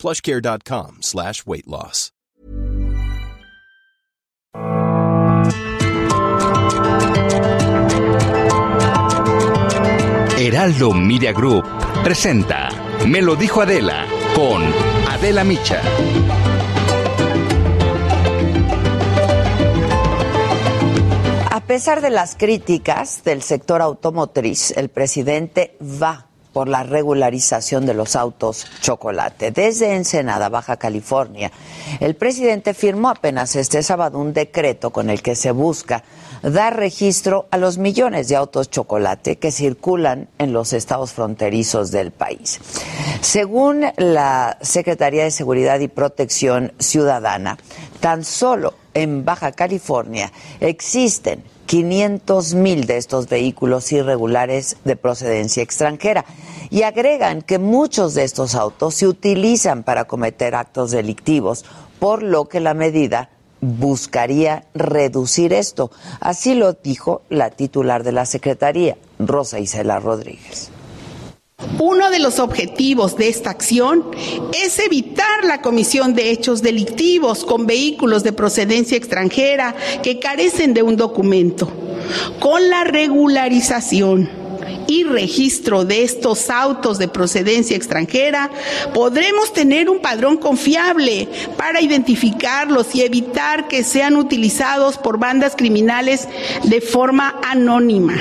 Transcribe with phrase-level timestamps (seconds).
[0.00, 2.10] plushcare.com slash weight loss.
[10.40, 11.64] Heraldo Media Group
[12.02, 12.70] presenta
[13.06, 14.62] Me lo dijo Adela con
[15.06, 15.82] Adela Micha.
[21.50, 27.94] A pesar de las críticas del sector automotriz, el presidente va por la regularización de
[27.94, 29.50] los autos chocolate.
[29.50, 31.50] Desde Ensenada, Baja California,
[32.00, 36.02] el presidente firmó apenas este sábado un decreto con el que se busca
[36.42, 42.10] dar registro a los millones de autos chocolate que circulan en los estados fronterizos del
[42.10, 42.60] país.
[43.20, 47.58] Según la Secretaría de Seguridad y Protección Ciudadana,
[48.00, 56.24] tan solo en Baja California existen 500 mil de estos vehículos irregulares de procedencia extranjera
[56.68, 61.64] y agregan que muchos de estos autos se utilizan para cometer actos delictivos,
[62.00, 65.92] por lo que la medida buscaría reducir esto.
[66.18, 70.72] Así lo dijo la titular de la Secretaría, Rosa Isela Rodríguez.
[71.78, 74.04] Uno de los objetivos de esta acción
[74.64, 80.82] es evitar la comisión de hechos delictivos con vehículos de procedencia extranjera que carecen de
[80.82, 81.70] un documento.
[82.38, 84.28] Con la regularización
[84.86, 88.50] y registro de estos autos de procedencia extranjera,
[88.92, 96.26] podremos tener un padrón confiable para identificarlos y evitar que sean utilizados por bandas criminales
[96.64, 98.16] de forma anónima.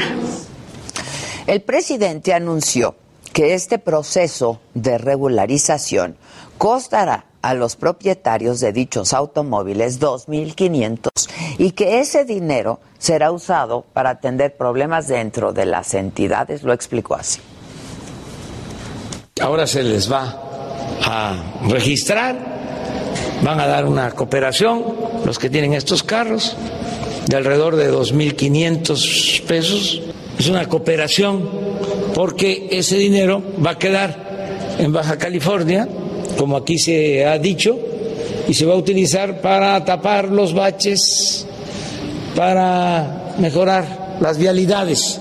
[1.47, 2.95] El presidente anunció
[3.33, 6.17] que este proceso de regularización
[6.57, 11.09] costará a los propietarios de dichos automóviles 2.500
[11.57, 17.15] y que ese dinero será usado para atender problemas dentro de las entidades, lo explicó
[17.15, 17.39] así.
[19.41, 20.37] Ahora se les va
[21.01, 22.37] a registrar,
[23.41, 24.83] van a dar una cooperación
[25.25, 26.57] los que tienen estos carros
[27.27, 30.01] de alrededor de 2.500 pesos.
[30.37, 31.49] Es una cooperación
[32.13, 35.87] porque ese dinero va a quedar en Baja California,
[36.37, 37.77] como aquí se ha dicho,
[38.47, 41.45] y se va a utilizar para tapar los baches,
[42.35, 45.19] para mejorar las vialidades.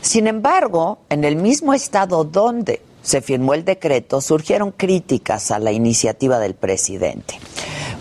[0.00, 5.70] Sin embargo, en el mismo estado donde se firmó el decreto, surgieron críticas a la
[5.70, 7.38] iniciativa del presidente.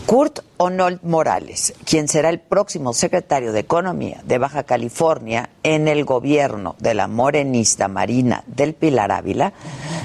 [0.08, 6.04] Kurt Onold Morales, quien será el próximo secretario de Economía de Baja California en el
[6.04, 9.54] gobierno de la morenista Marina del Pilar Ávila,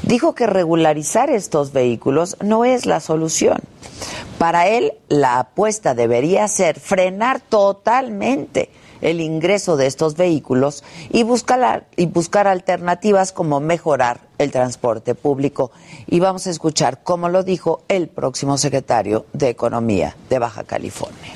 [0.02, 3.58] dijo que regularizar estos vehículos no es la solución.
[4.38, 8.70] Para él, la apuesta debería ser frenar totalmente
[9.00, 15.70] el ingreso de estos vehículos y buscar, y buscar alternativas como mejorar el transporte público.
[16.06, 21.34] Y vamos a escuchar cómo lo dijo el próximo secretario de Economía de Baja California.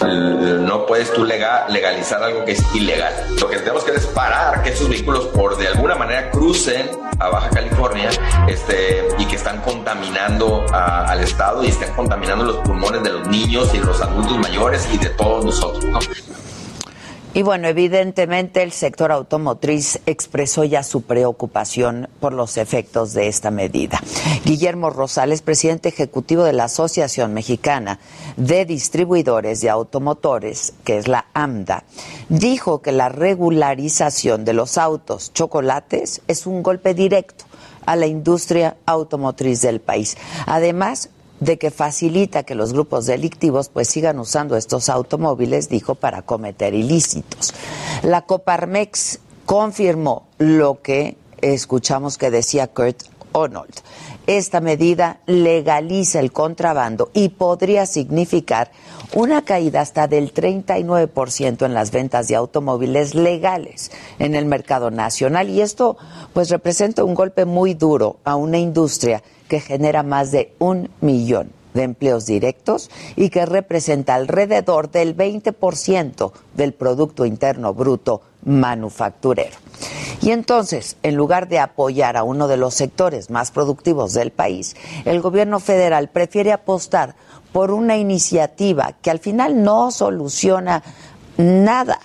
[0.00, 3.12] No puedes tú legalizar algo que es ilegal.
[3.38, 7.28] Lo que tenemos que es parar que esos vehículos por de alguna manera crucen a
[7.28, 8.08] Baja California
[8.48, 13.74] este, y que están contaminando al estado y están contaminando los pulmones de los niños
[13.74, 15.84] y los adultos mayores y de todos nosotros.
[15.84, 15.98] ¿no?
[17.32, 23.52] Y bueno, evidentemente el sector automotriz expresó ya su preocupación por los efectos de esta
[23.52, 24.00] medida.
[24.44, 28.00] Guillermo Rosales, presidente ejecutivo de la Asociación Mexicana
[28.36, 31.84] de Distribuidores de Automotores, que es la AMDA,
[32.28, 37.44] dijo que la regularización de los autos chocolates es un golpe directo
[37.86, 40.16] a la industria automotriz del país.
[40.46, 41.10] Además,
[41.40, 46.74] de que facilita que los grupos delictivos pues sigan usando estos automóviles, dijo, para cometer
[46.74, 47.52] ilícitos.
[48.02, 53.02] La Coparmex confirmó lo que escuchamos que decía Kurt
[53.32, 53.74] Arnold.
[54.26, 58.70] Esta medida legaliza el contrabando y podría significar
[59.12, 65.48] una caída hasta del 39% en las ventas de automóviles legales en el mercado nacional
[65.48, 65.96] y esto
[66.32, 71.50] pues representa un golpe muy duro a una industria que genera más de un millón
[71.74, 79.56] de empleos directos y que representa alrededor del 20% del Producto Interno Bruto manufacturero.
[80.22, 84.76] Y entonces, en lugar de apoyar a uno de los sectores más productivos del país,
[85.04, 87.16] el gobierno federal prefiere apostar
[87.52, 90.84] por una iniciativa que al final no soluciona
[91.36, 91.98] nada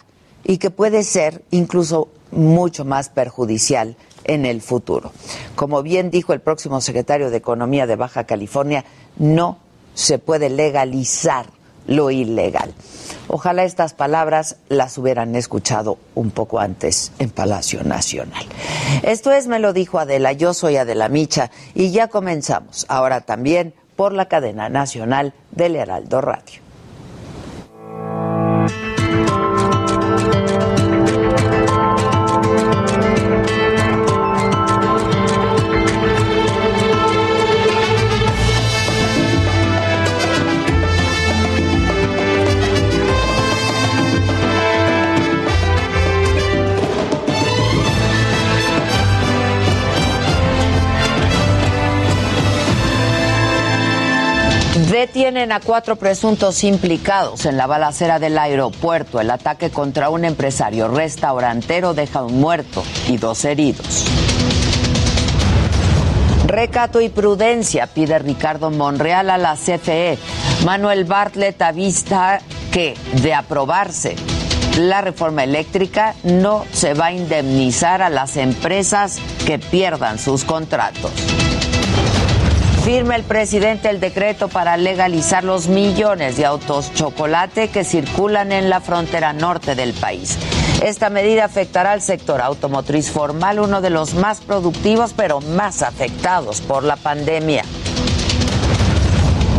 [0.43, 3.95] y que puede ser incluso mucho más perjudicial
[4.25, 5.11] en el futuro.
[5.55, 8.85] Como bien dijo el próximo secretario de Economía de Baja California,
[9.17, 9.57] no
[9.93, 11.47] se puede legalizar
[11.87, 12.73] lo ilegal.
[13.27, 18.45] Ojalá estas palabras las hubieran escuchado un poco antes en Palacio Nacional.
[19.03, 23.73] Esto es, me lo dijo Adela, yo soy Adela Micha y ya comenzamos, ahora también
[23.95, 26.65] por la cadena nacional del Heraldo Radio.
[54.95, 59.19] Detienen a cuatro presuntos implicados en la balacera del aeropuerto.
[59.19, 64.05] El ataque contra un empresario restaurantero deja un muerto y dos heridos.
[66.47, 70.17] Recato y prudencia pide Ricardo Monreal a la CFE.
[70.63, 72.39] Manuel Bartlett avista
[72.71, 74.15] que, de aprobarse
[74.79, 81.11] la reforma eléctrica, no se va a indemnizar a las empresas que pierdan sus contratos.
[82.85, 88.69] Firma el presidente el decreto para legalizar los millones de autos chocolate que circulan en
[88.69, 90.37] la frontera norte del país.
[90.83, 96.61] Esta medida afectará al sector automotriz formal, uno de los más productivos pero más afectados
[96.61, 97.63] por la pandemia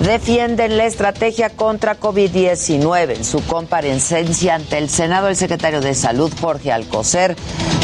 [0.07, 3.17] defienden la estrategia contra COVID-19.
[3.17, 7.35] En su comparecencia ante el Senado, el secretario de Salud, Jorge Alcocer,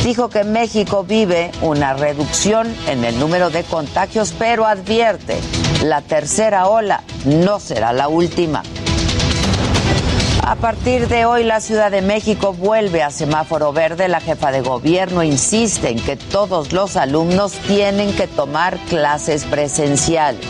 [0.04, 5.36] dijo que México vive una reducción en el número de contagios, pero advierte,
[5.82, 8.62] la tercera ola no será la última.
[10.44, 14.06] A partir de hoy la Ciudad de México vuelve a semáforo verde.
[14.06, 20.46] La jefa de gobierno insiste en que todos los alumnos tienen que tomar clases presenciales.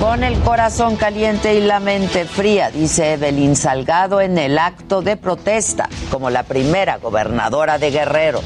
[0.00, 5.18] Con el corazón caliente y la mente fría, dice Evelyn Salgado en el acto de
[5.18, 8.40] protesta como la primera gobernadora de Guerrero.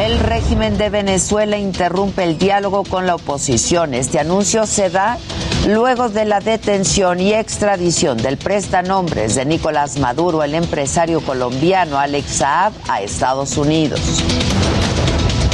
[0.00, 3.92] El régimen de Venezuela interrumpe el diálogo con la oposición.
[3.92, 5.18] Este anuncio se da
[5.66, 12.36] luego de la detención y extradición del prestanombres de Nicolás Maduro, el empresario colombiano Alex
[12.36, 14.00] Saab, a Estados Unidos.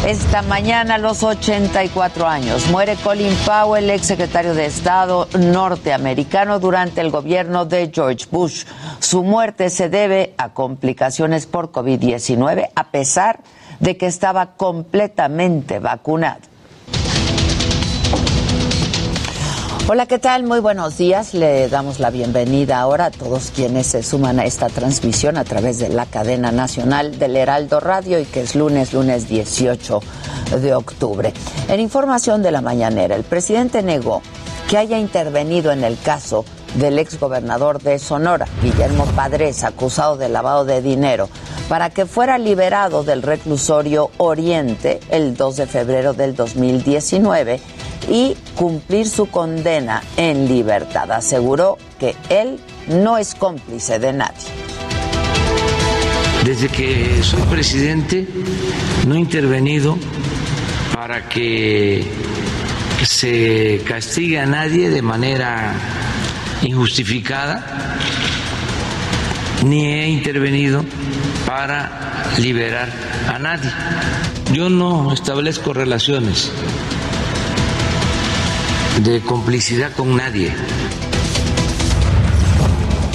[0.08, 7.02] Esta mañana, a los 84 años, muere Colin Powell, ex secretario de Estado norteamericano durante
[7.02, 8.64] el gobierno de George Bush.
[9.00, 13.40] Su muerte se debe a complicaciones por COVID-19, a pesar
[13.81, 16.40] de que estaba completamente vacunado.
[19.90, 20.43] Hola, ¿qué tal?
[20.43, 21.32] Muy buenos días.
[21.32, 25.79] Le damos la bienvenida ahora a todos quienes se suman a esta transmisión a través
[25.79, 30.00] de la cadena nacional del Heraldo Radio y que es lunes, lunes 18
[30.61, 31.32] de octubre.
[31.69, 34.20] En información de la mañanera, el presidente negó
[34.69, 36.44] que haya intervenido en el caso
[36.75, 41.31] del exgobernador de Sonora, Guillermo Padres, acusado de lavado de dinero,
[41.70, 47.58] para que fuera liberado del reclusorio Oriente el 2 de febrero del 2019
[48.10, 51.11] y cumplir su condena en libertad.
[51.12, 54.49] Aseguró que él no es cómplice de nadie.
[56.44, 58.26] Desde que soy presidente
[59.06, 59.99] no he intervenido
[60.94, 62.04] para que
[63.04, 65.75] se castigue a nadie de manera
[66.62, 67.99] injustificada,
[69.64, 70.85] ni he intervenido
[71.47, 72.90] para liberar
[73.28, 73.71] a nadie.
[74.52, 76.50] Yo no establezco relaciones
[79.02, 80.52] de complicidad con nadie.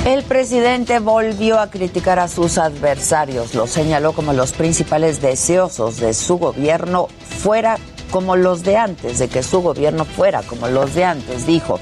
[0.06, 6.14] El presidente volvió a criticar a sus adversarios, lo señaló como los principales deseosos de
[6.14, 7.08] su gobierno
[7.40, 7.78] fuera
[8.12, 11.80] como los de antes, de que su gobierno fuera como los de antes, dijo.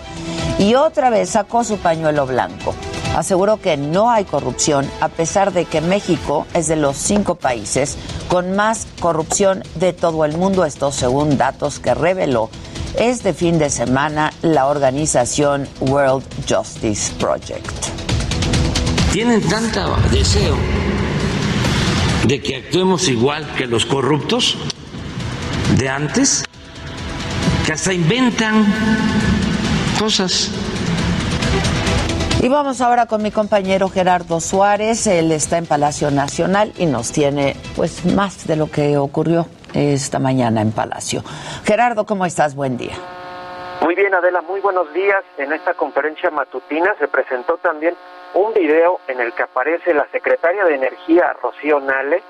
[0.58, 2.74] Y otra vez sacó su pañuelo blanco.
[3.15, 7.98] Aseguró que no hay corrupción, a pesar de que México es de los cinco países
[8.29, 12.50] con más corrupción de todo el mundo, esto según datos que reveló
[12.98, 17.69] este fin de semana la organización World Justice Project.
[19.12, 20.55] Tienen tanto deseo
[22.27, 24.57] de que actuemos igual que los corruptos
[25.77, 26.45] de antes,
[27.65, 28.65] que hasta inventan
[30.00, 30.50] cosas.
[32.41, 35.05] Y vamos ahora con mi compañero Gerardo Suárez.
[35.07, 40.19] Él está en Palacio Nacional y nos tiene pues más de lo que ocurrió esta
[40.19, 41.21] mañana en Palacio.
[41.63, 42.55] Gerardo, ¿cómo estás?
[42.55, 42.95] Buen día.
[43.81, 45.23] Muy bien, Adela, muy buenos días.
[45.37, 47.95] En esta conferencia matutina se presentó también
[48.33, 52.21] un video en el que aparece la secretaria de Energía, Rocío Nale,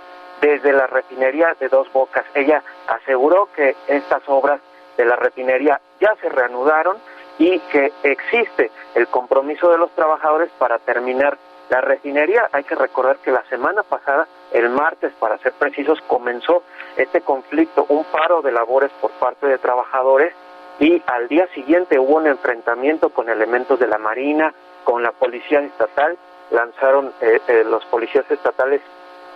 [0.41, 2.24] desde la refinería de Dos Bocas.
[2.33, 4.60] Ella aseguró que estas obras
[4.98, 6.98] de la refinería ya se reanudaron
[7.38, 11.38] y que existe el compromiso de los trabajadores para terminar
[11.72, 12.50] la refinería.
[12.51, 16.63] Hay que recordar que la semana pasada, el martes para ser precisos, comenzó
[16.98, 20.34] este conflicto, un paro de labores por parte de trabajadores
[20.80, 25.62] y al día siguiente hubo un enfrentamiento con elementos de la Marina, con la Policía
[25.62, 26.18] Estatal,
[26.51, 28.82] lanzaron eh, eh, los policías estatales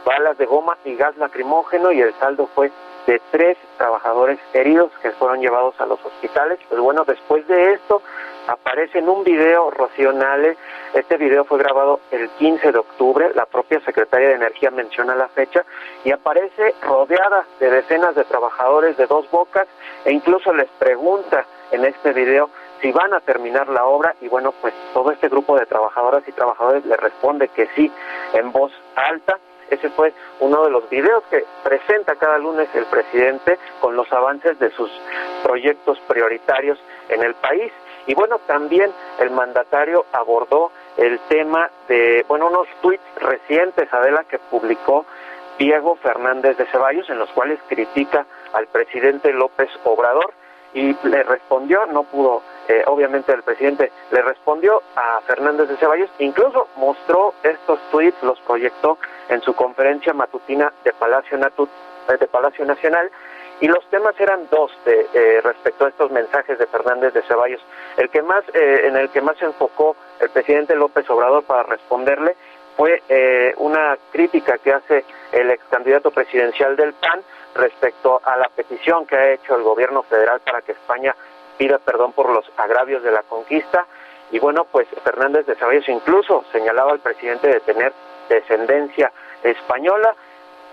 [0.04, 2.70] balas de goma y gas lacrimógeno y el saldo fue
[3.08, 6.60] de tres trabajadores heridos que fueron llevados a los hospitales.
[6.68, 8.02] Pues bueno, después de esto
[8.48, 10.14] aparece en un video Rocío
[10.94, 15.28] este video fue grabado el 15 de octubre, la propia secretaria de Energía menciona la
[15.28, 15.66] fecha
[16.04, 19.68] y aparece rodeada de decenas de trabajadores de dos bocas
[20.06, 22.50] e incluso les pregunta en este video
[22.82, 26.32] si van a terminar la obra y bueno, pues todo este grupo de trabajadoras y
[26.32, 27.92] trabajadores le responde que sí
[28.34, 29.38] en voz alta.
[29.70, 34.60] Ese fue uno de los videos que presenta cada lunes el presidente con los avances
[34.60, 34.92] de sus
[35.44, 37.72] proyectos prioritarios en el país.
[38.08, 44.40] Y bueno, también el mandatario abordó el tema de, bueno, unos tweets recientes, Adela, que
[44.40, 45.06] publicó
[45.58, 50.34] Diego Fernández de Ceballos, en los cuales critica al presidente López Obrador
[50.74, 56.10] y le respondió, no pudo eh, obviamente el presidente le respondió a Fernández de Ceballos,
[56.20, 58.98] incluso mostró estos tweets, los proyectó
[59.30, 63.12] en su conferencia matutina de Palacio, eh, de Palacio Nacional,
[63.62, 67.62] y los temas eran dos de, eh, respecto a estos mensajes de Fernández de Ceballos.
[67.98, 72.36] El que más, en el que más se enfocó el presidente López Obrador para responderle
[72.76, 73.02] fue
[73.58, 77.22] una crítica que hace el ex candidato presidencial del PAN
[77.56, 81.16] respecto a la petición que ha hecho el gobierno federal para que España
[81.58, 83.86] pida perdón por los agravios de la conquista.
[84.32, 87.94] Y bueno, pues Fernández de Ceballos incluso señalaba al presidente de tener
[88.30, 89.12] descendencia
[89.44, 90.14] española.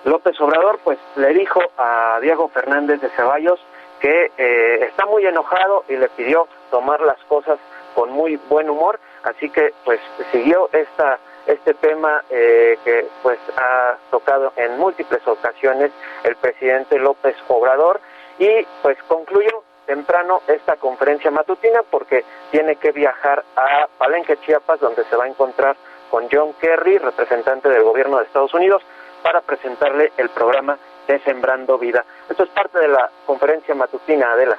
[0.04, 3.60] López Obrador pues le dijo a Diego Fernández de Ceballos
[4.00, 7.58] que eh, está muy enojado y le pidió tomar las cosas
[7.94, 10.00] con muy buen humor, así que pues
[10.32, 15.90] siguió esta este tema eh, que pues ha tocado en múltiples ocasiones
[16.24, 18.00] el presidente López Obrador.
[18.38, 25.04] Y pues concluyó temprano esta conferencia matutina porque tiene que viajar a Palenque, Chiapas, donde
[25.04, 25.76] se va a encontrar
[26.10, 28.82] con John Kerry, representante del gobierno de Estados Unidos,
[29.22, 32.04] para presentarle el programa de Sembrando Vida.
[32.28, 34.58] Esto es parte de la conferencia matutina, Adela.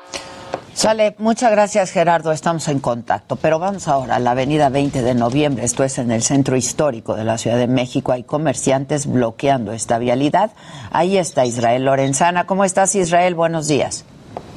[0.74, 3.36] Sale, muchas gracias Gerardo, estamos en contacto.
[3.36, 7.16] Pero vamos ahora a la avenida 20 de noviembre, esto es en el centro histórico
[7.16, 8.12] de la Ciudad de México.
[8.12, 10.52] Hay comerciantes bloqueando esta vialidad.
[10.92, 12.48] Ahí está Israel Lorenzana.
[12.48, 13.36] ¿Cómo estás Israel?
[13.36, 14.04] Buenos días.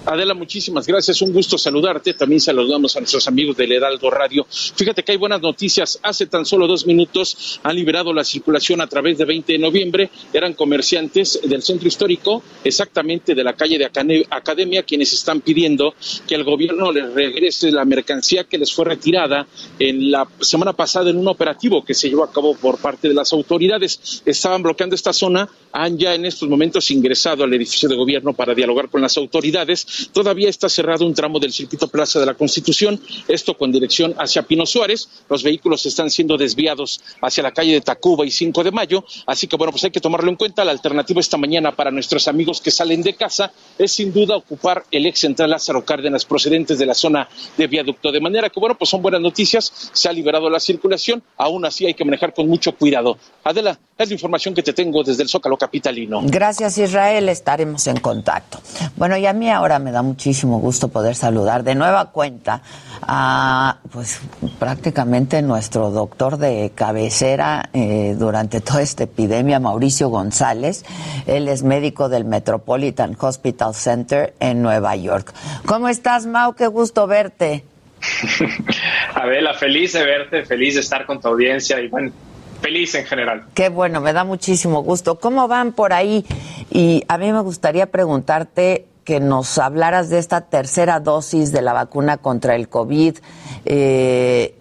[0.07, 1.21] Adela, muchísimas gracias.
[1.21, 2.15] Un gusto saludarte.
[2.15, 4.47] También saludamos a nuestros amigos del Heraldo Radio.
[4.49, 5.99] Fíjate que hay buenas noticias.
[6.01, 10.11] Hace tan solo dos minutos han liberado la circulación a través de 20 de noviembre.
[10.33, 15.95] Eran comerciantes del centro histórico, exactamente de la calle de Academia, quienes están pidiendo
[16.29, 19.49] que el gobierno les regrese la mercancía que les fue retirada
[19.81, 23.15] en la semana pasada en un operativo que se llevó a cabo por parte de
[23.15, 24.23] las autoridades.
[24.25, 28.55] Estaban bloqueando esta zona, han ya en estos momentos ingresado al edificio de gobierno para
[28.55, 33.01] dialogar con las autoridades Todavía está cerrado un tramo del circuito Plaza de la Constitución,
[33.29, 35.09] esto con dirección hacia Pino Suárez.
[35.29, 39.47] Los vehículos están siendo desviados hacia la calle de Tacuba y 5 de Mayo, así
[39.47, 40.65] que bueno, pues hay que tomarlo en cuenta.
[40.65, 44.85] La alternativa esta mañana para nuestros amigos que salen de casa es sin duda ocupar
[44.91, 48.13] el ex central Lázaro Cárdenas procedentes de la zona de viaducto.
[48.13, 51.87] De manera que bueno, pues son buenas noticias, se ha liberado la circulación, aún así
[51.87, 53.19] hay que manejar con mucho cuidado.
[53.45, 56.21] Adela, es la información que te tengo desde el Zócalo Capitalino.
[56.25, 58.61] Gracias Israel, estaremos en contacto.
[58.97, 62.63] Bueno, y a mí ahora me da muchísimo gusto poder saludar de nueva cuenta
[63.03, 64.21] a, pues,
[64.59, 70.85] prácticamente nuestro doctor de cabecera eh, durante toda esta epidemia, Mauricio González.
[71.27, 75.33] Él es médico del Metropolitan Hospital Center en Nueva York.
[75.67, 76.55] ¿Cómo estás, Mau?
[76.55, 77.65] Qué gusto verte.
[79.15, 82.13] Adela, feliz de verte, feliz de estar con tu audiencia y bueno,
[82.61, 83.45] feliz en general.
[83.55, 85.19] Qué bueno, me da muchísimo gusto.
[85.19, 86.25] ¿Cómo van por ahí?
[86.71, 91.73] Y a mí me gustaría preguntarte que nos hablaras de esta tercera dosis de la
[91.73, 93.17] vacuna contra el COVID.
[93.65, 94.55] Eh,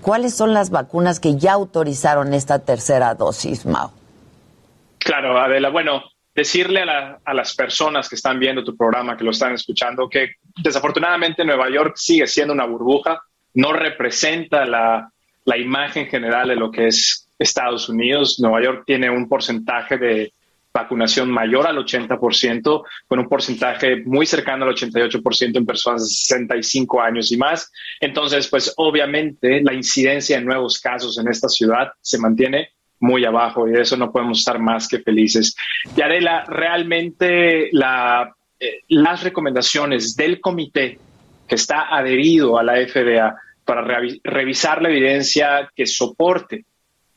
[0.00, 3.92] cuáles son las vacunas que ya autorizaron esta tercera dosis, Mao?
[4.98, 5.70] Claro, Adela.
[5.70, 10.08] Bueno, decirle a, a, las personas que están viendo tu programa, que lo están escuchando,
[10.08, 13.20] que desafortunadamente Nueva York sigue siendo una burbuja.
[13.54, 15.10] no representa la,
[15.44, 18.38] la imagen general de lo que es Estados Unidos.
[18.38, 20.32] Nueva York tiene un porcentaje de
[20.72, 27.00] vacunación mayor al 80%, con un porcentaje muy cercano al 88% en personas de 65
[27.00, 27.70] años y más.
[28.00, 33.68] Entonces, pues obviamente la incidencia de nuevos casos en esta ciudad se mantiene muy abajo
[33.68, 35.56] y de eso no podemos estar más que felices.
[35.96, 40.98] Yarela, realmente la, eh, las recomendaciones del comité
[41.48, 43.82] que está adherido a la FDA para
[44.24, 46.64] revisar la evidencia que soporte,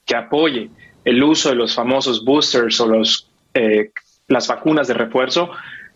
[0.06, 0.70] que apoye
[1.06, 3.92] el uso de los famosos boosters o los eh,
[4.28, 5.50] las vacunas de refuerzo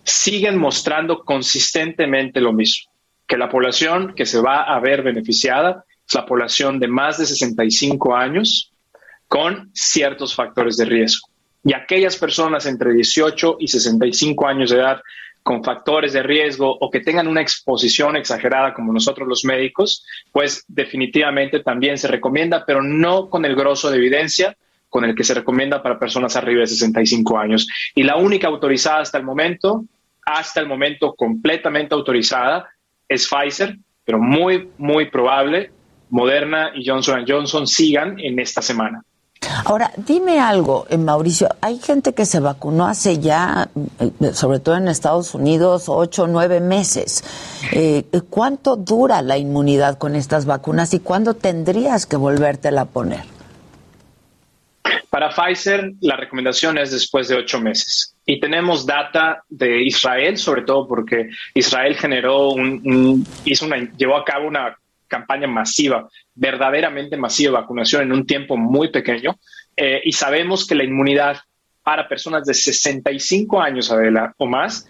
[0.03, 2.91] siguen mostrando consistentemente lo mismo,
[3.27, 7.25] que la población que se va a ver beneficiada es la población de más de
[7.25, 8.73] 65 años
[9.27, 11.27] con ciertos factores de riesgo.
[11.63, 15.01] Y aquellas personas entre 18 y 65 años de edad
[15.43, 20.63] con factores de riesgo o que tengan una exposición exagerada como nosotros los médicos, pues
[20.67, 24.55] definitivamente también se recomienda, pero no con el grosso de evidencia,
[24.89, 27.67] con el que se recomienda para personas arriba de 65 años.
[27.95, 29.85] Y la única autorizada hasta el momento,
[30.25, 32.67] hasta el momento completamente autorizada,
[33.07, 35.71] es Pfizer, pero muy, muy probable
[36.09, 39.03] Moderna y Johnson Johnson sigan en esta semana.
[39.63, 43.69] Ahora, dime algo, eh, Mauricio, hay gente que se vacunó hace ya,
[43.99, 47.23] eh, sobre todo en Estados Unidos, ocho o nueve meses.
[47.71, 53.23] Eh, ¿Cuánto dura la inmunidad con estas vacunas y cuándo tendrías que volvértela a poner?
[55.09, 58.15] Para Pfizer, la recomendación es después de ocho meses.
[58.25, 64.23] Y tenemos data de Israel, sobre todo porque Israel generó un, hizo una, llevó a
[64.23, 69.39] cabo una campaña masiva, verdaderamente masiva de vacunación en un tiempo muy pequeño.
[69.75, 71.37] Eh, y sabemos que la inmunidad
[71.81, 73.91] para personas de 65 años
[74.37, 74.87] o más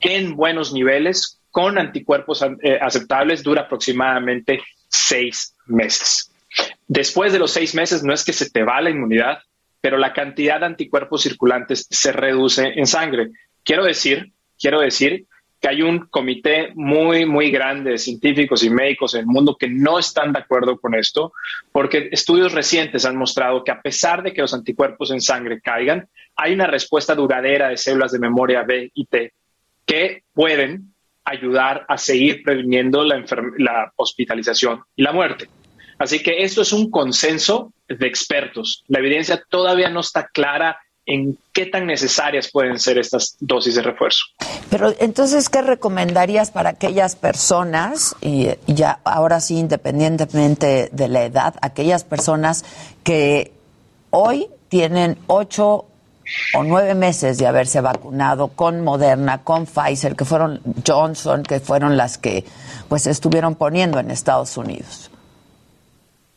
[0.00, 6.30] en buenos niveles con anticuerpos eh, aceptables dura aproximadamente seis meses.
[6.86, 9.38] Después de los seis meses no es que se te va la inmunidad,
[9.86, 13.30] pero la cantidad de anticuerpos circulantes se reduce en sangre.
[13.62, 15.26] Quiero decir, quiero decir
[15.60, 19.68] que hay un comité muy, muy grande de científicos y médicos en el mundo que
[19.68, 21.32] no están de acuerdo con esto,
[21.70, 26.08] porque estudios recientes han mostrado que a pesar de que los anticuerpos en sangre caigan,
[26.34, 29.34] hay una respuesta duradera de células de memoria B y T
[29.84, 30.94] que pueden
[31.24, 33.24] ayudar a seguir previniendo la,
[33.58, 35.48] la hospitalización y la muerte.
[35.98, 38.84] Así que esto es un consenso de expertos.
[38.88, 43.82] La evidencia todavía no está clara en qué tan necesarias pueden ser estas dosis de
[43.82, 44.24] refuerzo.
[44.70, 51.54] Pero entonces, ¿qué recomendarías para aquellas personas, y ya ahora sí, independientemente de la edad,
[51.62, 52.64] aquellas personas
[53.04, 53.52] que
[54.10, 55.86] hoy tienen ocho
[56.54, 61.96] o nueve meses de haberse vacunado con Moderna, con Pfizer, que fueron Johnson, que fueron
[61.96, 62.44] las que
[62.88, 65.10] pues estuvieron poniendo en Estados Unidos?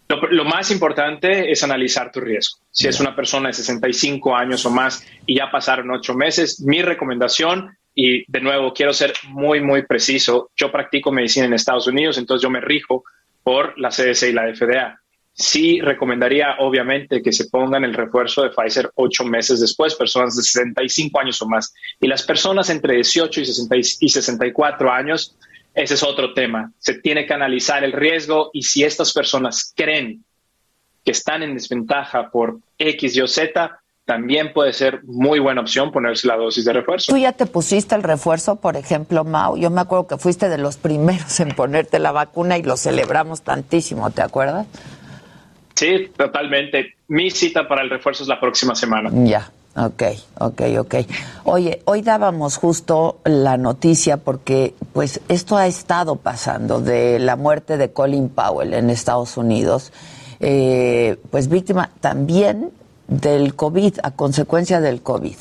[0.10, 2.58] Lo, más importante es analizar tu riesgo.
[2.72, 6.82] Si es una persona de 65 años o más y ya pasaron ocho meses, mi
[6.82, 12.18] recomendación, y de nuevo quiero ser muy, muy preciso, yo practico medicina en Estados Unidos,
[12.18, 13.04] entonces yo me rijo
[13.44, 15.00] por la CDC y la FDA.
[15.32, 20.42] Sí recomendaría, obviamente, que se pongan el refuerzo de Pfizer ocho meses después, personas de
[20.42, 21.72] 65 años o más.
[22.02, 25.38] Y las personas entre 18 y, 60 y 64 años,
[25.80, 26.74] ese es otro tema.
[26.78, 30.26] Se tiene que analizar el riesgo y si estas personas creen
[31.06, 35.92] que están en desventaja por X, Y o Z, también puede ser muy buena opción
[35.94, 37.14] ponerse la dosis de refuerzo.
[37.14, 39.56] ¿Tú ya te pusiste el refuerzo, por ejemplo, Mau?
[39.56, 43.44] Yo me acuerdo que fuiste de los primeros en ponerte la vacuna y lo celebramos
[43.44, 44.68] tantísimo, ¿te acuerdas?
[45.76, 46.96] Sí, totalmente.
[47.08, 49.12] Mi cita para el refuerzo es la próxima semana.
[49.14, 50.04] Ya, Ok,
[50.40, 50.96] ok, ok.
[51.46, 57.78] Oye, hoy dábamos justo la noticia porque pues esto ha estado pasando de la muerte
[57.78, 59.94] de Colin Powell en Estados Unidos,
[60.42, 62.72] eh, pues víctima también
[63.08, 65.36] del COVID, a consecuencia del COVID.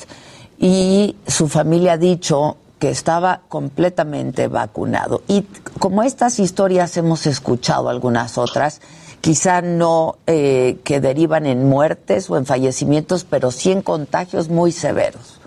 [0.57, 5.21] Y su familia ha dicho que estaba completamente vacunado.
[5.27, 5.41] Y
[5.79, 8.79] como estas historias hemos escuchado algunas otras,
[9.21, 14.71] quizá no eh, que derivan en muertes o en fallecimientos, pero sí en contagios muy
[14.71, 15.39] severos.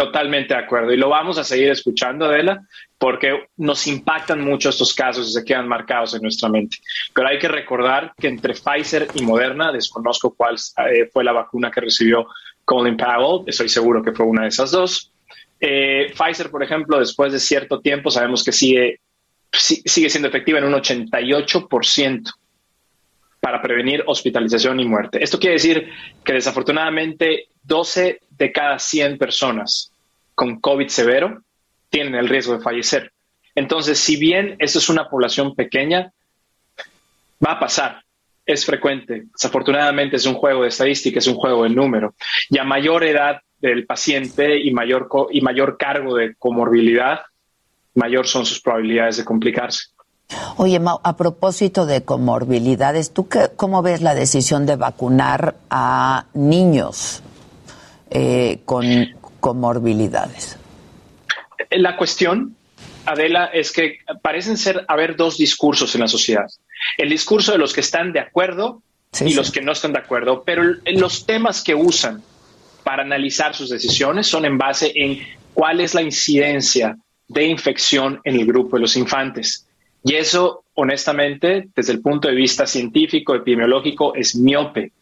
[0.00, 0.92] Totalmente de acuerdo.
[0.92, 2.62] Y lo vamos a seguir escuchando, Adela,
[2.96, 6.78] porque nos impactan mucho estos casos y se quedan marcados en nuestra mente.
[7.14, 10.56] Pero hay que recordar que entre Pfizer y Moderna, desconozco cuál
[10.90, 12.28] eh, fue la vacuna que recibió
[12.64, 15.12] Colin Powell, estoy seguro que fue una de esas dos.
[15.60, 19.00] Eh, Pfizer, por ejemplo, después de cierto tiempo, sabemos que sigue
[19.52, 22.32] sigue siendo efectiva en un 88%
[23.40, 25.22] para prevenir hospitalización y muerte.
[25.22, 25.88] Esto quiere decir
[26.22, 29.92] que desafortunadamente 12 de cada 100 personas
[30.34, 31.42] con COVID severo
[31.88, 33.12] tienen el riesgo de fallecer.
[33.54, 36.12] Entonces, si bien eso es una población pequeña,
[37.44, 38.02] va a pasar,
[38.44, 39.24] es frecuente.
[39.32, 42.14] Desafortunadamente es un juego de estadística, es un juego de número.
[42.48, 47.20] Y a mayor edad del paciente y mayor, y mayor cargo de comorbilidad,
[47.94, 49.88] mayor son sus probabilidades de complicarse.
[50.56, 57.22] Oye, a propósito de comorbilidades, ¿tú qué, cómo ves la decisión de vacunar a niños
[58.10, 58.84] eh, con
[59.40, 60.56] comorbilidades?
[61.70, 62.56] La cuestión,
[63.06, 66.46] Adela, es que parecen ser haber dos discursos en la sociedad.
[66.96, 68.82] El discurso de los que están de acuerdo
[69.20, 72.22] y los que no están de acuerdo, pero los temas que usan
[72.84, 75.18] para analizar sus decisiones son en base en
[75.54, 76.96] cuál es la incidencia
[77.30, 79.68] de infección en el grupo de los infantes.
[80.02, 84.92] Y eso, honestamente, desde el punto de vista científico, epidemiológico, es miope.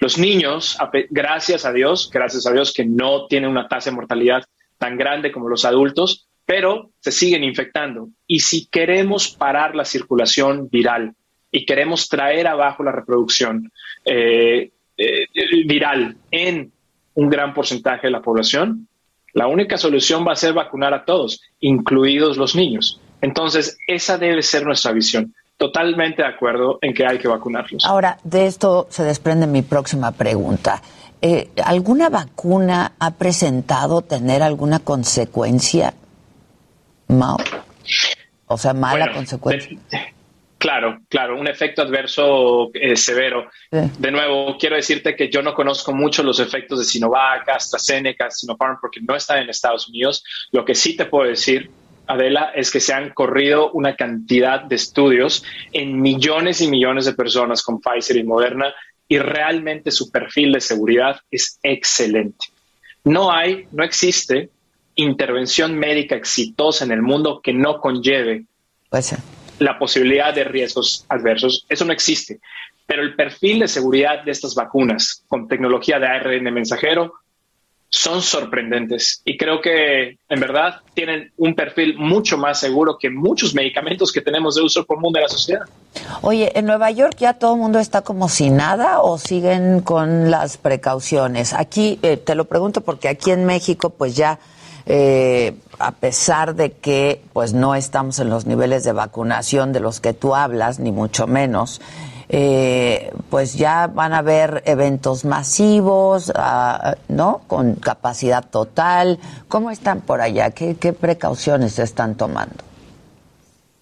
[0.00, 0.76] Los niños,
[1.10, 4.44] gracias a Dios, gracias a Dios que no tienen una tasa de mortalidad
[4.78, 8.08] tan grande como los adultos, pero se siguen infectando.
[8.26, 11.14] Y si queremos parar la circulación viral
[11.52, 13.70] y queremos traer abajo la reproducción
[14.04, 15.26] eh, eh,
[15.66, 16.72] viral en
[17.14, 18.88] un gran porcentaje de la población,
[19.32, 23.00] la única solución va a ser vacunar a todos, incluidos los niños.
[23.20, 25.34] Entonces, esa debe ser nuestra visión.
[25.56, 27.84] Totalmente de acuerdo en que hay que vacunarlos.
[27.84, 30.82] Ahora, de esto se desprende mi próxima pregunta.
[31.20, 35.92] Eh, ¿Alguna vacuna ha presentado tener alguna consecuencia,
[37.08, 37.36] Mao?
[38.46, 39.78] O sea, mala consecuencia.
[40.60, 43.50] Claro, claro, un efecto adverso eh, severo.
[43.70, 48.76] De nuevo, quiero decirte que yo no conozco mucho los efectos de Sinovac, AstraZeneca, Sinopharm,
[48.78, 50.22] porque no están en Estados Unidos.
[50.52, 51.70] Lo que sí te puedo decir,
[52.06, 55.42] Adela, es que se han corrido una cantidad de estudios
[55.72, 58.74] en millones y millones de personas con Pfizer y Moderna
[59.08, 62.48] y realmente su perfil de seguridad es excelente.
[63.04, 64.50] No hay, no existe
[64.94, 68.44] intervención médica exitosa en el mundo que no conlleve
[68.90, 69.14] pues
[69.60, 71.64] la posibilidad de riesgos adversos.
[71.68, 72.40] Eso no existe.
[72.86, 77.14] Pero el perfil de seguridad de estas vacunas con tecnología de ARN mensajero
[77.92, 83.52] son sorprendentes y creo que en verdad tienen un perfil mucho más seguro que muchos
[83.52, 85.62] medicamentos que tenemos de uso común de la sociedad.
[86.22, 90.30] Oye, ¿en Nueva York ya todo el mundo está como sin nada o siguen con
[90.30, 91.52] las precauciones?
[91.52, 94.38] Aquí eh, te lo pregunto porque aquí en México pues ya
[94.92, 100.00] eh, a pesar de que pues no estamos en los niveles de vacunación de los
[100.00, 101.80] que tú hablas, ni mucho menos,
[102.28, 107.42] eh, pues ya van a haber eventos masivos, ah, ¿no?
[107.46, 109.20] Con capacidad total.
[109.46, 110.50] ¿Cómo están por allá?
[110.50, 112.64] ¿Qué, precauciones se están tomando?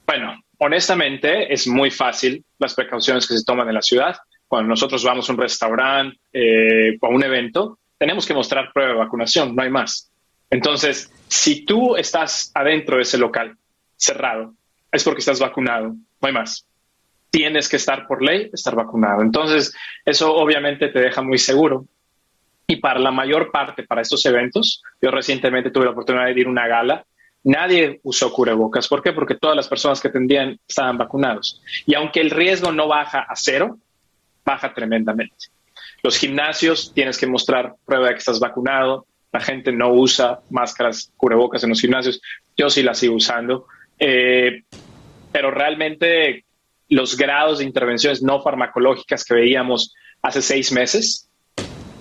[0.07, 4.14] Bueno, honestamente es muy fácil las precauciones que se toman en la ciudad.
[4.47, 8.92] Cuando nosotros vamos a un restaurante eh, o a un evento, tenemos que mostrar prueba
[8.92, 10.11] de vacunación, no hay más.
[10.50, 13.56] Entonces, si tú estás adentro de ese local
[13.96, 14.54] cerrado,
[14.90, 16.66] es porque estás vacunado, no hay más.
[17.30, 19.22] Tienes que estar por ley, estar vacunado.
[19.22, 21.84] Entonces, eso obviamente te deja muy seguro.
[22.66, 26.46] Y para la mayor parte, para estos eventos, yo recientemente tuve la oportunidad de ir
[26.46, 27.04] a una gala,
[27.44, 28.88] nadie usó cubrebocas.
[28.88, 29.12] ¿Por qué?
[29.12, 31.62] Porque todas las personas que atendían estaban vacunados.
[31.87, 33.78] Y aunque el riesgo no baja a cero,
[34.44, 35.46] baja tremendamente.
[36.02, 41.12] Los gimnasios tienes que mostrar prueba de que estás vacunado, la gente no usa máscaras,
[41.16, 42.20] cubrebocas en los gimnasios.
[42.56, 43.66] Yo sí las sigo usando.
[43.98, 44.62] Eh,
[45.32, 46.44] pero realmente
[46.88, 51.28] los grados de intervenciones no farmacológicas que veíamos hace seis meses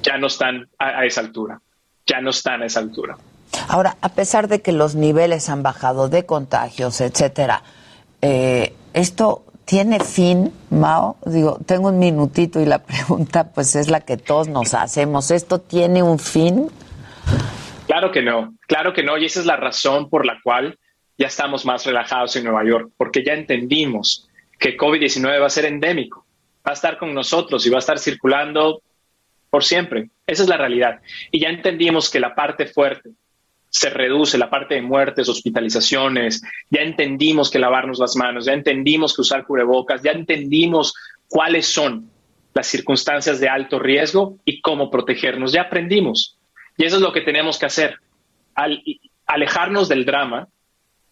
[0.01, 1.59] ya no están a, esa altura.
[2.05, 3.17] Ya no están a esa altura.
[3.67, 7.63] Ahora, a pesar de que los niveles han bajado de contagios, etcétera,
[8.21, 11.17] eh, esto tiene fin, Mao.
[11.25, 15.31] Digo, tengo un minutito y la pregunta, pues, es la que todos nos hacemos.
[15.31, 16.69] ¿Esto tiene un fin?
[17.87, 20.77] Claro que no, claro que no, y esa es la razón por la cual
[21.17, 24.27] ya estamos más relajados en Nueva York, porque ya entendimos
[24.59, 26.25] que COVID-19 va a ser endémico,
[26.65, 28.81] va a estar con nosotros y va a estar circulando
[29.49, 30.09] por siempre.
[30.25, 30.99] Esa es la realidad.
[31.31, 33.11] Y ya entendimos que la parte fuerte
[33.69, 39.15] se reduce, la parte de muertes, hospitalizaciones, ya entendimos que lavarnos las manos, ya entendimos
[39.15, 40.93] que usar cubrebocas, ya entendimos
[41.27, 42.09] cuáles son
[42.53, 46.37] las circunstancias de alto riesgo y cómo protegernos, ya aprendimos.
[46.77, 47.99] Y eso es lo que tenemos que hacer,
[49.25, 50.47] alejarnos del drama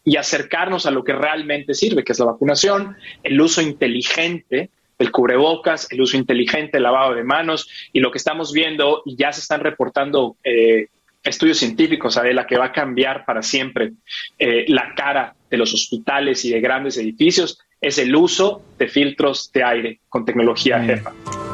[0.04, 5.12] y acercarnos a lo que realmente sirve, que es la vacunación, el uso inteligente del
[5.12, 9.34] cubrebocas, el uso inteligente del lavado de manos y lo que estamos viendo y ya
[9.34, 10.88] se están reportando eh,
[11.24, 13.94] estudios científicos, la que va a cambiar para siempre
[14.38, 19.52] eh, la cara de los hospitales y de grandes edificios es el uso de filtros
[19.52, 21.45] de aire con tecnología mm.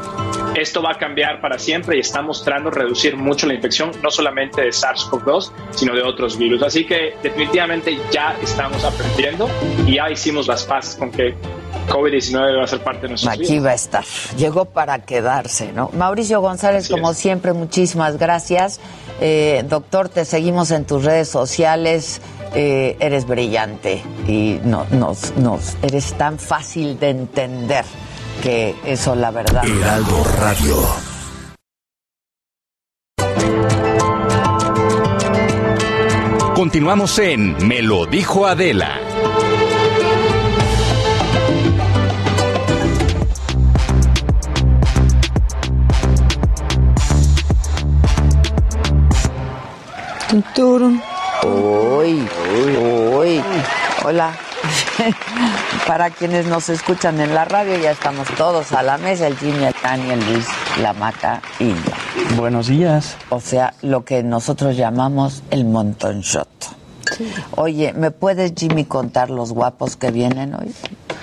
[0.54, 4.62] Esto va a cambiar para siempre y está mostrando reducir mucho la infección, no solamente
[4.62, 6.62] de SARS-CoV-2, sino de otros virus.
[6.62, 9.48] Así que definitivamente ya estamos aprendiendo
[9.86, 11.34] y ya hicimos las paces con que
[11.88, 14.04] COVID-19 va a ser parte de nuestra Aquí va a estar.
[14.36, 15.90] Llegó para quedarse, ¿no?
[15.94, 18.80] Mauricio González, como siempre, muchísimas gracias.
[19.20, 22.20] Eh, doctor, te seguimos en tus redes sociales.
[22.54, 27.86] Eh, eres brillante y no, nos, nos, eres tan fácil de entender
[28.42, 29.64] que eso, la verdad.
[29.64, 30.76] Heraldo Radio.
[36.54, 38.98] Continuamos en Me lo dijo Adela.
[51.44, 52.28] Uy,
[53.16, 53.42] uy,
[54.04, 54.32] hola.
[55.86, 59.64] Para quienes nos escuchan en la radio, ya estamos todos a la mesa, el Jimmy,
[59.64, 60.46] el Tani, el Luis,
[60.80, 62.36] la Maca y yo.
[62.36, 63.16] Buenos días.
[63.30, 66.48] O sea, lo que nosotros llamamos el monton shot.
[67.56, 70.74] Oye, ¿me puedes, Jimmy, contar los guapos que vienen hoy?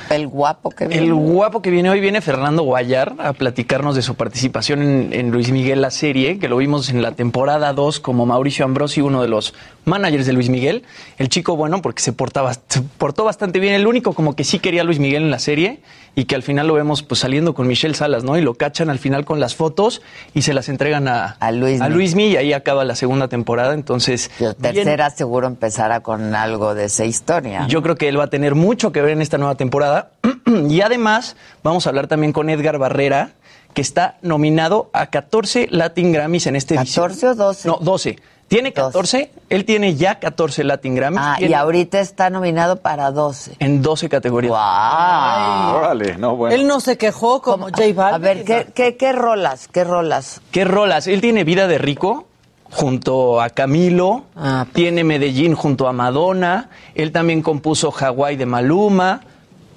[0.10, 1.06] El guapo que viene.
[1.06, 5.32] El guapo que viene hoy viene Fernando Guayar a platicarnos de su participación en, en
[5.32, 9.22] Luis Miguel, la serie, que lo vimos en la temporada 2 como Mauricio Ambrosi, uno
[9.22, 9.54] de los
[9.86, 10.84] managers de Luis Miguel.
[11.18, 13.74] El chico bueno porque se, portaba, se portó bastante bien.
[13.74, 15.80] El único como que sí quería a Luis Miguel en la serie
[16.16, 18.38] y que al final lo vemos pues saliendo con Michelle Salas, ¿no?
[18.38, 20.02] Y lo cachan al final con las fotos
[20.34, 21.86] y se las entregan a, A Luismi.
[21.86, 23.74] a Luismi y ahí acaba la segunda temporada.
[23.74, 27.68] Entonces, La bien- tercera seguro empezará con algo de esa historia.
[27.68, 29.99] yo creo que él va a tener mucho que ver en esta nueva temporada.
[30.70, 33.32] y además, vamos a hablar también con Edgar Barrera,
[33.74, 37.12] que está nominado a 14 Latin Grammys en este edición.
[37.12, 37.68] ¿14 o 12?
[37.68, 38.18] No, 12.
[38.48, 41.20] Tiene 14, él tiene ya 14 Latin Grammys.
[41.24, 43.58] Ah, y tiene ahorita está nominado para 12.
[43.60, 44.50] En 12 categorías.
[44.50, 45.78] ¡Wow!
[45.78, 46.56] Órale, no, bueno.
[46.56, 48.16] Él no se quejó como J Balvin.
[48.16, 49.68] A ver, ¿qué, qué, qué rolas?
[49.68, 50.42] ¿Qué rolas?
[50.50, 51.06] ¿Qué rolas?
[51.06, 52.26] Él tiene Vida de Rico
[52.72, 54.66] junto a Camilo, Ah.
[54.74, 59.22] tiene Medellín junto a Madonna, él también compuso Hawái de Maluma,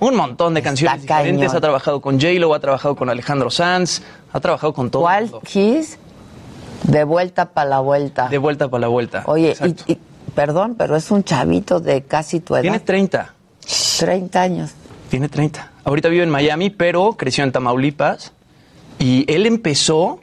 [0.03, 4.41] un montón de canciones diferentes, ha trabajado con J-Lo, ha trabajado con Alejandro Sanz, ha
[4.41, 5.03] trabajado con todo.
[5.03, 5.31] ¿Cuál?
[5.45, 5.97] Kiss?
[6.83, 8.29] De vuelta para la vuelta.
[8.29, 9.23] De vuelta para la vuelta.
[9.27, 9.55] Oye,
[9.87, 9.99] y-
[10.35, 12.62] perdón, pero es un chavito de casi tu edad.
[12.62, 13.33] Tiene 30.
[13.99, 14.73] 30 años.
[15.09, 15.71] Tiene 30.
[15.85, 18.33] Ahorita vive en Miami, pero creció en Tamaulipas.
[18.99, 20.21] Y él empezó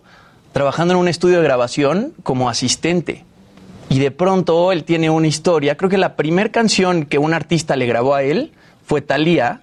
[0.52, 3.24] trabajando en un estudio de grabación como asistente.
[3.88, 5.78] Y de pronto él tiene una historia.
[5.78, 8.52] Creo que la primera canción que un artista le grabó a él
[8.86, 9.62] fue Thalía.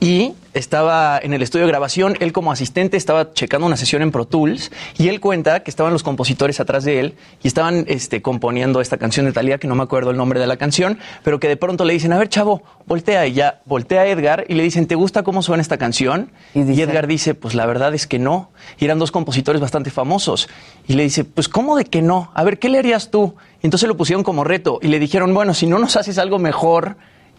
[0.00, 4.12] Y estaba en el estudio de grabación, él como asistente estaba checando una sesión en
[4.12, 8.22] Pro Tools y él cuenta que estaban los compositores atrás de él y estaban este,
[8.22, 11.40] componiendo esta canción de Thalía, que no me acuerdo el nombre de la canción, pero
[11.40, 14.54] que de pronto le dicen, a ver chavo, voltea y ya, voltea a Edgar y
[14.54, 16.30] le dicen, ¿te gusta cómo suena esta canción?
[16.54, 18.50] Y Edgar dice, pues la verdad es que no.
[18.78, 20.48] Y eran dos compositores bastante famosos.
[20.86, 22.30] Y le dice, pues ¿cómo de que no?
[22.34, 23.34] A ver, ¿qué le harías tú?
[23.62, 26.38] Y entonces lo pusieron como reto y le dijeron, bueno, si no nos haces algo
[26.38, 26.96] mejor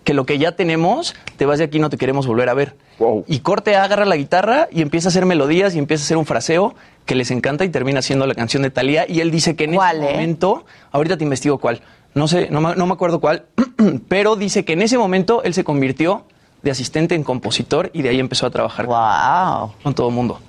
[0.09, 2.75] que lo que ya tenemos, te vas de aquí, no te queremos volver a ver.
[2.97, 3.25] Wow.
[3.27, 6.25] Y Corte agarra la guitarra y empieza a hacer melodías y empieza a hacer un
[6.25, 6.73] fraseo
[7.05, 9.05] que les encanta y termina siendo la canción de Thalía.
[9.07, 10.13] Y él dice que en ¿Cuál, ese eh?
[10.13, 11.81] momento, ahorita te investigo cuál,
[12.15, 13.45] no sé, no me, no me acuerdo cuál,
[14.07, 16.23] pero dice que en ese momento él se convirtió
[16.63, 19.73] de asistente en compositor y de ahí empezó a trabajar ¡Wow!
[19.83, 20.39] con todo el mundo.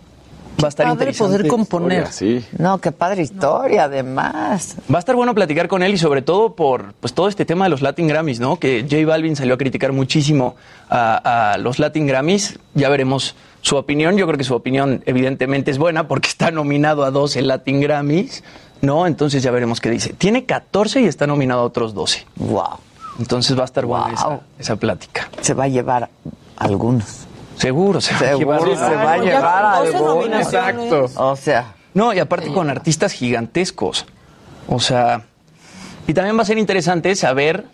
[0.62, 1.36] Va a estar Padre interesante.
[1.36, 2.06] poder componer.
[2.08, 2.44] Sí.
[2.58, 4.76] No, qué padre historia, además.
[4.92, 7.64] Va a estar bueno platicar con él y sobre todo por pues todo este tema
[7.64, 8.56] de los Latin Grammys, ¿no?
[8.58, 10.56] Que J Balvin salió a criticar muchísimo
[10.88, 12.58] a, a los Latin Grammys.
[12.74, 14.16] Ya veremos su opinión.
[14.16, 18.42] Yo creo que su opinión evidentemente es buena porque está nominado a 12 Latin Grammys,
[18.82, 19.06] ¿no?
[19.06, 20.12] Entonces ya veremos qué dice.
[20.12, 22.26] Tiene 14 y está nominado a otros 12.
[22.36, 22.78] ¡Wow!
[23.18, 24.14] Entonces va a estar buena Wow.
[24.14, 25.28] esa, esa plática.
[25.42, 26.08] Se va a llevar
[26.56, 27.26] algunos.
[27.60, 28.90] Seguro, se va a Seguro llevar.
[28.90, 30.16] se va a llevar con 12 algunos.
[30.16, 31.12] nominaciones.
[31.16, 34.06] O sea, No, y aparte con artistas gigantescos.
[34.68, 35.22] O sea,
[36.06, 37.64] y también va a ser interesante saber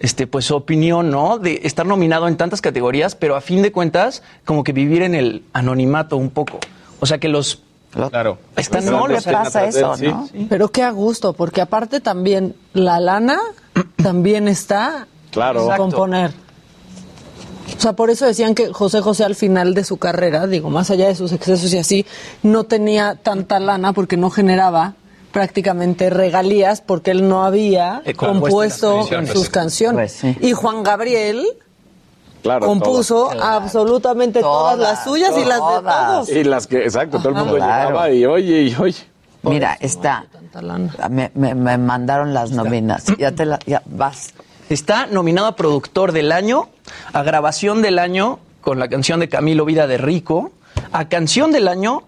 [0.00, 1.38] este pues su opinión, ¿no?
[1.38, 5.14] De estar nominado en tantas categorías, pero a fin de cuentas como que vivir en
[5.14, 6.58] el anonimato un poco.
[7.00, 7.62] O sea, que los
[8.10, 8.38] Claro.
[8.56, 10.06] están no le pasa eso, sí.
[10.08, 10.28] ¿no?
[10.48, 13.38] Pero qué a gusto, porque aparte también la lana
[14.02, 15.62] también está Claro.
[15.62, 15.82] Exacto.
[15.82, 16.32] componer.
[17.76, 20.90] O sea, por eso decían que José José al final de su carrera, digo, más
[20.90, 22.06] allá de sus excesos y así,
[22.42, 24.94] no tenía tanta lana porque no generaba
[25.32, 29.30] prácticamente regalías porque él no había Eh, compuesto canciones.
[29.32, 30.16] sus canciones.
[30.20, 30.46] Pues sí.
[30.46, 31.44] Y Juan Gabriel
[32.42, 32.66] Claro.
[32.66, 36.28] compuso absolutamente todas, Todas, las suyas y las de todos.
[36.28, 37.88] Y las que, exacto, todo el mundo Claro.
[37.90, 38.98] llegaba y oye, y oye.
[39.42, 40.26] Mira, está.
[41.10, 43.04] Me, me- me mandaron las nóminas.
[43.18, 44.32] Ya te la, ya vas.
[44.70, 46.70] Está nominado a productor del año,
[47.12, 50.52] a grabación del año con la canción de Camilo Vida de Rico,
[50.90, 52.04] a canción del año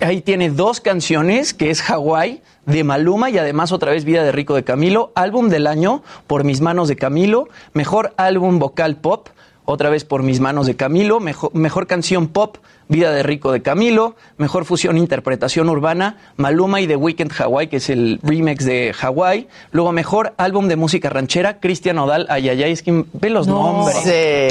[0.00, 4.32] ahí tiene dos canciones, que es Hawái de Maluma y además otra vez Vida de
[4.32, 9.28] Rico de Camilo, álbum del año por mis manos de Camilo, mejor álbum vocal pop,
[9.64, 12.56] otra vez por mis manos de Camilo, mejor, mejor canción pop,
[12.90, 17.76] Vida de Rico de Camilo, mejor fusión interpretación urbana, Maluma y The Weeknd Hawaii, que
[17.76, 22.82] es el remix de Hawaii, luego mejor álbum de música ranchera, Cristian Odal, ayayay, es
[22.82, 23.96] que ve los nombres.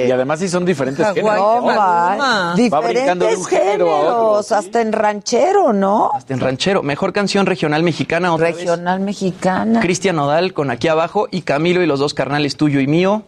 [0.08, 1.38] Y además sí son diferentes géneros.
[1.38, 1.68] no, ¿no?
[1.68, 4.10] Va Diferentes género a otro.
[4.40, 6.12] géneros, hasta en ranchero, ¿no?
[6.14, 8.56] Hasta en ranchero, mejor canción regional mexicana, otra vez.
[8.56, 9.82] Regional mexicana.
[9.82, 13.24] Cristian Nodal con aquí abajo y Camilo y los dos carnales tuyo y mío.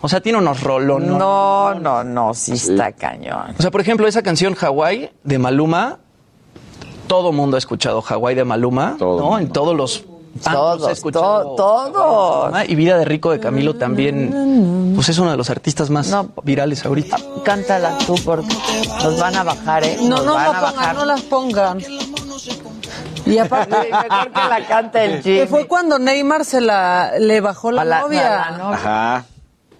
[0.00, 1.08] O sea, tiene unos rolones.
[1.10, 3.54] No, no, no, sí está cañón.
[3.58, 5.98] O sea, por ejemplo, esa canción Hawaii de Maluma,
[7.06, 9.38] todo mundo ha escuchado Hawaii de Maluma, ¿no?
[9.38, 10.04] En todos los
[10.44, 12.68] Todos, he escuchado to- todos.
[12.68, 16.84] Y Vida de Rico de Camilo también, pues es uno de los artistas más virales
[16.86, 17.16] ahorita.
[17.44, 18.54] Cántala tú porque
[19.02, 19.96] nos van a bajar, ¿eh?
[20.02, 20.94] No, Nos no van la a pongan, bajar.
[20.94, 21.78] no las pongan.
[23.26, 25.38] Y aparte, mejor que la cante el Jimmy.
[25.40, 28.42] Que fue cuando Neymar se la le bajó la, A la- novia.
[28.44, 28.76] a la novia.
[28.76, 29.24] Ajá.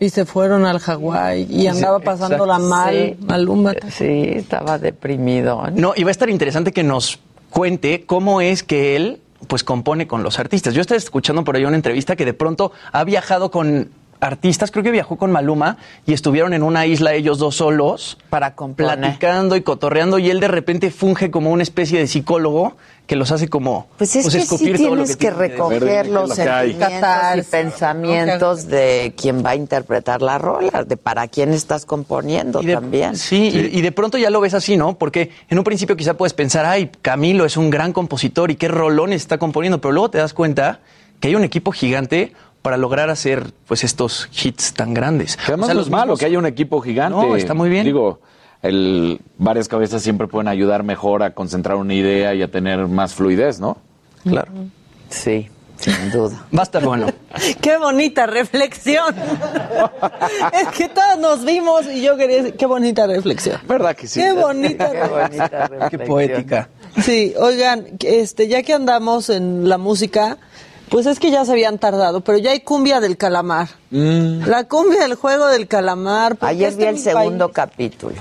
[0.00, 3.24] Y se fueron al Hawái y andaba pasándola mal, Sí.
[3.26, 3.72] Maluma.
[3.90, 5.64] Sí, estaba deprimido.
[5.74, 7.18] No, y va a estar interesante que nos
[7.50, 10.74] cuente cómo es que él pues compone con los artistas.
[10.74, 14.82] Yo estaba escuchando por ahí una entrevista que de pronto ha viajado con artistas, creo
[14.82, 18.98] que viajó con Maluma y estuvieron en una isla ellos dos solos para componer.
[18.98, 22.76] platicando y cotorreando y él de repente funge como una especie de psicólogo
[23.08, 25.34] que los hace como Pues es que sí tienes que, decir.
[25.34, 31.26] recoger los que sentimientos y pensamientos de quien va a interpretar la rola, de para
[31.26, 33.16] quién estás componiendo Y de- también.
[33.16, 34.98] Sí, Y, y de pronto ya lo ves así, ¿no?
[34.98, 38.68] Porque en un principio quizá puedes pensar, ay, Camilo es un gran compositor y qué
[38.68, 40.80] rolones está componiendo, pero luego te das cuenta
[41.18, 45.36] que hay un equipo gigante para lograr hacer pues estos hits tan grandes.
[45.36, 47.16] Que además O sea, no los es malo mismos- que haya un equipo gigante.
[47.18, 47.84] No, está muy bien.
[47.84, 48.20] Digo,
[48.62, 53.14] el, varias cabezas siempre pueden ayudar mejor a concentrar una idea y a tener más
[53.14, 53.78] fluidez, ¿no?
[54.24, 54.50] Claro.
[55.10, 56.44] Sí, sin duda.
[56.56, 57.06] Va a estar bueno.
[57.60, 59.14] Qué bonita reflexión.
[60.52, 63.60] es que todos nos vimos y yo quería decir, qué bonita reflexión.
[63.66, 64.20] ¿Verdad que sí?
[64.20, 66.06] Qué bonita Qué bonita Qué reflexión.
[66.06, 66.68] poética.
[67.02, 70.38] Sí, oigan, este, ya que andamos en la música,
[70.88, 73.68] pues es que ya se habían tardado, pero ya hay cumbia del calamar.
[73.90, 76.36] La cumbia del juego del calamar.
[76.36, 77.68] ¿por qué Ayer vi en el segundo país?
[77.70, 78.16] capítulo.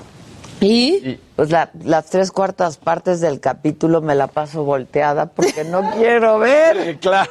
[0.62, 1.20] ¿Y?
[1.36, 6.40] Pues la- las tres cuartas partes del capítulo me la paso volteada porque no quiero
[6.40, 6.98] ver.
[7.00, 7.30] Claro.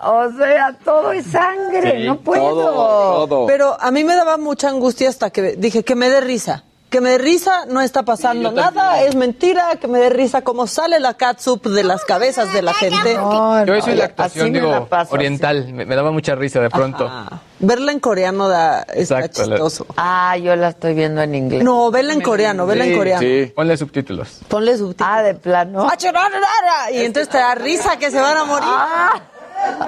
[0.00, 2.50] O sea, todo es sangre, Sí, no puedo.
[2.50, 3.46] todo, todo.
[3.46, 6.64] Pero a mí me daba mucha angustia hasta que dije que me dé risa.
[6.90, 10.66] Que me dé risa, no está pasando nada, es mentira, que me dé risa cómo
[10.66, 13.14] sale la catsup de las cabezas de la gente.
[13.14, 16.60] No, Yo no, eso y la actuación, la paso, oriental, me, me daba mucha risa
[16.60, 17.06] de pronto.
[17.06, 19.86] Ah, verla en coreano da, está Exacto, la- chistoso.
[19.98, 21.62] Ah, yo la estoy viendo en inglés.
[21.62, 23.20] No, vela en coreano, vela en coreano.
[23.20, 23.52] Sí.
[23.54, 24.38] Ponle subtítulos.
[24.48, 25.12] Ponle subtítulos.
[25.14, 25.86] Ah, de plano.
[25.90, 28.66] Ah, Y entonces te da risa que se van a morir.
[28.66, 29.20] Ah.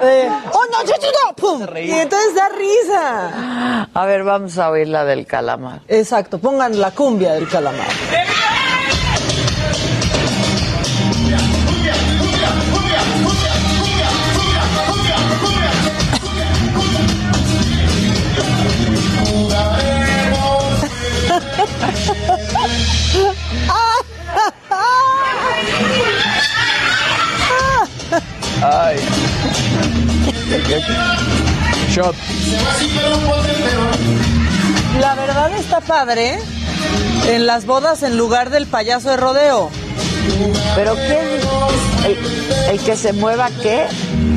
[0.03, 1.35] Eh, ¡Oh, no, yo, yo, no!
[1.35, 1.67] ¡Pum!
[1.77, 3.87] Y entonces da risa.
[3.93, 5.81] A ver, vamos a oír la del calamar.
[5.87, 7.87] Exacto, pongan la cumbia del calamar.
[28.63, 29.30] Ay.
[31.89, 32.15] Shot.
[34.99, 36.39] La verdad está padre
[37.27, 39.69] en las bodas en lugar del payaso de rodeo.
[40.75, 41.39] ¿Pero qué?
[42.05, 42.17] ¿El,
[42.71, 43.85] el que se mueva qué?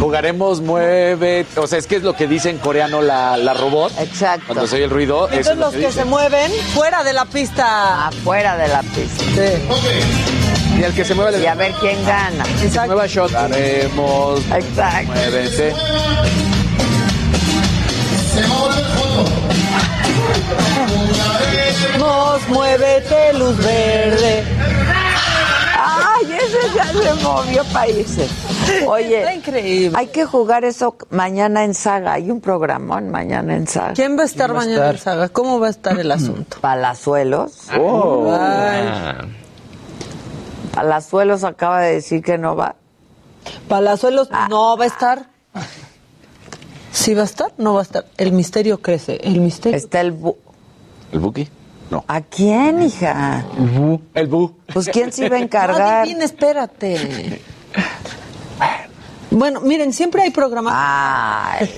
[0.00, 3.92] Jugaremos mueve, o sea, es que es lo que dice en coreano la, la robot.
[3.98, 4.46] Exacto.
[4.46, 7.12] Cuando se oye el ruido, eso Entonces es lo los que se mueven fuera de
[7.12, 8.09] la pista.
[8.09, 9.24] Afuera de la pista.
[9.24, 10.43] Sí.
[10.78, 12.44] Y al que se mueva Y le a ver quién gana.
[12.62, 12.87] Exacto.
[12.92, 13.30] nueva shot.
[13.30, 15.12] Jugaremos, Exacto.
[15.12, 15.72] muévete.
[21.98, 24.44] Vamos, muévete, luz verde.
[25.76, 28.30] ¡Ay, ese ya se movió países!
[28.87, 29.96] Oye, Está increíble.
[29.98, 32.14] hay que jugar eso mañana en Saga.
[32.14, 33.92] Hay un programón mañana en Saga.
[33.94, 34.98] ¿Quién va a estar va a mañana en?
[34.98, 35.28] Saga?
[35.28, 36.56] ¿Cómo va a estar el asunto?
[36.60, 37.52] Palazuelos.
[37.78, 38.30] Oh.
[38.32, 39.24] Ay, Ah,
[40.74, 42.76] Palazuelos acaba de decir que no va.
[43.68, 44.46] Palazuelos Ah.
[44.51, 45.26] no va a estar.
[46.92, 47.53] ¿Sí va a estar?
[47.59, 48.07] No va a estar.
[48.16, 49.16] El misterio crece.
[49.22, 49.76] El misterio.
[49.76, 50.18] Está el...
[50.18, 50.36] bu-
[51.12, 51.49] ¿El Buki?
[51.90, 52.05] No.
[52.09, 53.44] ¿A quién, hija?
[54.14, 54.57] El Bu.
[54.72, 56.07] Pues quién se iba a encargar.
[56.07, 57.40] Divina, espérate.
[59.30, 60.72] Bueno, miren, siempre hay programas.
[60.76, 61.68] Ay.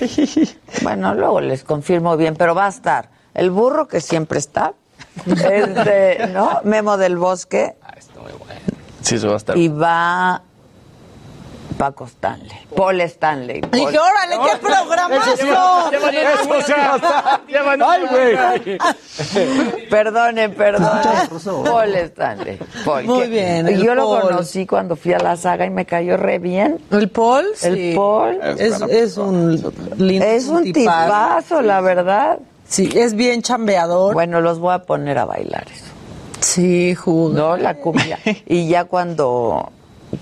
[0.83, 4.73] Bueno, luego les confirmo bien, pero va a estar el burro que siempre está.
[5.25, 6.59] Este, ¿no?
[6.63, 7.75] Memo del Bosque.
[7.97, 8.61] está muy bueno.
[9.01, 9.57] Sí, eso va a estar.
[9.57, 10.41] Y va
[11.77, 12.57] Paco Stanley.
[12.75, 13.61] Paul Stanley.
[13.61, 15.31] Paul- Dije, órale, qué programazo.
[17.85, 18.77] Ay, güey.
[19.89, 21.63] Perdonen, perdonen.
[21.65, 22.59] Paul Stanley.
[22.85, 25.85] Paul, Muy que- bien, el Yo lo conocí cuando fui a la saga y me
[25.85, 26.79] cayó re bien.
[26.91, 27.93] El Paul, El sí.
[27.95, 28.39] Paul.
[28.57, 29.51] Es, es un
[29.97, 31.05] lindo Es un tipazo.
[31.05, 32.39] tipazo, la verdad.
[32.67, 34.13] Sí, es bien chambeador.
[34.13, 35.85] Bueno, los voy a poner a bailar eso.
[36.57, 37.29] Sí, jugo.
[37.33, 38.19] No, la cumbia.
[38.47, 39.71] y ya cuando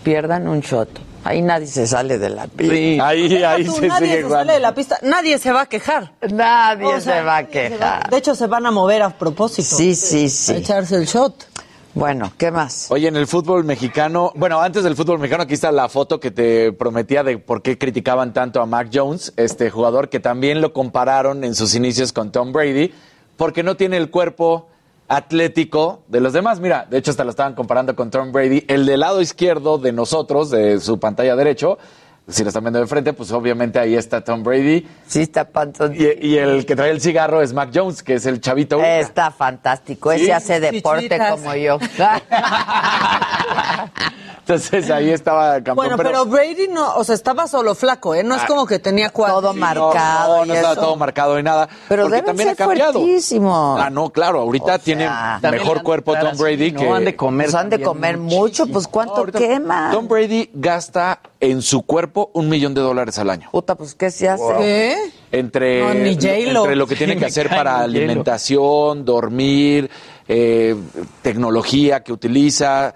[0.04, 0.90] pierdan un shot,
[1.24, 2.74] ahí nadie se sale de la pista.
[2.76, 2.98] Sí.
[3.02, 4.38] Ahí, ahí Tú, se nadie sigue se jugando.
[4.46, 6.12] sale de la pista, nadie se va a quejar.
[6.32, 8.10] Nadie O sea, se va a va- quejar.
[8.10, 9.76] De hecho, se van a mover a propósito.
[9.78, 10.54] Sí, sí, A sí.
[10.56, 11.48] echarse el shot.
[11.94, 12.88] Bueno, ¿qué más?
[12.92, 16.30] Oye, en el fútbol mexicano, bueno, antes del fútbol mexicano, aquí está la foto que
[16.30, 20.74] te prometía de por qué criticaban tanto a Mac Jones, este jugador que también lo
[20.74, 22.94] compararon en sus inicios con Tom Brady,
[23.38, 24.68] porque no tiene el cuerpo
[25.08, 26.60] atlético de los demás.
[26.60, 28.66] Mira, de hecho hasta lo estaban comparando con Tom Brady.
[28.68, 31.78] El del lado izquierdo de nosotros, de su pantalla derecho,
[32.28, 34.88] si lo están viendo de frente, pues obviamente ahí está Tom Brady.
[35.08, 35.94] Sí, está panzón.
[35.96, 38.78] Y, y el que trae el cigarro es Mac Jones, que es el chavito.
[38.78, 39.00] Uca.
[39.00, 40.12] Está fantástico.
[40.12, 40.24] Sí.
[40.24, 41.32] Ese hace deporte Chichitas.
[41.32, 41.78] como yo.
[44.48, 45.76] Entonces ahí estaba campeón.
[45.76, 48.24] Bueno, pero, Brady no, o sea, estaba solo flaco, ¿eh?
[48.24, 49.42] No es como que tenía cuatro.
[49.42, 50.38] Todo No, marcado.
[50.38, 51.68] No, no y estaba todo marcado y nada.
[51.90, 53.02] Pero porque deben también ser ha cambiado.
[53.80, 56.80] Ah, no, claro, ahorita O tiene sea, mejor cuerpo Tom así, Brady ¿no?
[56.80, 56.90] que.
[56.90, 57.48] Han de comer.
[57.48, 59.90] Pues han de comer mucho, pues ¿cuánto quema?
[59.92, 63.50] Tom Brady gasta en su cuerpo un millón de dólares al año.
[63.52, 64.44] Puta, pues ¿qué se hace?
[64.58, 64.96] ¿Qué?
[65.32, 69.90] Entre, No, ni entre lo que tiene que hacer para alimentación, dormir,
[70.28, 70.76] eh,
[71.22, 72.94] tecnología que utiliza,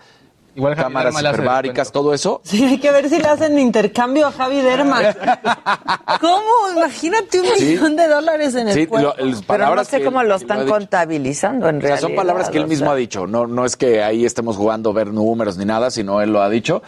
[0.55, 2.41] Igual cámaras hiperbáricas, todo eso.
[2.43, 4.99] Sí, hay que ver si le hacen intercambio a Javi Derma.
[6.19, 6.43] ¿Cómo?
[6.75, 7.65] Imagínate un Sí.
[7.65, 9.09] millón de dólares en el Sí, cuerpo.
[9.09, 12.07] lo- el- Pero no sé cómo él- lo están contabilizando en O sea, realidad.
[12.07, 12.93] son palabras que él o mismo sea.
[12.93, 13.27] ha dicho.
[13.27, 16.41] No, no es que ahí estemos jugando a ver números ni nada, sino él lo
[16.41, 16.81] ha dicho.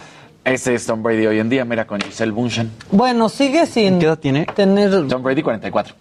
[0.43, 1.65] Ese es Tom Brady hoy en día.
[1.65, 2.71] Mira, con Giselle Bundchen.
[2.91, 4.45] Bueno, sigue sin ¿Qué edad tiene?
[4.55, 5.07] tener...
[5.07, 5.93] Tom Brady 44.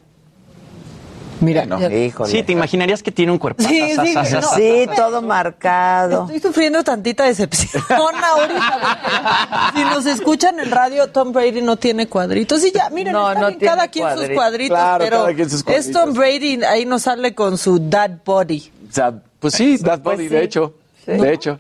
[1.41, 1.79] Mira, No.
[1.91, 2.31] Híjole.
[2.31, 3.63] Sí, te imaginarías que tiene un cuerpo.
[3.63, 4.43] Sí, sí, no.
[4.55, 6.23] Sí, todo marcado.
[6.25, 9.73] Estoy sufriendo tantita decepción ahorita.
[9.75, 12.65] Si nos escuchan en radio, Tom Brady no tiene cuadritos.
[12.65, 14.37] Y ya, miren, No, está no bien, tiene cada quien sus cuadritos.
[14.37, 15.93] cuadritos, Claro, pero cada quien sus es cuadritos.
[16.03, 18.71] Tom Brady, ahí nos sale con su dad body.
[18.91, 20.35] O sea, pues sí, Dad Pues Body, sí.
[20.35, 20.75] de hecho.
[21.07, 21.13] Sí.
[21.13, 21.59] De hecho.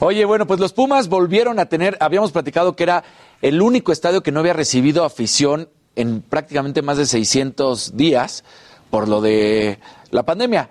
[0.00, 3.04] Oye, bueno, pues los Pumas volvieron a tener, habíamos platicado que era
[3.40, 8.44] el único estadio que no había recibido afición en prácticamente más de 600 días
[8.90, 9.78] por lo de
[10.10, 10.70] la pandemia.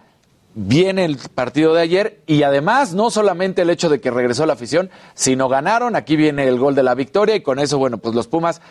[0.53, 4.53] Viene el partido de ayer y además no solamente el hecho de que regresó la
[4.53, 5.95] afición, sino ganaron.
[5.95, 8.61] Aquí viene el gol de la victoria y con eso, bueno, pues los Pumas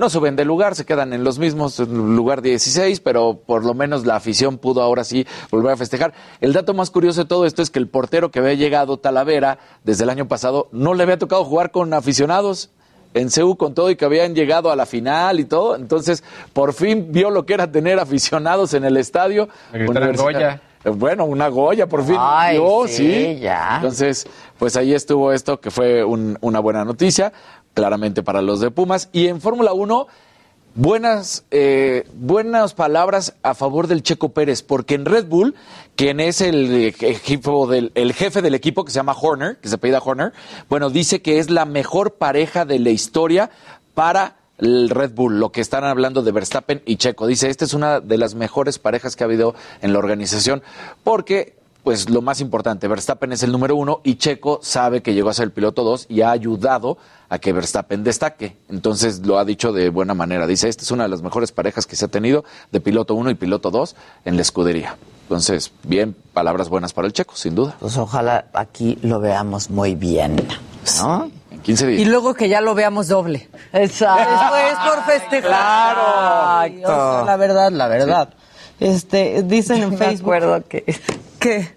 [0.00, 3.74] no suben de lugar, se quedan en los mismos, en lugar 16, pero por lo
[3.74, 6.12] menos la afición pudo ahora sí volver a festejar.
[6.40, 9.58] El dato más curioso de todo esto es que el portero que había llegado, Talavera,
[9.84, 12.70] desde el año pasado, no le había tocado jugar con aficionados
[13.14, 15.76] en CEU con todo y que habían llegado a la final y todo.
[15.76, 19.48] Entonces, por fin vio lo que era tener aficionados en el estadio.
[20.24, 20.60] Goya.
[20.96, 22.16] Bueno, una Goya, por fin.
[22.18, 22.94] Ay, vio, sí,
[23.34, 23.38] sí.
[23.40, 23.72] ya.
[23.76, 24.26] Entonces,
[24.58, 27.32] pues ahí estuvo esto, que fue un- una buena noticia,
[27.74, 29.08] claramente para los de Pumas.
[29.12, 30.06] Y en Fórmula 1,
[30.74, 35.54] buenas, eh, buenas palabras a favor del Checo Pérez, porque en Red Bull,
[35.96, 39.76] quien es el, eh, del, el jefe del equipo, que se llama Horner, que se
[39.76, 40.32] apellida Horner,
[40.68, 43.50] bueno, dice que es la mejor pareja de la historia
[43.94, 47.26] para el Red Bull, lo que están hablando de Verstappen y Checo.
[47.26, 50.62] Dice, esta es una de las mejores parejas que ha habido en la organización,
[51.02, 55.30] porque, pues lo más importante, Verstappen es el número uno y Checo sabe que llegó
[55.30, 58.56] a ser el piloto dos y ha ayudado a que Verstappen destaque.
[58.68, 60.46] Entonces lo ha dicho de buena manera.
[60.46, 63.30] Dice, esta es una de las mejores parejas que se ha tenido de piloto uno
[63.30, 64.96] y piloto dos en la escudería.
[65.22, 67.76] Entonces, bien, palabras buenas para el Checo, sin duda.
[67.78, 70.44] Pues ojalá aquí lo veamos muy bien,
[70.98, 71.30] ¿no?
[71.52, 72.00] En 15 días.
[72.02, 73.48] Y luego que ya lo veamos doble.
[73.72, 74.28] Exacto.
[74.28, 75.96] Después por festejar.
[75.98, 77.24] Ay, o sea, Exacto.
[77.26, 78.34] la verdad, la verdad.
[78.80, 80.84] Este, dicen en Me Facebook acuerdo que...
[81.38, 81.68] que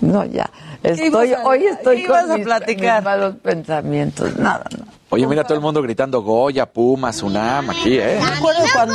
[0.00, 0.50] No, ya.
[0.82, 2.96] Estoy, ibas a- hoy estoy qué ibas con a mis, platicar?
[3.00, 4.36] mis malos pensamientos.
[4.36, 4.84] Nada, no.
[5.10, 8.18] Oye, mira todo el mundo gritando Goya, Pumas, Unam, aquí, ¿eh?
[8.20, 8.94] me acuerdo cuando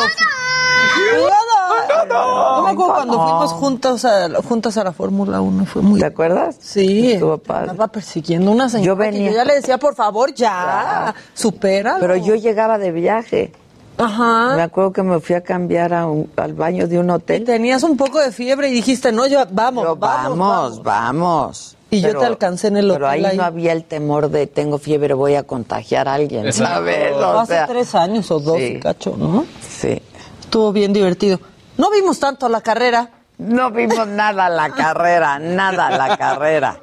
[1.00, 2.56] Cuidado.
[2.58, 3.24] No me acuerdo cuando no.
[3.24, 6.58] fuimos juntos a, juntas a la Fórmula 1, fue muy ¿Te acuerdas?
[6.60, 7.68] Sí, Estuvo padre.
[7.68, 11.98] estaba persiguiendo una señora Yo que venía- yo ya le decía, por favor, ya, supera.
[12.00, 13.52] Pero yo llegaba de viaje.
[14.00, 14.64] Me Ajá.
[14.64, 17.44] acuerdo que me fui a cambiar a un- al baño de un Y hotel.
[17.44, 21.76] tenías un poco de fiebre y dijiste, no, yo, vamos, Pero vamos, vamos, vamos.
[21.92, 23.38] Y yo te alcancé en el Pero hotel ahí, ahí.
[23.38, 26.54] no había el temor de tengo fiebre, voy a contagiar a alguien.
[26.54, 27.12] ¿sabes?
[27.14, 28.80] O Hace sea, tres años o dos, sí.
[28.80, 29.46] cacho, ¿no?
[29.68, 30.02] Sí.
[30.40, 31.40] Estuvo bien divertido.
[31.78, 33.10] No vimos tanto la carrera.
[33.38, 36.78] No vimos nada la carrera, nada la carrera.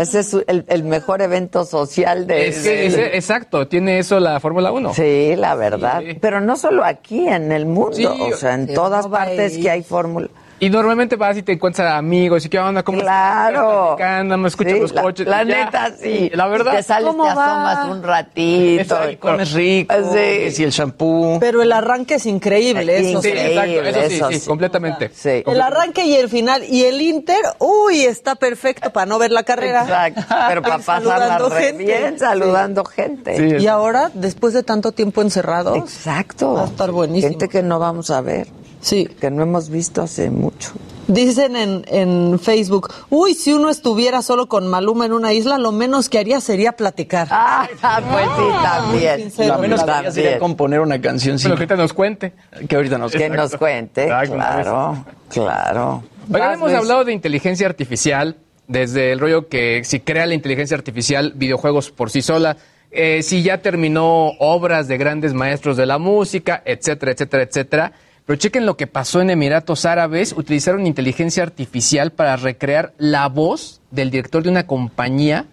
[0.00, 2.48] Ese es el, el mejor evento social de...
[2.48, 4.94] Ese- exacto, tiene eso la Fórmula 1.
[4.94, 6.02] Sí, la verdad.
[6.20, 7.92] Pero no solo aquí, en el mundo.
[7.92, 9.62] Sí, o sea, en todas partes ahí.
[9.62, 10.28] que hay fórmula.
[10.62, 13.92] Y normalmente vas y te encuentras amigos y qué onda, cómo Claro.
[13.92, 15.26] están, no escuchas Sí, los la- coches.
[15.26, 15.64] La, y ya.
[15.64, 16.30] neta, sí.
[16.34, 16.72] La verdad.
[16.76, 18.82] Te sales, te asomas un ratito.
[18.82, 19.10] Exacto.
[19.10, 20.50] y Comes rico, Sí.
[20.50, 21.38] si el shampoo.
[21.40, 23.38] Pero el arranque es increíble, eso Sí, sí.
[23.38, 24.46] exacto, eso sí, eso sí, sí.
[24.48, 25.10] completamente.
[25.14, 25.42] Sí.
[25.46, 26.62] El arranque y el final.
[26.64, 29.80] Y el Inter, uy, está perfecto para no ver la carrera.
[29.82, 30.20] Exacto.
[30.48, 31.84] Pero para Y pasarla saludando re gente.
[31.84, 33.36] bien, saludando gente.
[33.58, 36.52] Sí, Y ahora, después de tanto tiempo encerrados, Exacto.
[36.52, 37.30] Va a estar buenísimo.
[37.30, 38.46] Gente que no vamos a ver,
[38.80, 39.06] sí.
[39.06, 40.72] que no hemos visto hace mucho.
[41.08, 45.72] Dicen en, en Facebook, uy, si uno estuviera solo con Maluma en una isla, lo
[45.72, 47.26] menos que haría sería platicar.
[47.30, 49.20] Ah, pues sí, también.
[49.22, 49.54] sincero.
[49.54, 50.38] Lo menos que haría sería También.
[50.38, 52.32] componer una canción Pero que ahorita nos cuente.
[52.68, 54.34] que ahorita nos Que nos cuente, Exacto.
[54.34, 56.02] claro, claro.
[56.32, 58.36] Oigan, hemos hablado de inteligencia artificial,
[58.68, 62.56] desde el rollo que si crea la inteligencia artificial videojuegos por sí sola,
[62.92, 67.92] eh, si ya terminó obras de grandes maestros de la música, etcétera, etcétera, etcétera.
[68.30, 70.34] Pero chequen lo que pasó en Emiratos Árabes.
[70.36, 75.46] Utilizaron inteligencia artificial para recrear la voz del director de una compañía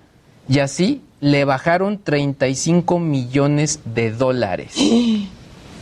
[0.47, 4.75] y así le bajaron 35 millones de dólares.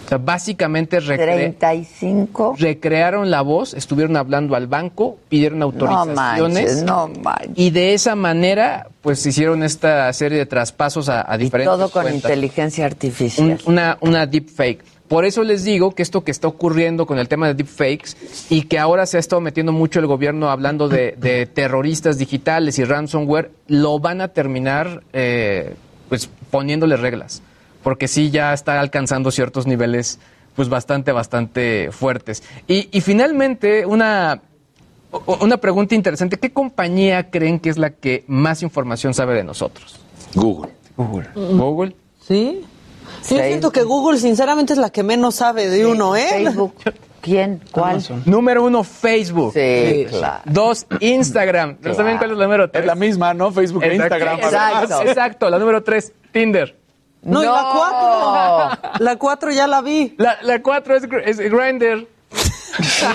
[0.05, 2.57] O sea, básicamente recre- 35.
[2.59, 6.15] recrearon la voz, estuvieron hablando al banco, pidieron No autorizaciones.
[6.15, 7.49] manches, no manches.
[7.55, 12.03] Y de esa manera, pues hicieron esta serie de traspasos a, a diferentes Todo con
[12.03, 12.23] cuentas.
[12.29, 13.47] inteligencia artificial.
[13.65, 14.83] Un- una, una deepfake.
[15.07, 18.15] Por eso les digo que esto que está ocurriendo con el tema de deepfakes
[18.49, 22.79] y que ahora se ha estado metiendo mucho el gobierno hablando de, de terroristas digitales
[22.79, 25.75] y ransomware, lo van a terminar eh,
[26.09, 27.43] pues poniéndole reglas.
[27.83, 30.19] Porque sí ya está alcanzando ciertos niveles
[30.55, 32.41] pues bastante, bastante fuertes.
[32.67, 34.41] Y, y finalmente, una,
[35.41, 36.37] una pregunta interesante.
[36.37, 39.99] ¿Qué compañía creen que es la que más información sabe de nosotros?
[40.33, 40.71] Google.
[40.97, 41.27] Google.
[41.35, 41.95] Google.
[42.21, 42.63] ¿Sí?
[43.29, 43.47] Yo Facebook.
[43.47, 46.27] siento que Google, sinceramente, es la que menos sabe de uno, ¿eh?
[46.29, 46.75] Facebook.
[47.21, 47.59] ¿Quién?
[47.71, 48.03] ¿Cuál?
[48.25, 49.53] Número uno, Facebook.
[49.53, 50.43] Sí, claro.
[50.45, 51.77] Dos, Instagram.
[51.81, 52.81] ¿No saben cuál es la número tres?
[52.81, 53.51] Es la misma, ¿no?
[53.51, 53.95] Facebook e.
[53.95, 54.35] Instagram.
[54.37, 54.77] Exacto.
[54.77, 55.01] además.
[55.07, 55.49] Exacto.
[55.49, 56.77] La número tres, Tinder.
[57.23, 58.99] No, y la cuatro.
[58.99, 60.13] La cuatro ya la vi.
[60.19, 62.07] La, la cuatro es, Gr- es Grindr.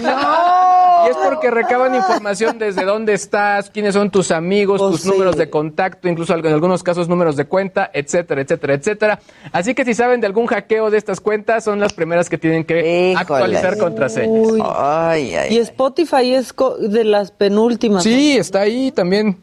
[0.03, 1.07] No.
[1.07, 5.09] Y es porque recaban información desde dónde estás, quiénes son tus amigos, Pues tus sí.
[5.09, 9.21] números de contacto, incluso en algunos casos números de cuenta, etcétera, etcétera, etcétera.
[9.53, 12.65] Así que si saben de algún hackeo de estas cuentas, son las primeras que tienen
[12.65, 13.19] que Híjole.
[13.19, 14.53] actualizar contraseñas.
[14.77, 15.55] Ay, ay.
[15.57, 18.03] Y Spotify es co- de las penúltimas.
[18.03, 19.39] Sí, está ahí también.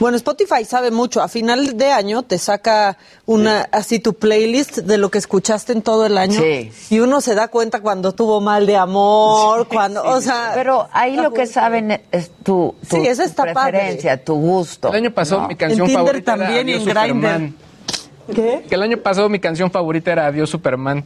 [0.00, 1.22] Bueno, Spotify sabe mucho.
[1.22, 5.82] A final de año te saca una así tu playlist de lo que escuchaste en
[5.82, 6.40] todo el año.
[6.40, 6.72] Sí.
[6.90, 10.52] Y uno se da cuenta cuando tuvo mal de amor, cuando, o sea.
[10.54, 14.88] Pero ahí lo que saben es tu, tu, Sí, eso tu preferencia, tu gusto.
[14.88, 15.48] El año pasado ¿no?
[15.48, 17.08] mi canción En favorita también era Adiós en Grindr.
[17.08, 17.56] Superman.
[18.34, 18.64] ¿Qué?
[18.68, 21.04] Que el año pasado mi canción favorita era Adiós Superman.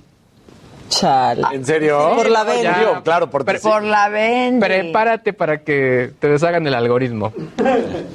[1.00, 1.42] Chale.
[1.52, 2.12] ¿En serio?
[2.14, 2.78] Por la venta.
[2.78, 3.68] digo, claro, porque Pero- sí.
[3.68, 4.66] Por la venta.
[4.66, 7.32] Prepárate para que te deshagan el algoritmo.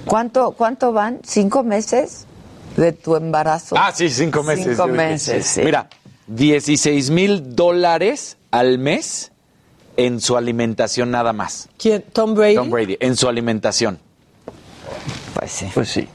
[0.05, 1.19] ¿Cuánto, ¿Cuánto van?
[1.23, 2.25] ¿Cinco meses
[2.75, 3.75] de tu embarazo?
[3.77, 4.65] Ah, sí, cinco meses.
[4.77, 5.61] Cinco meses, sí.
[5.63, 5.87] Mira,
[6.27, 9.31] 16 mil dólares al mes
[9.97, 11.69] en su alimentación nada más.
[11.79, 12.03] ¿Quién?
[12.13, 12.55] Tom Brady.
[12.55, 13.99] Tom Brady, en su alimentación.
[15.33, 15.67] Pues sí.
[15.73, 16.07] Pues sí.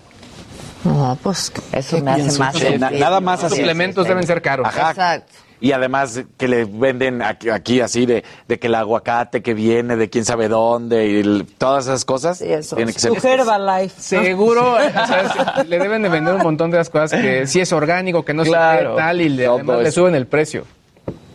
[0.85, 1.53] No, pues.
[1.73, 3.61] Eso me hace más Sí, nada más Los así.
[3.61, 4.67] suplementos deben ser caros.
[4.67, 4.91] Ajá.
[4.91, 5.33] Exacto.
[5.63, 9.97] Y además que le venden aquí, aquí así de, de que el aguacate que viene
[9.97, 12.39] de quién sabe dónde y el- todas esas cosas.
[12.39, 12.75] Sí, eso.
[12.77, 13.13] Tiene que ser.
[13.25, 13.95] Herbalife.
[14.01, 17.73] Seguro, o sea, le deben de vender un montón de las cosas que sí es
[17.73, 18.97] orgánico, que no Claro.
[18.97, 20.65] qué tal, y le, además le suben el precio.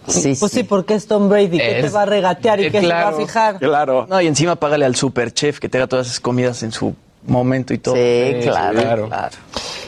[0.08, 0.64] Sí, Pues sí, sí.
[0.64, 1.58] porque es Tom Brady.
[1.58, 3.58] ¿Qué te va a regatear y qué se va a fijar?
[3.60, 4.08] Claro.
[4.10, 6.96] No, y encima págale al super chef que te haga todas esas comidas en su
[7.26, 7.96] momento y todo.
[7.96, 8.02] Sí,
[8.42, 9.08] Sí, claro, claro.
[9.08, 9.36] claro.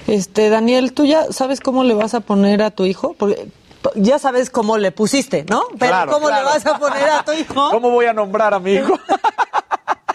[0.08, 3.16] Este, Daniel, ¿tú ya sabes cómo le vas a poner a tu hijo?
[3.18, 3.48] Porque
[3.96, 5.64] ya sabes cómo le pusiste, ¿no?
[5.78, 6.44] Pero Claro, ¿cómo claro.
[6.46, 7.70] le vas a poner a tu hijo?
[7.72, 8.94] ¿Cómo voy a nombrar a mi hijo?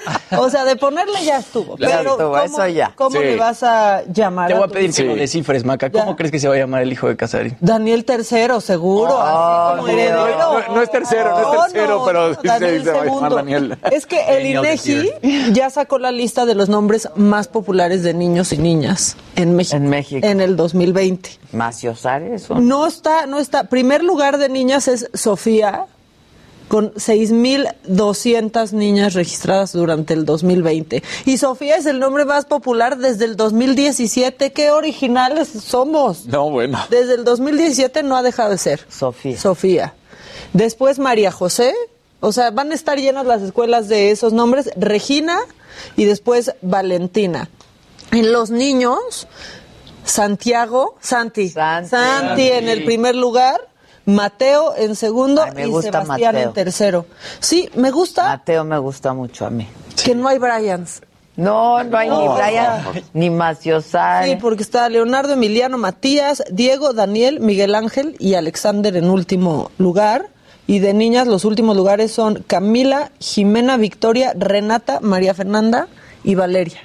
[0.39, 1.77] O sea, de ponerle ya estuvo.
[1.79, 2.93] Ya pero estuvo, ¿cómo, eso ya.
[2.97, 3.25] ¿Cómo Sí.
[3.25, 4.49] le vas a llamar?
[4.49, 5.91] Te voy a tu pedir que lo descifres, Maca.
[5.91, 6.17] ¿Cómo Ya.
[6.17, 7.57] crees que se va a llamar el hijo de Casarín?
[7.61, 10.39] Daniel tercero, seguro, así como heredero.
[10.39, 13.15] No, no es tercero, no es tercero, pero sí se Daniel dice, va a llamar
[13.15, 13.37] segundo.
[13.37, 13.79] Daniel.
[13.93, 15.13] Es que el INEGI
[15.53, 19.77] ya sacó la lista de los nombres más populares de niños y niñas en México.
[19.77, 20.27] En México.
[20.27, 21.31] En el 2020.
[21.53, 22.51] Macio Sares.
[22.51, 22.57] ¿o?
[22.57, 23.65] No está, no está.
[23.65, 25.87] Primer lugar de niñas es Sofía,
[26.69, 31.03] con 6.200 niñas registradas durante el 2020.
[31.27, 34.53] Y Sofía es el nombre más popular desde el 2017.
[34.53, 36.27] ¡Qué originales somos!
[36.27, 36.79] No, bueno.
[36.91, 38.81] Desde el 2017 no ha dejado de ser.
[38.89, 39.39] Sofía.
[39.39, 39.95] Sofía.
[40.53, 41.75] Después María José.
[42.21, 44.71] O sea, van a estar llenas las escuelas de esos nombres.
[44.77, 45.39] Regina
[45.97, 47.51] y después Valentina.
[48.13, 49.27] En los niños,
[50.05, 53.69] Santiago, Santi, Santi, en el primer lugar,
[54.07, 56.49] Mateo en segundo Ay, me y gusta Sebastián Mateo.
[56.49, 57.07] en tercero.
[57.41, 59.67] Sí, me gusta Mateo me gusta mucho a mí.
[60.03, 61.01] que no hay Bryans.
[61.37, 62.35] No, no hay ni No.
[62.37, 62.83] Brian
[63.13, 64.25] ni Maciosal.
[64.29, 70.29] Sí, porque está Leonardo, Emiliano, Matías, Diego, Daniel, Miguel Ángel y Alexander en último lugar.
[70.69, 75.89] Y de niñas, los últimos lugares son Camila, Jimena, Victoria, Renata, María Fernanda
[76.23, 76.79] y Valeria.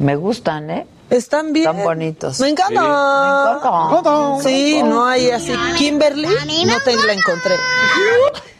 [0.00, 0.86] Me gustan, ¿eh?
[1.10, 1.68] Están bien.
[1.70, 2.40] Están bonitos.
[2.40, 2.80] Me encanta.
[2.80, 4.42] Me encanta.
[4.48, 5.52] Sí, no hay así.
[5.78, 6.26] Kimberly,
[6.66, 7.54] no te la encontré.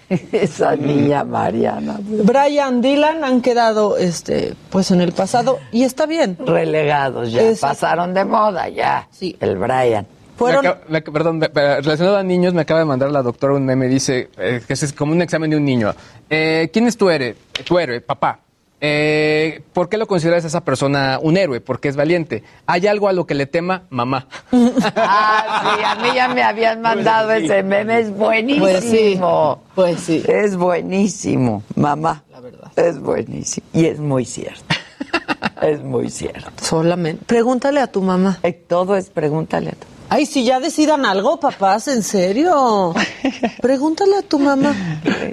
[0.33, 1.99] Esa niña Mariana.
[2.01, 6.39] Brian, Dylan han quedado este, pues en el pasado y está bien.
[6.47, 7.43] Relegados ya.
[7.61, 9.07] Pasaron de moda ya.
[9.21, 10.07] El Brian.
[10.39, 13.55] Fueron- Me acaba- me- perdón, me- relacionado a niños, me acaba de mandar la doctora
[13.55, 15.93] un meme, dice eh, que es como un examen de un niño.
[16.31, 17.37] Eh, ¿Quién es tu héroe?
[17.67, 18.39] Tu héroe, papá.
[18.81, 21.61] Eh, ¿Por qué lo consideras a esa persona un héroe?
[21.61, 22.45] Porque es valiente.
[22.67, 23.85] ¿Hay algo a lo que le tema?
[23.91, 24.27] Mamá.
[25.11, 29.63] Ah, sí, a mí ya me habían mandado ese meme, es buenísimo.
[29.75, 30.23] Pues sí.
[30.27, 32.25] Es buenísimo, mamá.
[32.31, 32.71] La verdad.
[32.77, 33.67] Es buenísimo.
[33.73, 34.75] Y es muy cierto.
[35.63, 36.51] es muy cierto.
[36.63, 37.25] Solamente.
[37.27, 38.39] Pregúntale a tu mamá.
[38.43, 42.95] Eh, Todo es pregúntale a tu Ay, si ya decidan algo, papás, en serio.
[43.61, 44.75] Pregúntale a tu mamá.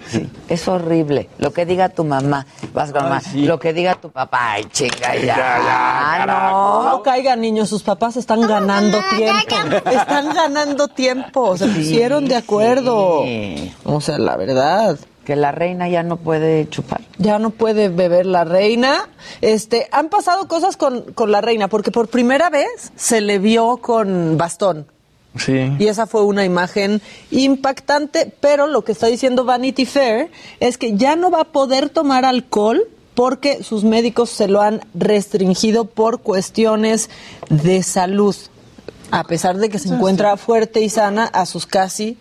[0.07, 1.29] Sí, es horrible.
[1.37, 3.21] Lo que diga tu mamá, vas con mamá.
[3.35, 5.35] Lo que diga tu papá, ay, chinga, ya.
[5.37, 6.89] Ah, no.
[6.89, 9.55] No caigan, niños, sus papás están ganando tiempo.
[9.77, 11.57] Estestán ganando tiempo.
[11.57, 13.21] Se pusieron de acuerdo.
[13.23, 13.73] Sí.
[13.85, 14.97] O sea, la verdad.
[15.25, 17.01] Que la reina ya no puede chupar.
[17.17, 19.09] Ya no puede beber la reina.
[19.41, 23.77] Este, han pasado cosas con, con la reina, porque por primera vez se le vio
[23.77, 24.85] con bastón.
[25.37, 25.73] Sí.
[25.79, 27.01] Y esa fue una imagen
[27.31, 31.89] impactante, pero lo que está diciendo Vanity Fair es que ya no va a poder
[31.89, 37.09] tomar alcohol porque sus médicos se lo han restringido por cuestiones
[37.49, 38.35] de salud,
[39.11, 42.17] a pesar de que se encuentra fuerte y sana a sus casi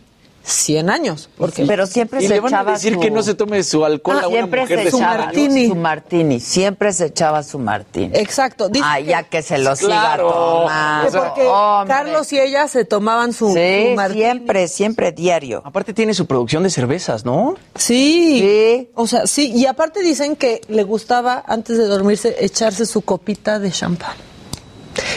[0.47, 1.31] 100 años.
[1.39, 3.01] Porque Pero siempre Y se le van a echaba decir su...
[3.01, 5.69] que no se tome su alcohol Ah, a una Siempre mujer se de su martini.
[5.69, 6.41] su martini.
[6.41, 8.11] Siempre se echaba su martini.
[8.15, 8.69] Exacto.
[8.69, 9.79] Dice Ah, ya que se lo Claro.
[9.79, 11.11] siga tomando.
[11.11, 11.95] que porque Hombre.
[11.95, 14.21] Carlos y ella se tomaban su, Sí, su martini.
[14.23, 15.63] siempre, siempre diario.
[15.65, 17.57] Aparte tiene su producción de cervezas, ¿no?
[17.75, 18.39] Sí.
[18.41, 18.91] Sí.
[18.95, 19.51] O sea, sí.
[19.55, 24.15] Y aparte dicen que le gustaba, antes de dormirse, echarse su copita de champán.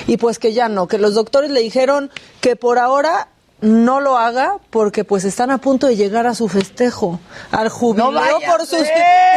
[0.07, 2.09] Y pues que ya no, que los doctores le dijeron
[2.41, 3.27] que por ahora
[3.61, 7.19] no lo haga porque pues están a punto de llegar a su festejo,
[7.51, 8.83] al jubileo vaya por sus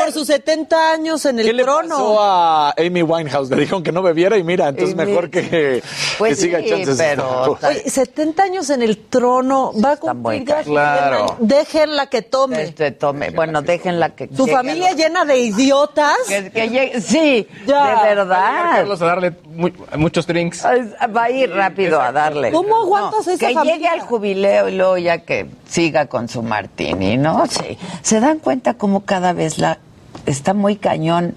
[0.02, 1.88] por sus 70 años en el ¿Qué le trono.
[1.88, 3.50] pasó a Amy Winehouse?
[3.50, 5.82] Le dijeron que no bebiera y mira, entonces Y mi- mejor que,
[6.18, 7.58] Pues que siga sí, echándose su pero.
[7.66, 11.16] Oye, 70 años en el trono, va a cumplir ya Claro.
[11.16, 11.36] 100 años.
[11.40, 12.62] Déjenla que tome.
[12.62, 13.30] Este, tome.
[13.30, 16.16] Bueno, déjenla que Su familia los- llena de idiotas.
[16.28, 18.02] Que, que llegue- sí, Ya.
[18.02, 18.70] de verdad.
[18.76, 20.64] Carlos a darle mu- muchos drinks.
[20.64, 22.50] Va a ir rápido a darle.
[22.50, 23.74] ¿Cómo aguantas esa Que familia?
[23.76, 27.44] llegue al jubileo y luego ya que siga con su martini, ¿no?
[27.46, 27.76] Sí.
[28.02, 29.78] ¿Se dan cuenta cómo cada vez la
[30.26, 31.34] está muy cañón?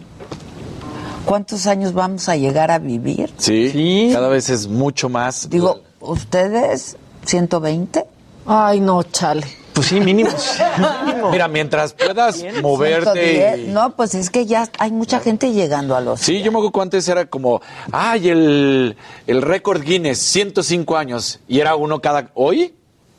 [1.26, 3.32] ¿Cuántos años vamos a llegar a vivir?
[3.38, 4.10] Sí, Sí.
[4.14, 5.50] cada vez es mucho más.
[5.50, 8.06] Digo, ¿ustedes 120?
[8.46, 9.48] Ay, no, chale.
[9.74, 10.30] Pues sí, mínimo.
[11.32, 13.14] Mira, mientras puedas moverte.
[13.58, 13.60] 110.
[13.60, 16.58] y- No, pues es que ya hay mucha gente llegando a los Sí, yo me
[16.60, 17.62] acuerdo que antes era como,
[17.92, 18.96] ay, el,
[19.28, 22.30] el récord Guinness, 105 años, y era uno cada.
[22.36, 22.74] ¿Hoy?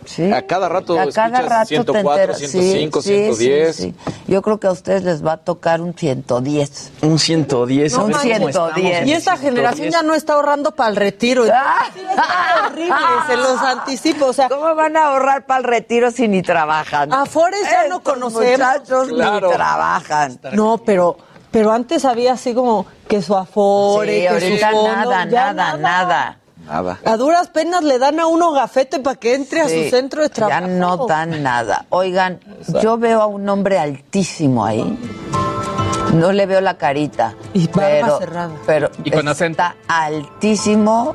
[0.07, 0.33] Sí.
[0.33, 2.39] A cada rato A cada rato 104, te enteras.
[2.39, 3.77] 105, Sí, sí, 110.
[3.77, 3.95] sí, sí.
[4.27, 6.93] Yo creo que a ustedes les va a tocar un 110.
[7.03, 7.95] Un 110.
[7.95, 8.87] a Un ver cómo 110.
[8.87, 9.09] estamos.
[9.09, 11.45] Y esta generación ya no está ahorrando para el retiro.
[11.53, 11.87] Ah.
[11.95, 12.95] Sí, es horrible,
[13.27, 14.27] se los anticipo.
[14.27, 17.13] O sea, ¿Cómo van a ahorrar para el retiro si ni trabajan?
[17.13, 18.45] A Forrest ya no conocemos.
[18.59, 19.49] muchachos Claro.
[19.49, 20.41] ni trabajan.
[20.53, 21.17] no, pero
[21.51, 25.53] pero antes había así como que su afore, Sí, que ahorita su fondo, nada, ya
[25.53, 26.39] nada, nada.
[26.67, 26.99] Nada.
[27.05, 30.29] A duras penas le dan a uno gafete para que entre a su centro de
[30.31, 30.61] trabajo.
[30.61, 31.87] Ya no dan nada.
[31.91, 32.41] Oigan,
[32.83, 34.99] yo veo a un hombre altísimo ahí.
[36.15, 37.35] No le veo la carita.
[37.53, 38.53] Y pero, cerrada.
[38.67, 39.63] Pero Y con acento.
[39.63, 41.15] está altísimo,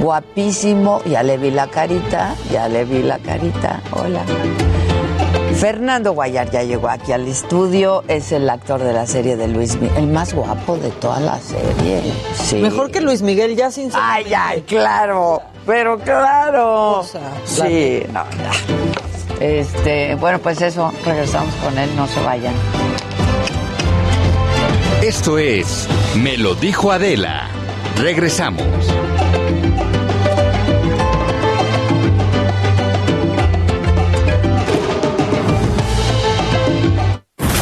[0.00, 1.02] guapísimo.
[1.04, 3.80] Ya le vi la carita, ya le vi la carita.
[3.92, 4.22] Hola.
[5.60, 9.76] Fernando Guayar ya llegó aquí al estudio, es el actor de la serie de Luis
[9.76, 12.00] Miguel, el más guapo de toda la serie.
[12.34, 12.56] Sí.
[12.56, 17.04] Mejor que Luis Miguel, ya sin Ay, ay, claro, pero claro.
[17.44, 19.44] Sí, no, ya.
[19.44, 22.54] Este, bueno, pues eso, regresamos con él, no se vayan.
[25.02, 25.86] Esto es
[26.16, 27.48] Me lo dijo Adela.
[27.96, 28.64] Regresamos.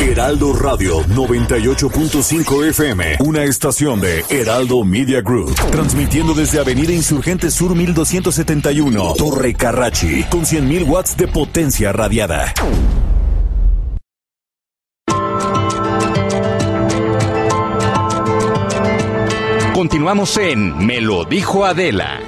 [0.09, 7.75] Heraldo Radio 98.5 FM, una estación de Heraldo Media Group, transmitiendo desde Avenida Insurgente Sur
[7.75, 12.55] 1271, Torre Carrachi, con 100.000 watts de potencia radiada.
[19.75, 22.28] Continuamos en Me lo dijo Adela.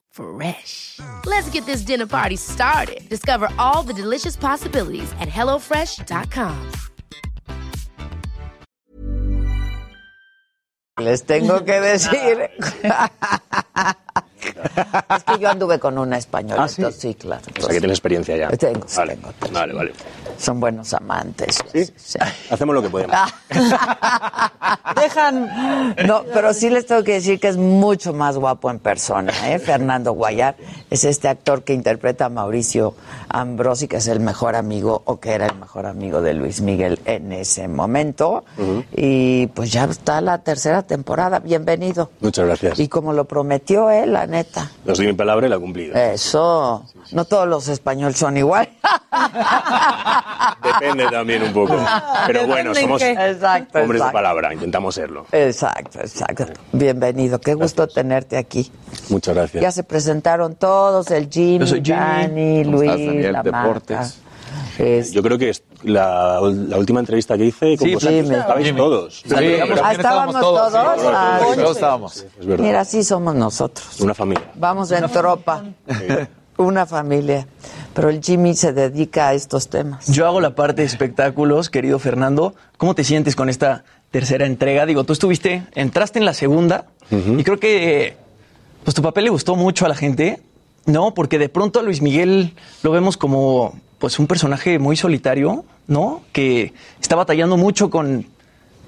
[0.11, 0.99] Fresh.
[1.25, 3.07] Let's get this dinner party started.
[3.09, 6.71] Discover all the delicious possibilities at hellofresh.com.
[10.99, 12.49] les tengo que decir.
[15.09, 16.75] es que yo anduve con una española, ¿Ah, sí?
[16.81, 17.41] entonces, sí, claro.
[17.57, 18.49] O sea, que tienes experiencia ya.
[18.49, 19.15] Tengo, sí, vale.
[19.15, 19.93] tengo, Vale, vale.
[20.41, 21.59] Son buenos amantes.
[21.71, 22.17] ¿Sí?
[22.49, 23.15] Hacemos lo que podemos.
[24.95, 25.95] Dejan.
[26.07, 29.59] No, pero sí les tengo que decir que es mucho más guapo en persona, ¿eh?
[29.59, 30.55] Fernando Guayar
[30.89, 32.95] es este actor que interpreta a Mauricio
[33.29, 36.99] Ambrosi, que es el mejor amigo o que era el mejor amigo de Luis Miguel
[37.05, 38.43] en ese momento.
[38.95, 41.37] Y pues ya está la tercera temporada.
[41.39, 42.09] Bienvenido.
[42.19, 42.79] Muchas gracias.
[42.79, 44.71] Y como lo prometió él, la neta.
[44.87, 45.95] Os doy mi palabra y la he cumplido.
[45.95, 46.83] Eso.
[47.11, 48.69] No todos los españoles son igual.
[50.63, 51.77] Depende también un poco.
[52.27, 54.11] Pero bueno, somos Exacto, hombres de exacto.
[54.13, 55.25] palabra, intentamos serlo.
[55.31, 56.45] Exacto, exacto.
[56.71, 57.39] Bienvenido.
[57.39, 58.71] Qué gusto tenerte aquí.
[59.09, 59.61] Muchas gracias.
[59.61, 61.81] Ya se presentaron todos, el Jimmy, Jimmy.
[61.81, 63.33] Dani, ¿Cómo Luis, estás, Daniel?
[63.33, 63.97] la Deportes.
[63.97, 64.13] Marta.
[65.11, 68.77] Yo creo que es la, la última entrevista que hice con Sí, estabais Jimmy.
[68.77, 69.21] todos.
[69.25, 69.33] Sí,
[69.83, 70.73] Ah, estábamos todos.
[70.75, 71.61] Ah, todos, sí.
[71.61, 72.17] todos estábamos.
[72.39, 72.45] Es.
[72.45, 73.99] Mira, así somos nosotros.
[73.99, 74.51] Una familia.
[74.55, 75.63] Vamos en tropa.
[76.61, 77.47] Una familia.
[77.93, 80.07] Pero el Jimmy se dedica a estos temas.
[80.07, 82.55] Yo hago la parte de espectáculos, querido Fernando.
[82.77, 84.85] ¿Cómo te sientes con esta tercera entrega?
[84.85, 88.15] Digo, tú estuviste, entraste en la segunda y creo que
[88.83, 90.41] pues tu papel le gustó mucho a la gente,
[90.85, 91.13] ¿no?
[91.13, 92.53] Porque de pronto a Luis Miguel
[92.83, 96.21] lo vemos como pues un personaje muy solitario, ¿no?
[96.31, 98.27] Que está batallando mucho con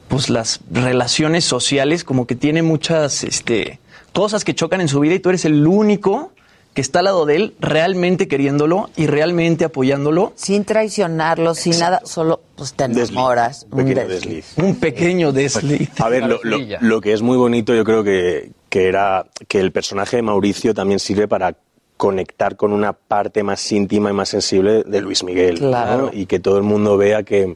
[0.08, 3.80] pues las relaciones sociales, como que tiene muchas este,
[4.14, 6.32] cosas que chocan en su vida y tú eres el único
[6.74, 10.34] que está al lado de él realmente queriéndolo y realmente apoyándolo.
[10.36, 13.68] Sin traicionarlo, sin nada, solo pues te enamoras.
[13.72, 14.54] Un pequeño desliz.
[14.58, 15.90] Un pequeño desliz.
[16.02, 19.60] A ver, lo, lo- lo que es muy bonito yo creo que, que era que
[19.60, 21.56] el personaje de Mauricio también sirve para
[21.96, 25.62] conectar con una parte más íntima y más sensible de Luis Miguel.
[25.62, 25.68] ¿no?
[25.70, 26.10] Claro.
[26.12, 27.56] Y que todo el mundo vea que...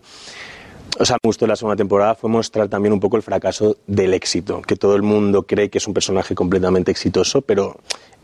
[0.99, 4.13] O sea, me gustó la segunda temporada fue mostrar también un poco el fracaso del
[4.15, 7.77] éxito, que todo el mundo cree que es un personaje completamente exitoso, pero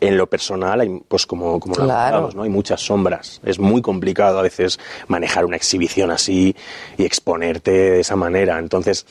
[0.08, 1.86] en lo personal hay, pues como, como lo
[2.34, 2.44] ¿no?
[2.44, 3.40] hay muchas sombras.
[3.46, 6.56] Es muy complicado a veces manejar una exhibición así
[6.98, 8.60] y exponerte de esa manera.
[8.60, 9.06] Entonces,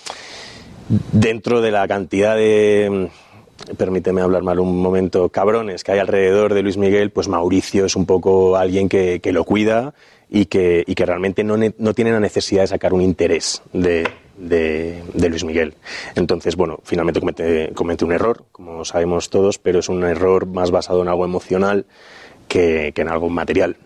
[1.12, 3.08] dentro de la cantidad de,
[3.70, 7.86] mm, permíteme hablar mal un momento, cabrones que hay alrededor de Luis Miguel, pues Mauricio
[7.86, 9.94] es un poco alguien que, que lo cuida
[10.28, 13.62] y que, y que realmente no, ne- no tiene la necesidad de sacar un interés
[13.72, 14.08] de,
[14.48, 15.74] de- de Luis Miguel.
[16.14, 20.70] Entonces, bueno, finalmente comete, comete un error, como sabemos todos, pero es un error más
[20.70, 21.86] basado en algo emocional
[22.48, 23.76] que, que en algo material.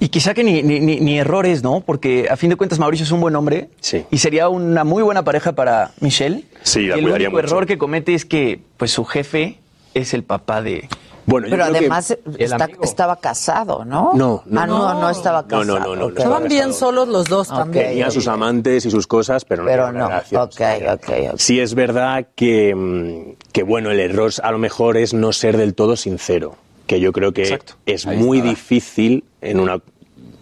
[0.00, 1.80] Y quizá que ni, ni, ni- ni errores, ¿no?
[1.80, 4.04] Porque a fin de cuentas Mauricio es un buen hombre Sí.
[4.12, 6.44] y sería una muy buena pareja para Michelle.
[6.62, 7.38] Sí, la y el único mucho.
[7.44, 9.58] error que comete es que pues su jefe
[9.94, 10.88] es el papá de...
[11.28, 14.12] Bueno, Pero además está- estaba casado, ¿no?
[14.14, 15.64] No, no, Ah, no, no, estaba No, casado.
[15.66, 15.96] no, no, no, ok.
[15.98, 17.88] no estaba Estaban bien solos los dos también.
[17.88, 20.42] Tenía sus amantes y sus cosas, pero no Pero no, una relación.
[20.42, 20.60] ok,
[20.94, 21.38] ok, ok.
[21.38, 25.58] Sí es verdad que, mm, que, bueno, el error a lo mejor es no ser
[25.58, 26.54] del todo sincero,
[26.86, 28.48] que yo creo que es Ahí muy está.
[28.50, 29.80] difícil en una...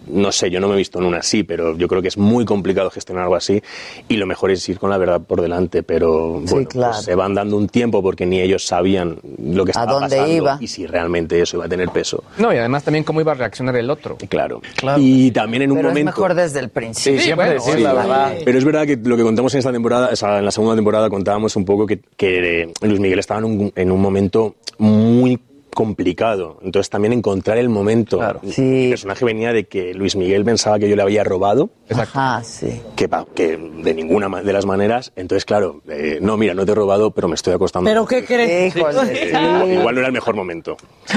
[0.07, 2.19] No sé, yo no me he visto en una así, pero yo creo que es
[2.19, 3.63] muy complicado gestionar algo así
[4.09, 6.95] y lo mejor es ir con la verdad por delante, pero bueno, pues claro.
[6.95, 10.35] se van dando un tiempo porque ni ellos sabían lo que ¿A estaba dónde pasando
[10.37, 10.59] iba?
[10.61, 12.23] y si realmente eso iba a tener peso.
[12.39, 14.17] No, y además también cómo iba a reaccionar el otro.
[14.29, 14.61] Claro.
[14.97, 16.11] Y también en un Pero es momento...
[16.11, 17.19] mejor desde el principio.
[17.19, 17.97] Sí, siempre bueno, decir la sí.
[17.97, 18.35] verdad.
[18.45, 20.75] Pero es verdad que lo que contamos en esta temporada, o sea, en la segunda
[20.77, 25.39] temporada contábamos un poco que, que Luis Miguel estaba en un, en un momento muy
[25.77, 26.59] complicado.
[26.62, 28.18] Entonces también encontrar el momento.
[28.57, 31.68] El personaje venía de que Luis Miguel pensaba que yo le había robado.
[31.95, 32.81] Ajá, sí.
[32.97, 35.12] Que, pa- que de ninguna de las maneras.
[35.16, 37.89] Entonces, claro, eh, no, mira, no te he robado, pero me estoy acostando.
[37.91, 38.51] ¿Pero qué crees?
[38.51, 39.72] Eh, sí.
[39.74, 40.77] Igual no era el mejor momento.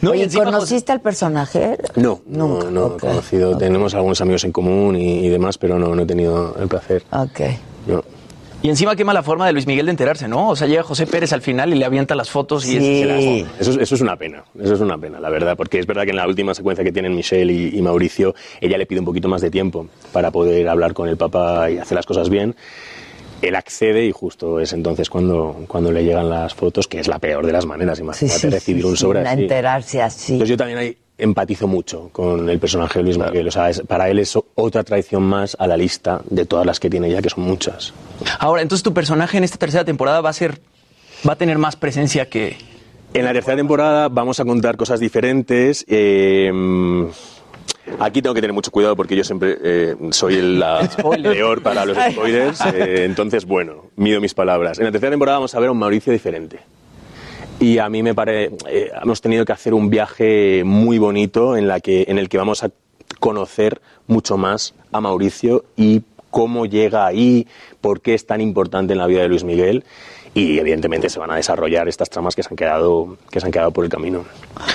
[0.00, 1.76] No, Oye, ¿conociste al personaje?
[1.96, 3.58] No, no, no he conocido.
[3.58, 7.02] Tenemos algunos amigos en común y, y demás, pero no, no he tenido el placer.
[7.10, 7.40] Ok.
[7.88, 8.04] No.
[8.60, 10.48] Y encima qué mala forma de Luis Miguel de enterarse, ¿no?
[10.48, 12.76] O sea, llega José Pérez al final y le avienta las fotos y Sí.
[12.76, 15.56] es- se las- Eso, es- eso es una pena, eso es una pena, la verdad,
[15.56, 18.76] porque es verdad que en la última secuencia que tienen Michelle y, y Mauricio, ella
[18.76, 21.94] le pide un poquito más de tiempo para poder hablar con el papá y hacer
[21.94, 22.56] las cosas bien.
[23.42, 27.20] Él accede y justo es entonces cuando, cuando le llegan las fotos, que es la
[27.20, 29.42] peor de las maneras, imagínate recibir un sobre así.
[29.42, 30.32] enterarse así.
[30.32, 33.80] Entonces yo también ahí empatizo mucho con el personaje de Luis Miguel, o sea, es-
[33.82, 37.20] para él es otra traición más a la lista de todas las que tiene ya,
[37.20, 37.92] que son muchas.
[38.38, 40.60] Ahora, entonces tu personaje en esta tercera temporada va a ser,
[41.28, 42.56] va a tener más presencia que...
[43.14, 45.84] En la tercera temporada vamos a contar cosas diferentes.
[45.88, 46.52] eh,
[47.98, 50.88] aquí tengo que tener mucho cuidado porque yo siempre eh, soy el la
[51.22, 52.60] peor para los spoilers.
[52.74, 54.78] eh, entonces, bueno, mido mis palabras.
[54.78, 56.60] En la tercera temporada vamos a ver a un Mauricio diferente.
[57.60, 58.56] Y a mí me parece,
[59.02, 62.62] hemos tenido que hacer un viaje muy bonito en, la que, en el que vamos
[62.62, 62.70] a
[63.18, 67.48] conocer mucho más a Mauricio y cómo llega ahí,
[67.80, 69.84] por qué es tan importante en la vida de Luis Miguel.
[70.34, 73.52] Y evidentemente se van a desarrollar estas tramas que se han quedado, que se han
[73.52, 74.24] quedado por el camino.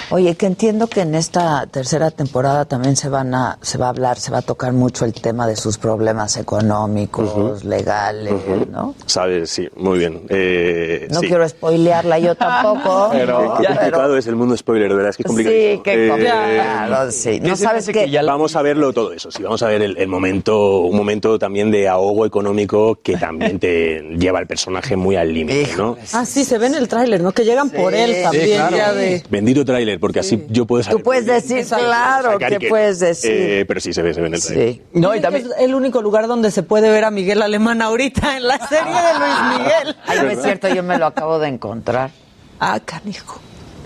[0.10, 3.90] Oye, que entiendo que en esta tercera temporada también se van a, se va a
[3.90, 8.34] hablar, se va a tocar mucho el tema de sus problemas económicos, legales,
[8.70, 8.96] ¿no?
[9.06, 9.50] ¿Sabes?
[9.50, 10.24] Sí, muy bien.
[10.30, 11.28] Eh, No sí.
[11.28, 13.10] quiero spoilearla yo tampoco.
[13.14, 15.56] Pero, qué complicado es el mundo spoiler, de verdad, es que es complicado.
[15.56, 17.40] Sí, qué complicado, sí.
[17.42, 18.22] No sabes qué.
[18.26, 21.70] Vamos a verlo todo eso, sí, vamos a ver el, el momento, un momento también
[21.72, 25.98] de ahogo económico que también te lleva al personaje muy al límite, ¿no?
[26.14, 27.32] Ah, sí, se ve en el tráiler, ¿no?
[27.32, 29.24] Que llegan por él también, ya de...
[29.30, 30.98] Bendito tráiler, porque así yo puedo saber.
[30.98, 33.32] Tú puedes decir, claro, ¿qué puedes decir?
[33.32, 34.82] Eh, pero sí se ve, se ve en el tráiler.
[34.94, 38.38] No, y también es el único lugar donde se puede ver a Miguel Alemán ahorita
[38.38, 39.96] en la serie de Luis Miguel.
[40.08, 42.12] Ay, no es cierto, yo me lo acabo de encontrar.
[42.60, 43.40] Ah, canijo.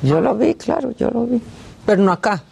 [0.03, 1.41] Yo lo vi, claro, yo lo vi.
[1.85, 2.43] Pero no acá.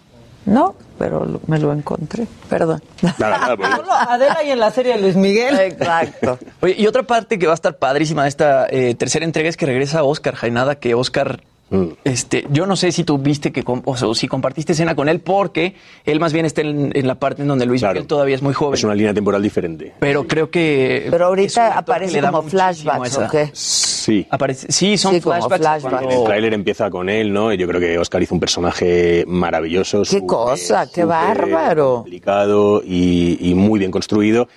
[0.45, 2.27] No, pero lo- me lo encontré.
[2.49, 2.81] Perdón.
[3.01, 3.69] Nada, nada, pues.
[4.09, 5.59] Adela y en la serie de Luis Miguel.
[5.59, 6.37] Exacto.
[6.61, 9.57] Oye, y otra parte que va a estar padrísima de esta eh, tercera entrega es
[9.57, 11.85] que regresa Oscar Jainada, que Oscar, Mm.
[12.03, 15.19] este, yo no sé si tú viste que, o sea, si compartiste escena con él,
[15.19, 15.73] porque
[16.05, 18.53] él más bien está en, en la parte en donde Luis Miguel todavía es muy
[18.53, 18.75] joven.
[18.75, 19.93] Es una línea temporal diferente.
[19.99, 21.07] Pero creo que...
[21.09, 23.49] Pero ahorita aparece como flashbacks, ¿o qué?
[23.53, 24.27] Sí.
[24.29, 25.61] Aparece, sí, son Sí, como flashbacks.
[25.61, 26.03] flashbacks.
[26.05, 27.51] cuando- El tráiler empieza con él, ¿no?
[27.51, 30.03] Y yo creo que Oscar hizo un personaje maravilloso.
[30.07, 31.95] Qué cosa, qué bárbaro.
[32.03, 34.47] Complicado y, y muy bien construido.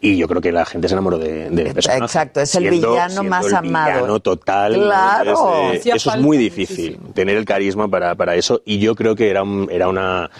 [0.00, 2.04] Y yo creo que la gente se enamoró de, del personaje.
[2.04, 3.94] Exacto, es el Siendo- villano siendo más el amado.
[3.94, 4.72] villano total.
[4.74, 4.84] ¿no?
[4.84, 5.30] Claro.
[5.30, 8.60] Entonces, eh, eso es muy difícil, tener el carisma para, para eso.
[8.66, 10.30] Y yo creo que era, un- era una,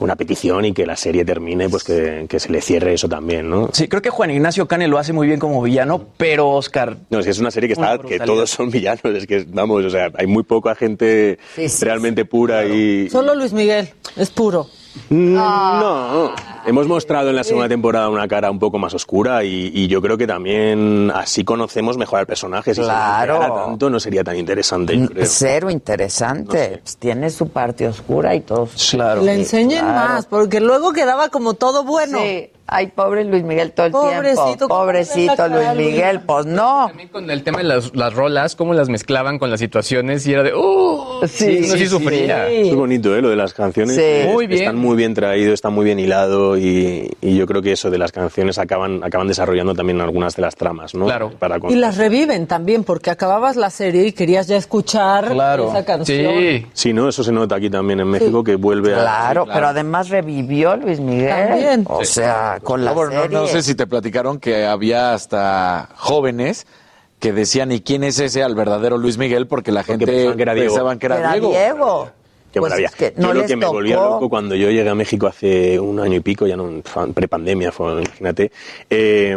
[0.00, 3.48] una petición y que la serie termine, pues que, que se le cierre eso también,
[3.50, 3.68] ¿no?
[3.74, 6.96] Sí, creo que Juan Ignacio Cane lo hace muy bien como villano, pero Oscar...
[7.10, 9.84] No, es que es una serie que está, que todos son villanos, es que, vamos,
[9.84, 13.10] o sea, hay muy poca gente Sí, sí, realmente pura y...
[13.10, 14.66] Solo Luis Miguel, es puro.
[15.10, 16.32] Mm, No,
[16.66, 20.00] hemos mostrado en la segunda temporada una cara un poco más oscura y, y yo
[20.00, 22.74] creo que también así conocemos mejor al personaje.
[22.74, 23.42] Si Claro.
[23.42, 25.26] se tanto no sería tan interesante, yo creo.
[25.26, 26.80] Cero interesante.
[26.82, 28.68] Pues tiene su parte oscura y todo.
[28.90, 29.22] Claro.
[29.22, 32.18] Le enseñen más, porque luego quedaba como todo bueno.
[32.18, 32.50] Sí.
[32.66, 34.68] Ay, pobre Luis Miguel todo el Pobrecito, tiempo.
[34.68, 35.68] ¿cómo le Pobrecito Luis?
[35.76, 36.86] Miguel, pues no.
[36.88, 40.32] También con el tema de las, las rolas, cómo las mezclaban con las situaciones y
[40.32, 41.20] era de, ¡uh!
[41.28, 42.48] Sí, uno sí, sí, sufría.
[42.48, 43.20] Es bonito, ¿eh?
[43.20, 43.94] Lo de las canciones.
[43.96, 44.02] Sí.
[44.02, 44.62] Es- Muy bien.
[44.62, 47.98] Están muy bien traído, está muy bien hilado y, y yo creo que eso de
[47.98, 51.04] las canciones acaban, acaban desarrollando también algunas de las tramas, ¿no?
[51.04, 51.32] Claro.
[51.38, 55.68] Para Y las reviven también, porque acababas la serie y querías ya escuchar Claro.
[55.68, 56.32] esa canción.
[56.38, 56.66] Sí.
[56.72, 57.10] Sí, ¿no?
[57.10, 59.00] Eso se nota aquí también en México, que vuelve a...
[59.00, 61.28] Claro, pero además revivió Luis Miguel.
[61.28, 61.84] También.
[61.88, 63.36] O sea, con la No, bueno, no, serie.
[63.38, 66.66] no sé si te platicaron que había hasta jóvenes
[67.20, 69.46] que decían, ¿y quién es ese al verdadero Luis Miguel?
[69.46, 70.68] Porque la gente pensaban que era Diego.
[70.68, 71.48] pensaban que era, Era Diego.
[71.50, 72.10] Diego.
[72.52, 72.88] Qué Pues maravilla.
[72.88, 74.08] es que Yo no lo les que me volvía tocó.
[74.10, 76.70] loco cuando yo llegué a México hace un año y pico, ya no,
[77.12, 78.52] prepandemia imagínate,
[78.88, 79.36] eh,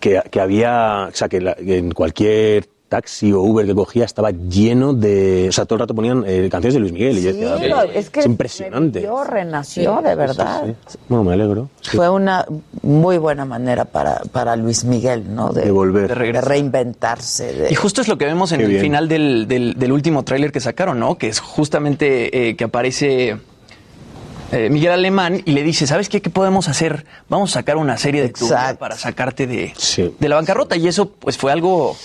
[0.00, 4.04] que, que había, o sea, que, la- que en cualquier taxi o Uber que cogía
[4.04, 7.22] estaba lleno de, o sea, todo el rato ponían eh, canciones de Luis Miguel y
[7.22, 9.08] yo Sí, decía, lo- es que es impresionante.
[9.26, 10.64] renació, de verdad.
[10.66, 10.98] Sí, sí.
[11.08, 11.70] Bueno, me alegro.
[11.80, 11.96] Sí.
[11.96, 12.44] Fue una
[12.82, 15.52] muy buena manera para, para Luis Miguel, ¿no?
[15.52, 16.08] De, De volver.
[16.18, 17.52] De reinventarse.
[17.54, 18.82] de- Y justo es lo que vemos en Qué el bien.
[18.82, 21.16] final del, del- del último tráiler que sacaron, ¿no?
[21.16, 23.36] Que es justamente eh, que aparece
[24.52, 26.20] eh, Miguel Alemán y le dice, ¿sabes qué?
[26.20, 27.04] ¿Qué podemos hacer?
[27.28, 28.78] Vamos a sacar una serie de tu vida Exacto.
[28.80, 30.14] para sacarte de, Sí.
[30.18, 30.76] de la bancarrota.
[30.76, 31.96] Y eso pues fue algo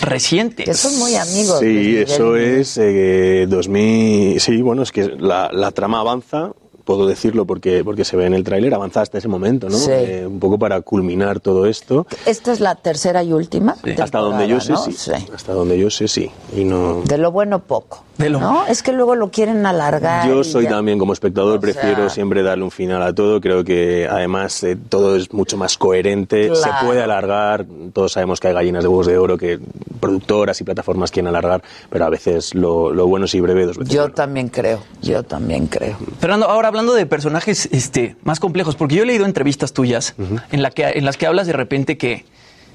[0.00, 0.64] reciente.
[0.64, 1.60] que son muy amigos.
[1.60, 4.40] Sí, Miguel eso es eh, 2000.
[4.40, 6.52] Sí, bueno, es que la, la trama avanza
[6.84, 9.76] puedo decirlo porque, porque se ve en el tráiler, avanzada hasta ese momento, ¿no?
[9.78, 9.90] Sí.
[9.92, 12.06] Eh, un poco para culminar todo esto.
[12.26, 13.76] Esta es la tercera y última.
[14.00, 15.10] Hasta donde yo sé, sí.
[15.10, 15.34] ¿no?
[15.34, 16.30] Hasta donde yo sé, sí.
[16.56, 17.02] Y no...
[17.04, 18.04] De lo bueno poco.
[18.18, 18.66] ¿no?
[18.66, 20.28] Es que luego lo quieren alargar.
[20.28, 20.70] Yo soy ya.
[20.70, 23.40] también como espectador, O prefiero sea- siempre darle un final a todo.
[23.40, 26.62] Creo que además eh, todo es mucho más coherente, Claro.
[26.80, 27.66] se puede alargar.
[27.92, 29.58] Todos sabemos que hay gallinas de huevos de oro que
[30.00, 33.78] productoras y plataformas quieren alargar, pero a veces lo, lo bueno es ir breve dos
[33.78, 33.94] veces.
[33.94, 35.96] Yo también creo, yo también creo.
[36.18, 40.14] Fernando, ahora hablando de personajes este, más complejos, porque yo he leído entrevistas tuyas
[40.50, 42.24] en, la que, en las que hablas de repente que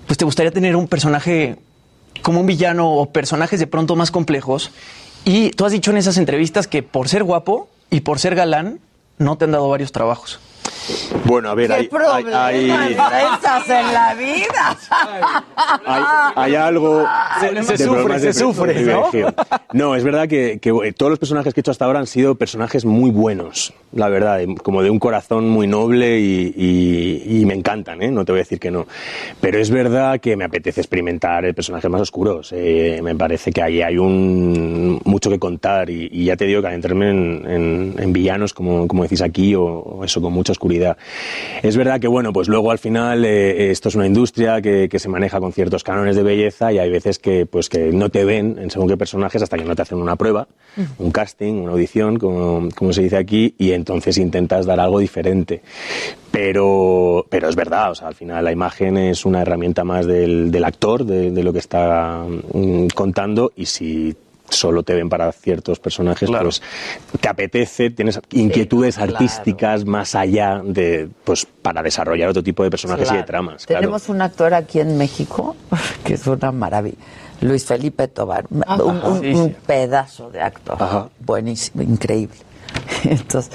[0.05, 1.57] pues, te gustaría tener un personaje
[2.21, 4.71] como un villano o personajes de pronto más complejos.
[5.25, 8.79] Y tú has dicho en esas entrevistas que por ser guapo y por ser galán
[9.17, 10.39] no te han dado varios trabajos.
[11.25, 12.95] Bueno, a ver, ¿Qué hay, hay- hay-
[13.87, 14.77] en la vida?
[15.85, 16.03] hay,
[16.35, 17.05] hay algo
[17.39, 19.09] Se- de se sufre, se sufre, ¿no?
[19.73, 22.07] No, es verdad que, que, eh, todos los personajes que he hecho hasta ahora han
[22.07, 27.39] sido personajes muy buenos, la verdad, eh, como de un corazón muy noble y, y-
[27.41, 28.11] y me encantan, ¿eh?
[28.11, 28.85] no te voy a decir que no.
[29.41, 32.51] Pero es verdad que me apetece experimentar personajes más oscuros.
[32.53, 36.61] eh, me parece que ahí hay un mucho que contar y, y ya te digo
[36.61, 40.51] que adentrarme en, en- en villanos, como, como decís aquí, o, o eso, con mucha
[40.53, 40.76] oscuridad.
[41.63, 44.99] Es verdad que, bueno, pues luego al final eh, esto es una industria que, que
[44.99, 48.25] se maneja con ciertos cánones de belleza y hay veces que, pues, que no te
[48.25, 50.47] ven en según qué personajes hasta que no te hacen una prueba,
[50.99, 55.61] un casting, una audición, como, como se dice aquí, y entonces intentas dar algo diferente.
[56.31, 60.51] Pero, pero es verdad, o sea, al final la imagen es una herramienta más del,
[60.51, 62.23] del actor, de, de lo que está
[62.53, 64.15] mm, contando, y si
[64.49, 66.61] solo te ven para ciertos personajes, pues
[67.19, 69.13] te apetece, tienes inquietudes claro.
[69.13, 73.25] artísticas más allá de, pues, para desarrollar otro tipo de personajes y de Claro.
[73.27, 73.65] tramas.
[73.65, 73.81] claro.
[73.81, 75.55] Tenemos un actor aquí en México
[76.03, 76.97] que es una maravilla.
[77.41, 78.83] Luis Felipe Tobar, Ajá.
[78.83, 79.55] un, un- Sí, un sí.
[79.67, 82.35] pedazo de actor, buenísimo, increíble.
[83.03, 83.51] Entonces,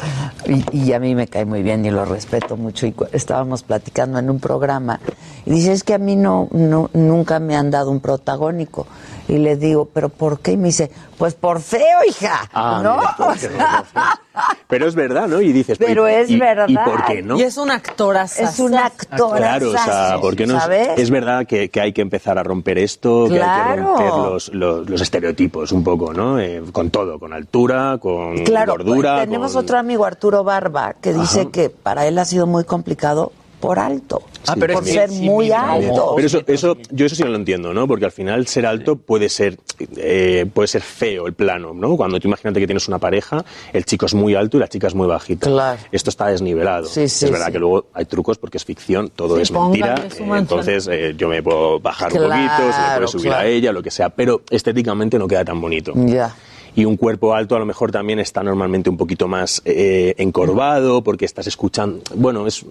[0.47, 2.87] y, y a mí me cae muy bien y lo respeto mucho.
[2.87, 5.01] Y cu- estábamos platicando en un programa
[5.47, 8.87] y dice, es que a mí no, no nunca me han dado un protagónico.
[9.29, 10.53] Y le digo, ¿pero por qué?
[10.53, 12.49] Y me dice, pues por feo, hija.
[12.53, 12.97] Ah, ¿No?
[12.99, 13.85] mira, por O qué, sea,
[14.67, 15.41] Pero es verdad, ¿no?
[15.41, 16.67] Y dices, Pero ¿y- es y- verdad.
[16.69, 17.39] ¿Y por qué no?
[17.39, 19.37] Y es un actor es un actor.
[19.37, 20.89] Claro, o sea, porque no es, ¿sabes?
[20.97, 24.49] es verdad que, que hay que empezar a romper esto, que hay que romper los,
[24.53, 26.41] los, los estereotipos un poco, ¿no?
[26.41, 29.15] Eh, con todo, con altura, con Claro, gordura.
[29.15, 31.51] pues, tenemos con- otro amigo, Arturo Barba, que dice Ajá.
[31.53, 33.33] que para él ha sido muy complicado
[33.63, 34.23] por alto.
[34.49, 36.15] Ah, pero por ser sí, muy alto.
[36.17, 37.87] Pero eso, eso, yo eso sí no lo entiendo, ¿no?
[37.87, 39.57] Porque al final ser alto puede ser,
[39.97, 41.97] eh, puede ser feo el plano, ¿no?
[41.97, 44.89] Cuando tú imagínate que tienes una pareja, el chico es muy alto y la chica
[44.89, 45.47] es muy bajita.
[45.47, 45.79] Claro.
[45.93, 46.87] Esto está desnivelado.
[46.87, 47.53] Sí, sí, es verdad sí.
[47.53, 49.95] que luego hay trucos porque es ficción, todo Sí, es mentira.
[49.95, 53.43] eh, entonces eh, yo me puedo bajar un poquito, se me puede subir claro.
[53.43, 54.09] a ella, lo que sea.
[54.09, 55.93] Pero estéticamente no queda tan bonito.
[55.95, 56.35] Ya.
[56.75, 61.03] Y un cuerpo alto a lo mejor también está normalmente un poquito más eh, encorvado
[61.03, 62.01] porque estás escuchando.
[62.15, 62.65] Bueno, es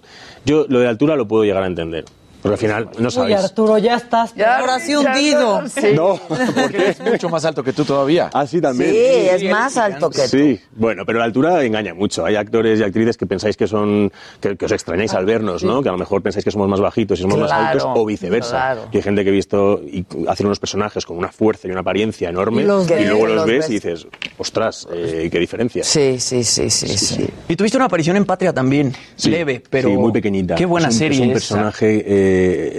[0.44, 2.04] yo lo de altura lo puedo llegar a entender.
[2.42, 3.36] Porque al final no Uy, sabéis.
[3.36, 5.62] Arturo, ya estás ahora sí hundido.
[5.94, 8.30] No, porque es mucho más alto que tú todavía.
[8.32, 8.90] Ah, sí, también.
[8.90, 10.28] Sí, es más alto que tú.
[10.28, 12.24] Sí, bueno, pero la altura engaña mucho.
[12.24, 15.82] Hay actores y actrices que pensáis que son, que, que os extrañáis al vernos, ¿no?
[15.82, 18.50] Que a lo mejor pensáis que somos más bajitos y somos más altos, o viceversa.
[18.50, 18.88] claro.
[18.90, 21.80] Y hay gente que he visto y hacer unos personajes con una fuerza y una
[21.82, 23.70] apariencia enorme, Y los luego los, los ves, ves.
[23.70, 24.06] y dices,
[24.38, 25.84] ostras, eh, qué diferencia.
[25.84, 27.28] Sí, sí, sí, sí, sí.
[27.48, 30.56] Y tuviste una aparición en Patria también, Sí, leve, pero sí, muy pequeñita.
[30.56, 31.34] Qué buena es un, serie Es un esa.
[31.34, 32.02] personaje.
[32.04, 32.31] eh,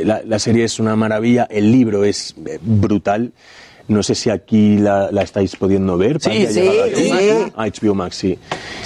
[0.06, 1.47] la, la serie es una maravilla.
[1.49, 3.32] El libro es eh, brutal.
[3.88, 6.22] No sé si aquí la, la estáis pudiendo ver.
[6.22, 6.62] Sí, sí,
[6.96, 7.12] sí.
[7.56, 8.40] Ah, HBO Max, sí.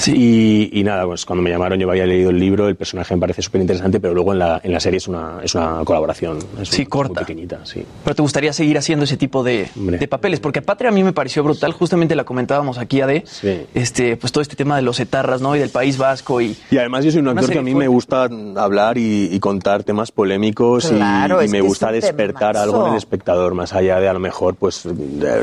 [0.08, 3.22] Y, y nada, pues cuando me llamaron yo había leído el libro, el personaje me
[3.22, 6.40] parece súper interesante, pero luego en la, en la serie es una, es una colaboración.
[6.62, 7.14] Es Sí, muy- corta.
[7.22, 7.84] Muy pequeñita, sí.
[8.04, 11.14] Pero te gustaría seguir haciendo ese tipo de, de papeles, porque Patria a mí me
[11.14, 13.62] pareció brutal, justamente la comentábamos aquí, Ade, Sí.
[13.74, 15.56] este, pues todo este tema de los etarras, ¿no?
[15.56, 16.56] Y del País Vasco y...
[16.72, 17.88] Y además yo soy un actor que a mí fuerte.
[17.90, 22.54] me gusta hablar y, y contar temas polémicos y- Claro, y, es me gusta despertar
[22.54, 22.64] temazo.
[22.76, 24.87] algo en el espectador, más allá de a lo mejor pues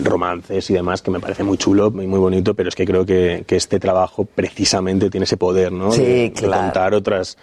[0.05, 3.05] romances y demás, que me parece muy chulo y muy bonito, pero es que creo
[3.05, 5.93] que, que este trabajo precisamente tiene ese poder, ¿no?
[5.93, 6.63] Sí, de, de claro.
[6.63, 7.37] contar otras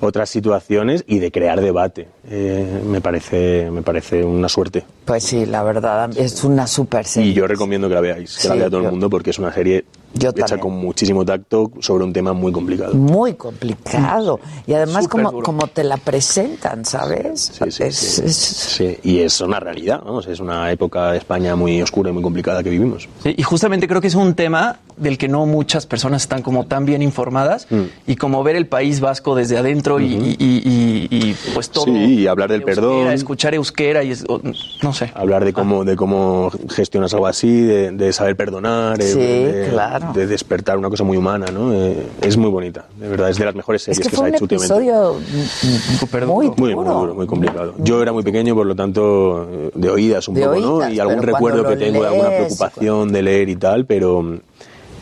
[0.00, 2.08] otras situaciones y de crear debate.
[2.28, 4.84] Eh, me parece me parece una suerte.
[5.04, 7.30] Pues sí, la verdad, es una super serie.
[7.30, 9.30] Y yo recomiendo que la veáis, que Sí, la vea todo yo- el mundo porque
[9.30, 9.84] es una serie
[10.14, 10.60] Yo hecha también.
[10.60, 12.94] con muchísimo tacto sobre un tema muy complicado.
[12.94, 14.40] Muy complicado.
[14.66, 15.44] Y además, como, duro.
[15.44, 17.52] como te la presentan, ¿sabes?
[17.58, 18.22] Sí, sí, Es- sí.
[18.24, 18.34] es-
[18.74, 22.22] Sí, y es una realidad, vamos, es una época de España muy oscura y muy
[22.22, 23.08] complicada que vivimos.
[23.22, 26.66] Sí, y justamente creo que es un tema del que no muchas personas están como
[26.66, 27.82] tan bien informadas Mm.
[28.06, 31.86] y como ver el País Vasco desde adentro y, y- y- y- y, pues todo...
[31.86, 31.90] Sí,
[32.20, 33.12] y hablar del euskera, perdón.
[33.12, 34.40] Escuchar euskera y es- o-
[34.82, 35.10] no sé.
[35.14, 39.02] Hablar de cómo, de cómo gestionas algo así, de, de saber perdonar.
[39.02, 40.03] Sí, de- claro.
[40.04, 40.18] Claro.
[40.20, 41.72] de despertar una cosa muy humana, ¿no?
[41.72, 44.24] Eh, es muy bonita, de verdad, es de las mejores Es series que que, se
[44.24, 44.74] ha hecho últimamente.
[44.74, 46.98] episodio muy Muy, muy duro.
[47.00, 47.74] duro, muy complicado.
[47.78, 50.90] Yo era muy pequeño, por lo tanto, eh, de oídas un De poco, ¿no?
[50.90, 54.38] Y algún recuerdo que tengo de alguna preocupación de leer y tal, pero,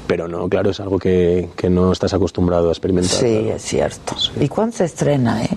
[0.07, 3.11] pero no, claro, es algo que, que no estás acostumbrado a experimentar.
[3.19, 3.57] Sí, claro.
[3.57, 4.17] es cierto.
[4.41, 5.49] ¿Y cuándo se estrena, eh?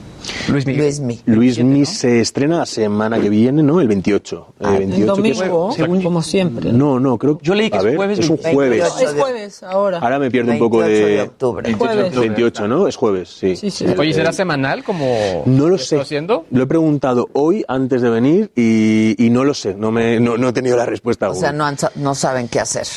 [0.48, 0.84] Luis Miguel.
[0.86, 1.20] Luis Mi.
[1.26, 3.80] Luis Mi se estrena la semana que viene, ¿no?
[3.80, 4.48] El 28.
[4.60, 6.72] Eh, Ah, 28 El que es- domingo, según- como siempre.
[6.74, 8.56] No, no, creo Yo leí que a es ver, jueves Es un 28.
[8.56, 8.94] jueves.
[9.02, 10.00] Es jueves ahora.
[10.00, 11.12] Ahora me pierdo un poco 28 de.
[11.14, 11.64] de octubre.
[11.64, 12.20] 28 de Jueves.
[12.20, 12.88] 28, ¿no?
[12.88, 13.56] Es jueves, sí.
[13.56, 13.86] Sí, sí.
[13.98, 16.00] Oye, ¿será semanal como No lo sé.
[16.00, 16.46] haciendo?
[16.50, 19.76] Lo he preguntado hoy antes de venir y, y no lo sé.
[19.76, 21.40] No, me, no, no he tenido la respuesta O aún.
[21.40, 22.88] sea, no, han no saben qué hacer.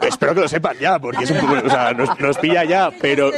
[0.00, 2.90] Espero que lo sepan ya, porque es un poco, o sea, nos, nos pilla ya,
[3.00, 3.30] pero,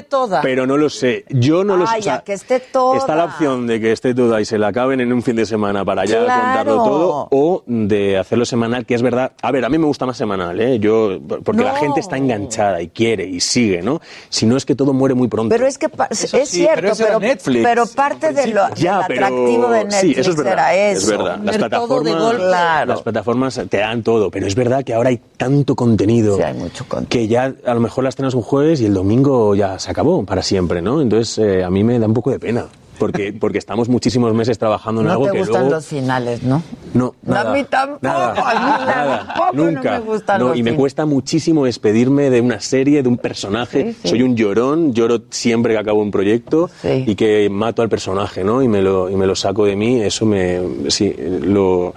[0.42, 1.24] pero no lo sé.
[1.30, 1.98] Yo no lo sé.
[1.98, 2.96] O sea, que esté toda.
[2.98, 5.46] Está la opción de que esté toda y se la acaben en un fin de
[5.46, 6.42] semana para ya Claro.
[6.42, 9.32] contarlo todo, o de hacerlo semanal, que es verdad.
[9.42, 10.78] A ver, a mí me gusta más semanal, ¿eh?
[10.78, 14.00] Yo, porque la gente está enganchada y quiere y sigue, ¿no?
[14.28, 15.54] Si no es que todo muere muy pronto.
[15.54, 18.98] Pero es que pa- es sí, cierto, pero eso Netflix, pero parte de lo, Ya,
[18.98, 20.52] del pero atractivo de Netflix sí, eso es verdad.
[20.52, 21.00] era eso.
[21.00, 21.38] Es verdad.
[21.42, 22.42] Las Ver todo de plataformas, golpe.
[22.46, 22.86] Claro.
[22.92, 26.54] las plataformas te dan todo, pero es verdad que ahora hay tanto contenido Sí, hay
[26.54, 27.08] mucho contenido.
[27.08, 30.24] que ya a lo mejor las estrenas un jueves y el domingo ya se acabó
[30.24, 31.00] para siempre, ¿no?
[31.00, 32.66] Entonces eh, a mí me da un poco de pena.
[32.98, 35.76] Porque, porque estamos muchísimos meses trabajando en No algo te que gustan luego...
[35.76, 36.62] los finales, ¿no?
[36.92, 39.90] No, No, nada, a mí tampoco, Nada, a mí nada, tampoco no nunca.
[39.92, 43.92] me gustan No, los y me cuesta muchísimo despedirme de una serie, de un personaje.
[43.92, 44.08] Sí, sí.
[44.08, 47.04] Soy un llorón, lloro siempre que acabo un proyecto Sí.
[47.06, 48.62] y que mato al personaje, ¿no?
[48.62, 50.02] Y me lo, y me lo saco de mí.
[50.02, 50.60] Eso me...
[50.88, 51.94] Sí, lo...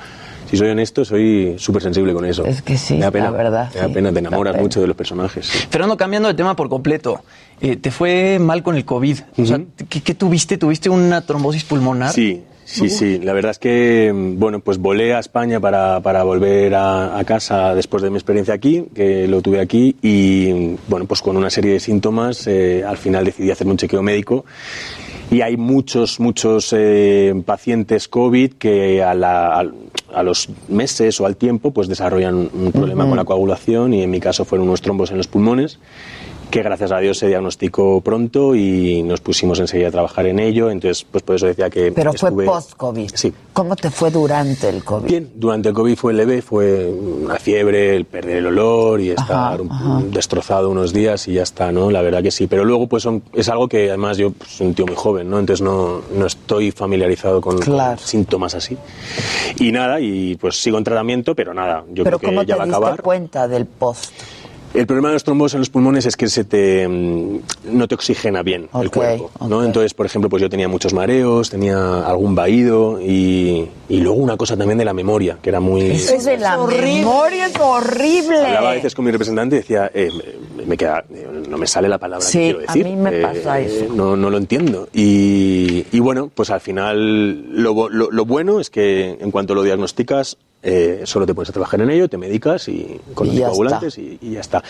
[0.54, 2.45] Si soy honesto, soy súper sensible con eso.
[2.45, 4.62] Es que sí, me da pena, la verdad, Me da sí, pena, te enamoras pena.
[4.62, 5.47] mucho de los personajes.
[5.47, 5.68] sí.
[5.68, 7.22] Fernando, cambiando de tema por completo,
[7.60, 9.18] eh, te fue mal con el COVID.
[9.39, 10.60] O sea, ¿qué, qué tuviste?
[10.60, 12.12] ¿Tuviste una trombosis pulmonar?
[12.14, 13.18] Sí, sí, sí.
[13.18, 17.24] La verdad es que, mm, bueno, pues volé a España para, para volver a, a
[17.24, 21.36] casa después de mi experiencia aquí, que lo tuve aquí, y mm, bueno, pues con
[21.36, 24.45] una serie de síntomas, eh, al final decidí hacer un chequeo médico.
[25.32, 29.74] Y hay muchos, muchos eh, pacientes COVID que a, la- al-
[30.14, 34.11] a los meses o al tiempo pues desarrollan un problema con la coagulación y en
[34.11, 35.80] mi caso fueron unos trombos en los pulmones
[36.54, 40.70] que gracias a Dios se diagnosticó pronto y nos pusimos enseguida a trabajar en ello.
[40.70, 41.91] Entonces, pues por eso decía que.
[41.91, 43.10] Pero fue post-COVID.
[43.16, 43.34] Sí.
[43.54, 45.08] ¿Cómo te fue durante el COVID?
[45.08, 49.60] Bien, durante el COVID fue leve, fue una fiebre, el perder el olor y estar
[49.62, 51.89] un- destrozado unos días y ya está, ¿no?
[51.89, 52.45] La verdad que sí.
[52.45, 55.32] Pero luego, pues son- es algo que además yo pues, soy un tío muy joven,
[55.32, 55.39] ¿no?
[55.39, 57.58] Entonces no, no estoy familiarizado con,
[57.97, 58.78] síntomas así.
[59.58, 62.54] Y nada, y pues sigo en tratamiento, pero nada, yo Pero creo ¿cómo que ya
[62.56, 63.01] te va a diste acabar.
[63.01, 64.14] cuenta del post?
[64.74, 67.39] El problema de los trombos en los pulmones es que se te mm,
[67.74, 69.30] no te oxigena bien el cuerpo.
[69.39, 74.36] Entonces, por ejemplo, pues yo tenía muchos mareos, tenía algún vaído y, y luego una
[74.36, 78.38] cosa también de la memoria, que era muy Eso de la memoria es horrible.
[78.45, 80.09] Hablaba a veces con mi representante y decía, eh,
[80.57, 83.19] me, me queda, eh, no me sale la palabra Sí, que quiero a mí me
[83.19, 83.93] Eh, pasa eso.
[83.93, 84.88] No, no lo entiendo.
[84.91, 89.53] Y, y bueno, pues al final lo, bo- lo- lo bueno es que en cuanto
[89.53, 93.36] lo diagnosticas, eh, solo te pones a trabajar en ello, te medicas y con los
[93.36, 94.64] ya coagulantes y, y ya está.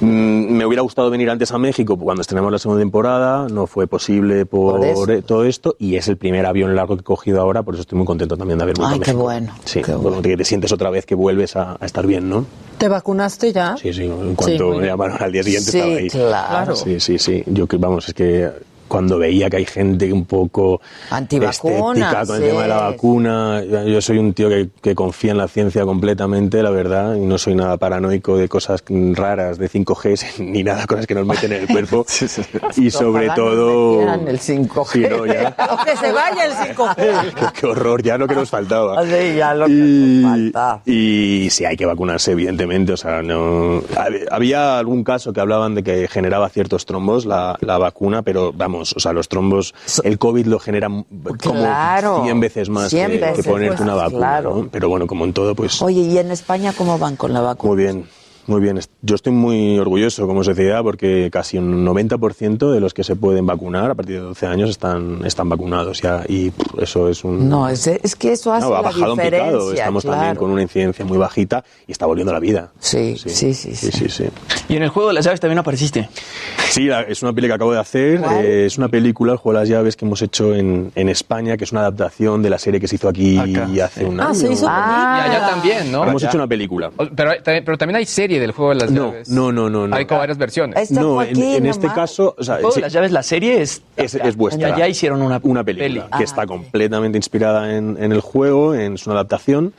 [0.00, 3.86] Mm, me hubiera gustado venir antes a México cuando estrenamos la segunda temporada, no fue
[3.86, 7.62] posible por, eh, todo esto y es el primer avión largo que he cogido ahora,
[7.62, 9.94] por eso estoy muy contento también de haber vuelto Ay, a qué bueno, Sí, qué
[9.94, 12.46] bueno, que te sientes otra vez que vuelves a, a estar bien, ¿no?
[12.78, 13.76] ¿Te vacunaste ya?
[13.76, 16.08] Sí, sí, en cuanto me llamaron al día siguiente Sí, estaba ahí.
[16.10, 16.76] claro.
[16.76, 17.42] Sí, sí, sí.
[17.46, 18.50] Yo que vamos, es que
[18.94, 20.80] cuando veía que hay gente un poco
[21.10, 22.48] Antivacuna, escéptica con el sí.
[22.48, 26.62] tema de la vacuna, yo soy un tío que, que confía en la ciencia completamente,
[26.62, 28.84] la verdad, y no soy nada paranoico de cosas
[29.14, 32.06] raras, de 5G, ni nada, cosas que nos meten en el cuerpo.
[32.76, 33.92] y sobre Ojalá todo...
[33.98, 34.86] metieran el 5G.
[34.92, 35.56] Sí, no, ya.
[35.74, 36.94] O que se vaya el 5G.
[37.34, 39.00] qué, qué horror, ya lo que nos faltaba.
[39.00, 40.82] Así, ya lo que y, nos falta.
[40.86, 42.92] y sí, hay que vacunarse, evidentemente.
[42.92, 43.80] O sea, no.
[43.82, 48.52] hab- Había algún caso que hablaban de que generaba ciertos trombos la, la vacuna, pero
[48.52, 51.04] vamos, o sea, los trombos, el COVID lo genera m-
[51.42, 54.18] como Claro, 100 veces más 100 que, que veces, ponerte pues, una vacuna.
[54.18, 54.56] claro.
[54.62, 54.68] ¿no?
[54.70, 55.80] Pero bueno, como en todo, pues.
[55.82, 57.74] Oye, ¿y en España cómo van con la vacuna?
[57.74, 58.06] Muy bien,
[58.46, 58.78] muy bien.
[59.02, 63.46] Yo estoy muy orgulloso como sociedad porque casi un 90% de los que se pueden
[63.46, 67.48] vacunar a partir de 12 años están, están vacunados ya y pff, eso es un...
[67.48, 69.46] No, es, es que eso hace No, ha la bajado un diferencia.
[69.50, 69.72] picado.
[69.72, 70.40] Estamos también claro.
[70.40, 72.72] con una incidencia muy bajita y está volviendo a la vida.
[72.78, 73.74] Sí, sí, sí, sí.
[73.74, 74.24] sí, sí, sí.
[74.68, 76.08] Y en el juego de las llaves también apareciste.
[76.70, 78.20] Sí, la- es una peli que acabo de hacer.
[78.42, 81.56] Eh, es una película, El juego de las llaves, que hemos hecho en, en España,
[81.56, 84.26] que es una adaptación de la serie que se hizo aquí Acá, hace un Ah,
[84.26, 84.34] año.
[84.34, 86.02] se hizo Y allá también, ¿no?
[86.04, 86.28] Hemos Allá.
[86.30, 86.90] hecho una película.
[86.96, 89.28] O- Pero, también- pero también hay serie del juego de las No, llaves.
[89.28, 89.86] no, no, no.
[89.88, 89.96] no.
[89.96, 90.90] Hay como varias versiones.
[90.90, 93.22] No, en, aquí en este caso, o sea, El juego sí, de las llaves, la
[93.22, 93.82] serie es.
[93.96, 94.76] es, es vuestra.
[94.76, 96.16] Ya, hicieron una, una película peli.
[96.18, 99.72] que está completamente inspirada en, en el juego, en, es una adaptación.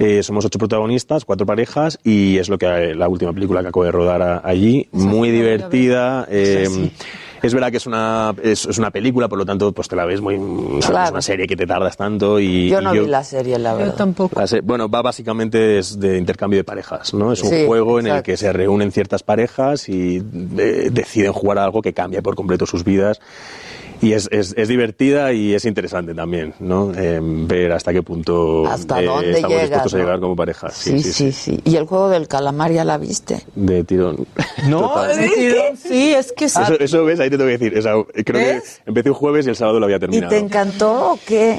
[0.00, 3.84] Eh, somos ocho protagonistas, cuatro parejas, y es lo que la última película que acabo
[3.84, 4.88] de rodar a- allí.
[4.92, 6.26] Muy divertida.
[6.28, 6.90] eh,
[7.46, 10.04] es verdad que es una, es, es una película, por lo tanto, pues te la
[10.04, 10.38] ves muy.
[10.38, 11.12] no Es Claro.
[11.12, 12.68] una serie que te tardas tanto y.
[12.68, 13.94] Yo y no vi la serie, la verdad.
[13.96, 14.38] tampoco.
[14.40, 17.32] la se- Bueno, va básicamente es de intercambio de parejas, ¿no?
[17.32, 20.16] Es un Sí, juego en el que se reúnen ciertas parejas y
[20.58, 23.20] eh, deciden jugar a algo que cambia por completo sus vidas.
[24.04, 26.92] Y es, es, es divertida y es interesante también, ¿no?
[26.94, 30.70] Eh, ver hasta qué punto Hasta eh, dónde estamos llegas, dispuestos a llegar como pareja.
[30.70, 33.42] Sí, sí, sí, ¿Y el juego del calamar ya la viste?
[33.54, 34.26] De tirón.
[34.68, 35.14] No, Total.
[35.76, 36.58] Sí, es que sí.
[36.62, 37.78] Eso, eso ves, ahí te tengo que decir.
[37.78, 37.92] O sea,
[38.24, 38.80] creo ¿Ves?
[38.84, 40.30] que empecé un jueves y el sábado lo había ¿Y terminado.
[40.30, 41.58] te encantó o qué?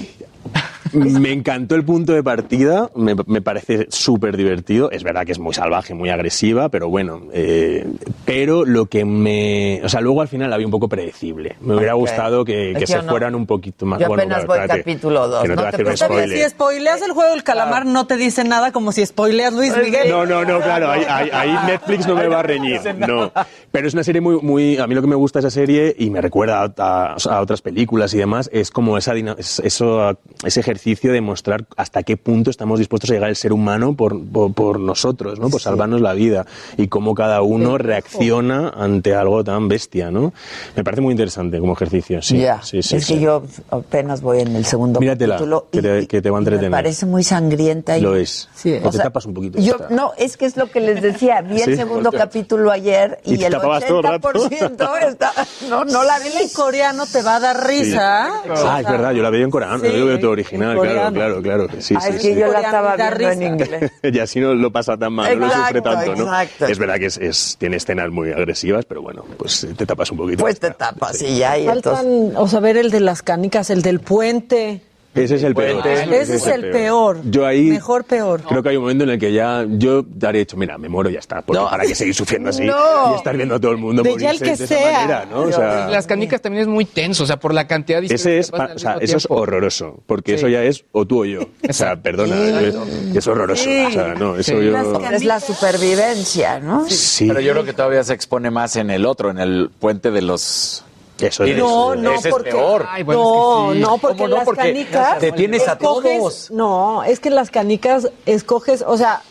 [0.95, 4.89] Me encantó el punto de partida, me, me parece súper divertido.
[4.91, 7.21] Es verdad que es muy salvaje, muy agresiva, pero bueno.
[7.33, 7.85] eh,
[8.25, 9.81] pero lo que me.
[9.83, 11.55] O sea, luego al final la vi un poco predecible.
[11.61, 12.01] Me hubiera Ok.
[12.01, 13.03] gustado que, que se no.
[13.03, 13.99] fueran un poquito más.
[13.99, 16.43] Yo bueno, apenas claro, voy espérate, capítulo dos, que no, no te te spoiler.
[16.43, 20.09] si spoileas el juego del calamar, no te dice nada como si spoileas Luis Miguel.
[20.09, 23.31] No, no, no, claro, ahí, ahí- ahí Netflix no me va a reñir, no.
[23.71, 25.95] Pero es una serie muy, muy, a mí lo que me gusta de esa serie
[25.97, 30.59] y me recuerda a, a- a otras películas y demás, es como esa, eso, ese
[30.59, 34.53] ejercicio de mostrar hasta qué punto estamos dispuestos a llegar el ser humano por, por,
[34.53, 35.49] por nosotros, ¿no?
[35.49, 36.45] Por salvarnos la vida
[36.77, 40.31] y cómo cada uno reacciona ante algo tan bestia, ¿no?
[40.75, 42.37] Me parece muy interesante como ejercicio, sí.
[42.37, 43.15] ya, sí, sí, es sí.
[43.15, 45.67] que yo apenas voy en el segundo Míratela, capítulo.
[45.71, 46.71] que te, que te va a Me entretener.
[46.71, 47.97] parece muy sangrienta.
[47.97, 48.47] Y, Lo es.
[48.53, 49.59] Sí, O o te sea, tapas un poquito.
[49.59, 51.41] Yo, no, es que es lo que les decía.
[51.41, 54.29] Vi el Sí, segundo capítulo ayer y, Y el tapabas todo el rato.
[54.29, 55.31] 80% está,
[55.69, 56.29] no, no la vi.
[56.41, 58.27] En coreano te va a dar risa.
[58.67, 61.13] Ah, es verdad, yo la veo en coreano, Sí, yo veo todo original, claro, coreano.
[61.13, 61.67] claro, claro.
[61.81, 62.35] Sí, Ah, sí, es sí.
[62.35, 63.91] yo la estaba viendo en inglés.
[64.03, 66.23] y así no lo pasa tan mal, no lo sufre Exacto, tanto, ¿no?
[66.23, 66.65] exacto.
[66.67, 70.17] Es verdad que es, es- tiene escenas muy agresivas, pero bueno, pues te tapas un
[70.17, 70.43] poquito.
[70.43, 71.57] Pues te tapas y ya.
[71.57, 74.81] Y entonces, Faltan, o sea, ver el de las canicas, el del puente.
[75.15, 75.85] Ese es el peor.
[75.87, 77.19] Ese es el peor.
[77.25, 78.41] Yo ahí Mejor peor.
[78.41, 81.09] creo que hay un momento en el que ya yo daría hecho, mira, me muero
[81.09, 83.13] y ya está, porque para qué seguir sufriendo así No.
[83.13, 84.91] y estar viendo a todo el mundo De morirse ya el que de esa sea.
[84.93, 85.41] manera, ¿no?
[85.41, 88.39] O sea, Las canicas también es muy tenso, o sea, por la cantidad de ese
[88.39, 90.37] es, que pasan o sea, eso es horroroso, porque Sí.
[90.37, 91.41] eso ya es o tú o yo.
[91.67, 92.75] O sea, perdona, es,
[93.15, 93.63] es horroroso.
[93.87, 94.65] O sea, no, eso Sí.
[94.65, 95.01] yo...
[95.11, 96.85] es la supervivencia, ¿no?
[96.89, 97.27] Sí.
[97.27, 100.21] Pero yo creo que todavía se expone más en el otro, en el puente de
[100.21, 100.84] los.
[101.19, 101.57] Eso es.
[101.57, 102.85] No, no, Ese es peor.
[102.89, 103.81] Ay, bueno, no, es que sí.
[103.81, 104.35] no, porque ¿Cómo no?
[104.35, 106.51] las Porque canicas te tienes a escoges- todos.
[106.51, 109.21] No, es que las canicas escoges, o sea,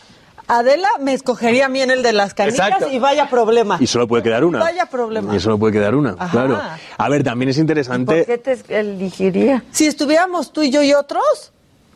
[0.47, 2.91] Adela me escogería a mí en el de las canicas Exacto.
[2.93, 3.79] y vaya problema.
[3.81, 4.59] Y solo puede quedar una.
[4.61, 5.35] Vaya problema.
[5.35, 6.31] Y solo puede quedar una, Ajá.
[6.31, 6.61] claro.
[6.99, 8.27] A ver, también es ¿Por interesante.
[8.27, 9.65] qué te elegiría?
[9.71, 11.53] Si estuviéramos tú y yo y otros,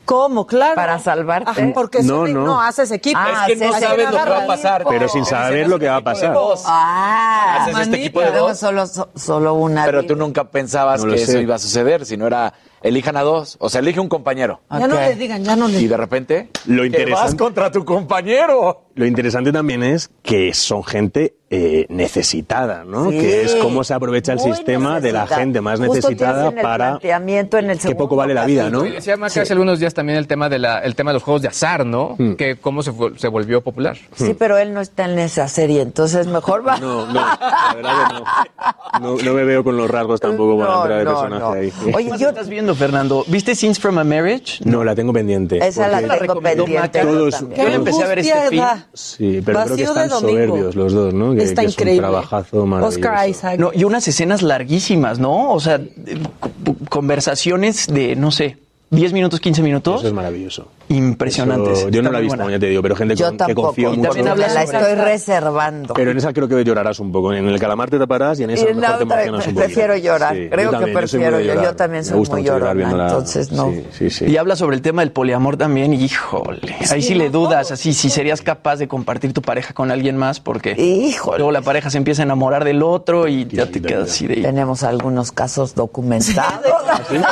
[0.09, 0.47] ¿cómo?
[0.47, 0.75] Claro.
[0.75, 1.51] ¿Para salvarte?
[1.51, 2.45] Ajá, porque No, si- no.
[2.45, 3.19] no haces equipo.
[3.23, 4.85] Ah, es que no sí, sabes lo que va a pasar.
[4.89, 6.35] Pero sin saber lo que va a pasar.
[6.67, 8.59] Ah, Haces este equipo de luego dos.
[8.59, 9.85] solo, so- solo una.
[9.85, 13.57] Pero tú nunca pensabas No que eso iba a suceder, sino era elijan a dos,
[13.61, 14.61] o sea, elige un compañero.
[14.71, 15.01] Ya no Ok.
[15.01, 18.83] le digan, ya no le Y de repente Lo que vas interesante- contra tu compañero.
[18.95, 23.11] Lo interesante también es que son gente eh, necesitada, ¿no?
[23.11, 23.19] Sí.
[23.21, 26.55] Que es cómo se aprovecha el Muy sistema de la gente más Justo necesitada el
[26.57, 28.85] para planteamiento en el qué poco vale la vida, ¿no?
[28.85, 31.23] Y decía Maca hace algunos días también el tema de la, el tema de los
[31.23, 32.17] juegos de azar, ¿no?
[32.19, 32.35] Hmm.
[32.35, 33.97] Que cómo se, se volvió popular.
[34.15, 36.77] Sí, pero él no está en esa serie, entonces mejor va.
[36.79, 39.17] No, no, la verdad que no.
[39.17, 41.53] No, no me veo con los rasgos tampoco para No, entrar de no, personaje no.
[41.53, 41.73] ahí.
[41.95, 43.25] Oye, ¿Cuál yo estás viendo, Fernando?
[43.29, 44.63] ¿Viste Scenes from a Marriage?
[44.65, 45.59] No, la tengo pendiente.
[45.67, 47.01] esa la tengo pendiente.
[47.01, 47.41] Todos-.
[47.57, 48.63] Yo le empecé a ver este fin.
[48.95, 51.35] Sí, pero creo que están soberbios los dos, ¿no?
[51.35, 52.01] Que, Está que es un increíble.
[52.01, 52.99] trabajazo maravilloso.
[53.09, 53.59] Oscar Isaac.
[53.59, 55.53] No, y unas escenas larguísimas, ¿no?
[55.53, 56.51] O sea, eh, co-
[56.89, 58.57] conversaciones de, no sé,
[58.91, 60.01] 10 minutos, 15 minutos.
[60.01, 60.69] Eso es maravilloso.
[60.89, 61.79] Impresionantes.
[61.81, 62.53] Eso- yo no la he visto, buena.
[62.53, 63.67] ya te digo, pero gente Yo con- que tampoco.
[63.69, 64.09] confío y mucho.
[64.11, 65.95] también habla me la estoy reservando.
[65.95, 67.33] Pero en esa creo que llorarás un poco.
[67.33, 69.65] En el calamar te taparás y en esa Y en mejor te emocionas un poco.
[69.67, 70.37] prefiero llorar.
[70.51, 71.55] Creo que prefiero yo.
[71.63, 73.71] Yo también soy muy llorona, entonces no.
[73.71, 74.25] Sí, sí, sí.
[74.27, 78.11] Y habla sobre el tema del poliamor también, híjole, ahí sí le dudas, así, si
[78.11, 81.39] serías capaz de compartir tu pareja con alguien más, porque Híjole.
[81.39, 84.37] luego la pareja se empieza a enamorar del otro y ya te quedas así de...
[84.37, 86.61] Tenemos algunos casos documentados.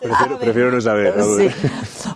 [0.00, 1.14] Prefiero, prefiero no saber.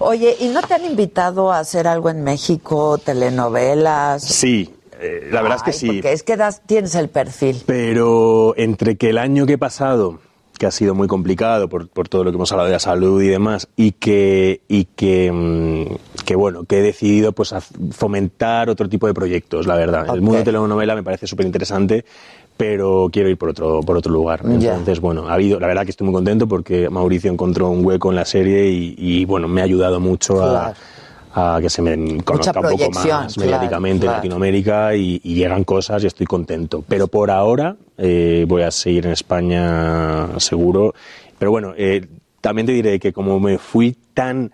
[0.07, 4.23] Oye, ¿y no te han invitado a hacer algo en México, telenovelas?
[4.23, 5.87] Sí, eh, la verdad es que sí.
[5.87, 7.63] Porque es que das, tienes el perfil.
[7.65, 10.21] Pero entre que el año que he pasado,
[10.59, 13.23] que ha sido muy complicado por, por todo lo que hemos hablado de la salud
[13.23, 17.55] y demás, y que, y que, mm, que bueno, que he decidido pues
[17.93, 20.07] fomentar otro tipo de proyectos, la verdad.
[20.15, 22.05] El mundo de telenovela me parece súper interesante,
[22.57, 24.43] pero quiero ir por otro, por otro lugar.
[24.45, 28.11] Entonces, bueno, ha habido, la verdad que estoy muy contento porque Mauricio encontró un hueco
[28.11, 30.73] en la serie y, y, bueno, me ha ayudado mucho a-
[31.35, 31.57] Claro.
[31.57, 34.13] a que se me conozca un poco más claro, mediáticamente claro.
[34.13, 36.85] en Latinoamérica y, y llegan cosas y estoy contento.
[36.87, 40.95] Pero por ahora eh, voy a seguir en España seguro.
[41.37, 42.07] Pero bueno, eh,
[42.41, 44.53] también te diré que como me fui tan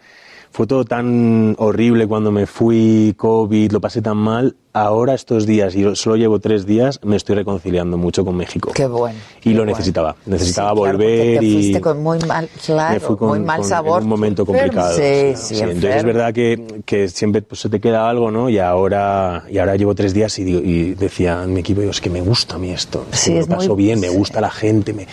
[0.53, 4.57] fue todo tan horrible cuando me fui, COVID, lo pasé tan mal.
[4.73, 8.71] Ahora estos días, y solo llevo tres días, me estoy reconciliando mucho con México.
[8.73, 9.19] Qué bueno.
[9.43, 10.15] Y lo necesitaba.
[10.27, 11.53] Necesitaba Sí, claro, volver te y...
[11.55, 13.99] fuiste con muy mal, claro, me fui con- muy mal con- sabor.
[13.99, 14.97] En un momento complicado.
[14.97, 18.49] Sí, sí, Entonces es verdad que, que siempre pues, se te queda algo, ¿no?
[18.49, 21.91] Y ahora, y ahora llevo tres días y, digo- y decía en mi equipo, digo,
[21.91, 23.05] es que me gusta a mí esto.
[23.11, 24.93] es que Sí, me es lo paso muy- bien, me gusta la gente.
[24.93, 25.09] Me...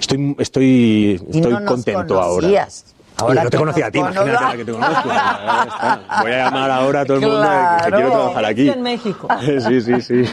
[0.00, 2.68] Estoy, estoy, estoy no nos contento ahora.
[3.16, 5.08] Ahora no te conocía a ti, imagínate ahora que te conozco.
[6.22, 7.42] Voy a llamar ahora a todo el mundo
[7.84, 8.68] que- quiero trabajar aquí.
[8.68, 9.28] en México.
[9.68, 10.24] Sí, sí, sí.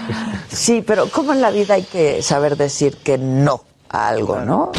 [0.49, 3.61] Sí, pero como en la vida hay que saber decir que no
[3.91, 4.71] a algo, ¿no?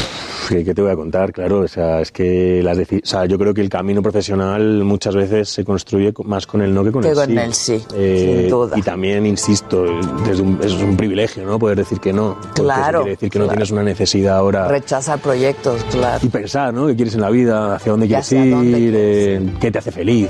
[0.49, 1.33] ¿Qué, qué te voy a contar?
[1.33, 4.83] Claro, o sea, es que las deci- o sea, yo creo que el camino profesional
[4.85, 7.37] muchas veces se construye co- más con el no que con Que el con sí.
[7.39, 8.77] el sí, Eh, sin duda.
[8.79, 9.85] Y también, insisto,
[10.27, 11.59] desde un- es un privilegio, ¿no?
[11.59, 12.37] Poder decir que no.
[12.55, 14.67] Claro, quiere decir que no tienes una necesidad ahora.
[14.69, 16.19] Rechazar proyectos, claro.
[16.23, 16.87] Y pensar, ¿no?
[16.89, 17.77] ¿Qué quieres en la vida?
[17.77, 18.51] ¿Hacia dónde quieres a ir?
[18.55, 18.91] dónde
[19.37, 20.29] eh, ¿Qué te hace feliz?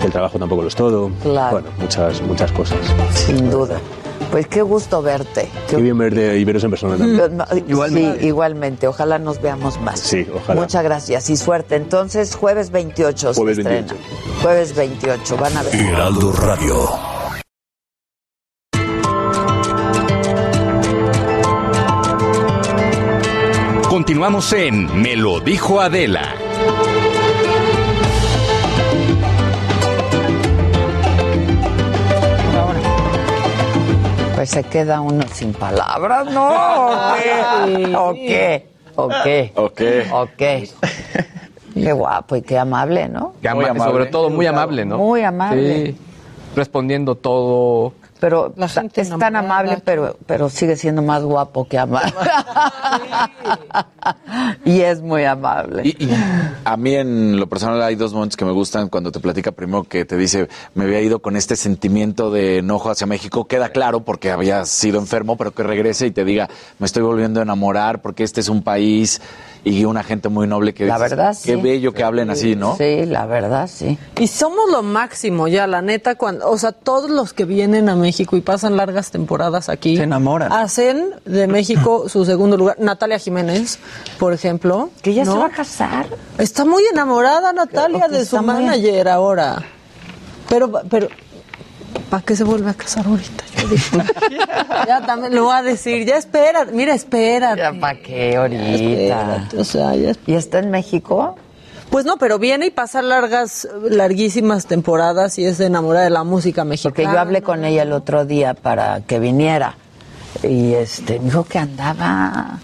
[0.00, 1.10] Que el trabajo tampoco lo es todo.
[1.22, 1.52] Claro.
[1.60, 2.78] Bueno, muchas, muchas cosas.
[3.12, 3.78] Sin duda.
[4.30, 5.48] Pues qué gusto verte.
[5.68, 7.66] Qué bien verte y veros en persona también.
[7.66, 8.20] Igualmente.
[8.20, 8.86] Sí, igualmente.
[8.86, 9.98] Ojalá nos veamos más.
[9.98, 10.60] Sí, ojalá.
[10.60, 11.74] Muchas gracias y suerte.
[11.74, 13.94] Entonces, jueves 28 se Jueves estrena.
[14.40, 15.36] Jueves 28.
[15.36, 15.74] Van a ver.
[15.74, 16.90] Heraldo Radio.
[23.88, 26.36] Continuamos en Me lo dijo Adela.
[34.40, 36.48] Pues se queda uno sin palabras, ¿no?
[36.48, 38.66] ¿O qué?
[38.96, 39.52] ¿O qué?
[39.54, 40.06] ¿O qué?
[40.10, 40.70] ¿O qué?
[41.74, 43.34] Qué guapo y qué amable, ¿no?
[43.42, 44.96] Que ama- Sobre todo muy amable, ¿no?
[44.96, 45.88] Muy amable.
[45.88, 45.98] Sí,
[46.56, 47.92] respondiendo todo.
[48.20, 52.12] Pero es tan amable, pero, pero sigue siendo más guapo que amable.
[54.64, 55.82] y es muy amable.
[55.84, 56.10] Y, y
[56.64, 59.84] a mí en lo personal hay dos momentos que me gustan cuando te platica primero
[59.84, 64.00] que te dice me había ido con este sentimiento de enojo hacia México, queda claro
[64.00, 66.48] porque había sido enfermo, pero que regrese y te diga
[66.78, 69.20] me estoy volviendo a enamorar porque este es un país
[69.64, 71.60] y una gente muy noble que La dices, verdad, qué sí.
[71.60, 72.76] bello que hablen así, ¿no?
[72.76, 73.98] Sí, la verdad, sí.
[74.18, 77.96] Y somos lo máximo ya, la neta, cuando, o sea, todos los que vienen a
[77.96, 80.52] México y pasan largas temporadas aquí, se enamoran.
[80.52, 82.76] Hacen de México su segundo lugar.
[82.78, 83.78] Natalia Jiménez,
[84.18, 84.90] por ejemplo.
[85.02, 86.06] Que ya se va a casar.
[86.38, 89.62] Está muy enamorada Natalia que de su muy- manager ahora.
[90.48, 91.08] Pero, pero,
[92.10, 93.44] ¿para qué se vuelve a casar ahorita?
[93.56, 94.04] Yo digo.
[94.86, 96.04] ya también lo voy a decir.
[96.04, 97.60] Ya espera, mira, espérate.
[97.60, 98.68] Ya para qué ahorita.
[98.68, 101.36] espérate, o sea, ya ¿Y está en México?
[101.90, 106.64] Pues no, pero viene y pasa largas, larguísimas temporadas y es enamorada de la música
[106.64, 106.94] mexicana.
[106.94, 109.76] Porque yo hablé con ella el otro día para que viniera.
[110.42, 112.60] Y este, me dijo que andaba.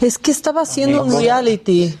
[0.00, 1.98] Es que estaba haciendo un reality.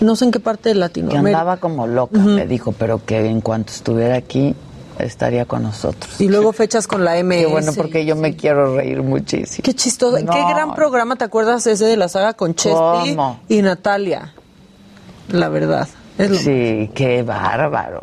[0.00, 1.40] No sé en qué parte de Que Latinoamérica.
[1.40, 4.54] andaba como loca, me dijo, pero que en cuanto estuviera aquí
[4.98, 6.20] estaría con nosotros.
[6.20, 7.36] Y luego fechas con la MS.
[7.38, 9.62] Qué bueno, porque yo me quiero reír muchísimo.
[9.64, 10.18] Qué chistoso.
[10.20, 10.32] No.
[10.32, 13.16] Qué gran programa, ¿te acuerdas ese de la saga con Chespi
[13.48, 14.34] y Natalia?
[15.28, 15.88] La verdad.
[16.18, 18.02] Es lo Sí, qué bárbaro.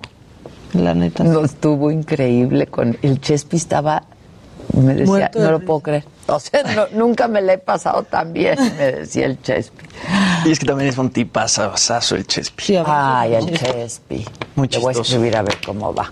[0.74, 1.24] La neta.
[1.24, 4.04] No estuvo increíble con el Chespi estaba
[4.74, 5.68] me decía, Muerto de no lo risa.
[5.68, 6.06] puedo creer.
[6.28, 9.86] O sea, no- nunca me le he pasado tan bien, me decía el Chespi.
[10.46, 12.78] Y es que también es un tipazazo el Chespi.
[12.86, 14.26] Ay, el Chespi.
[14.56, 16.12] Muy Le voy a escribir a ver cómo va.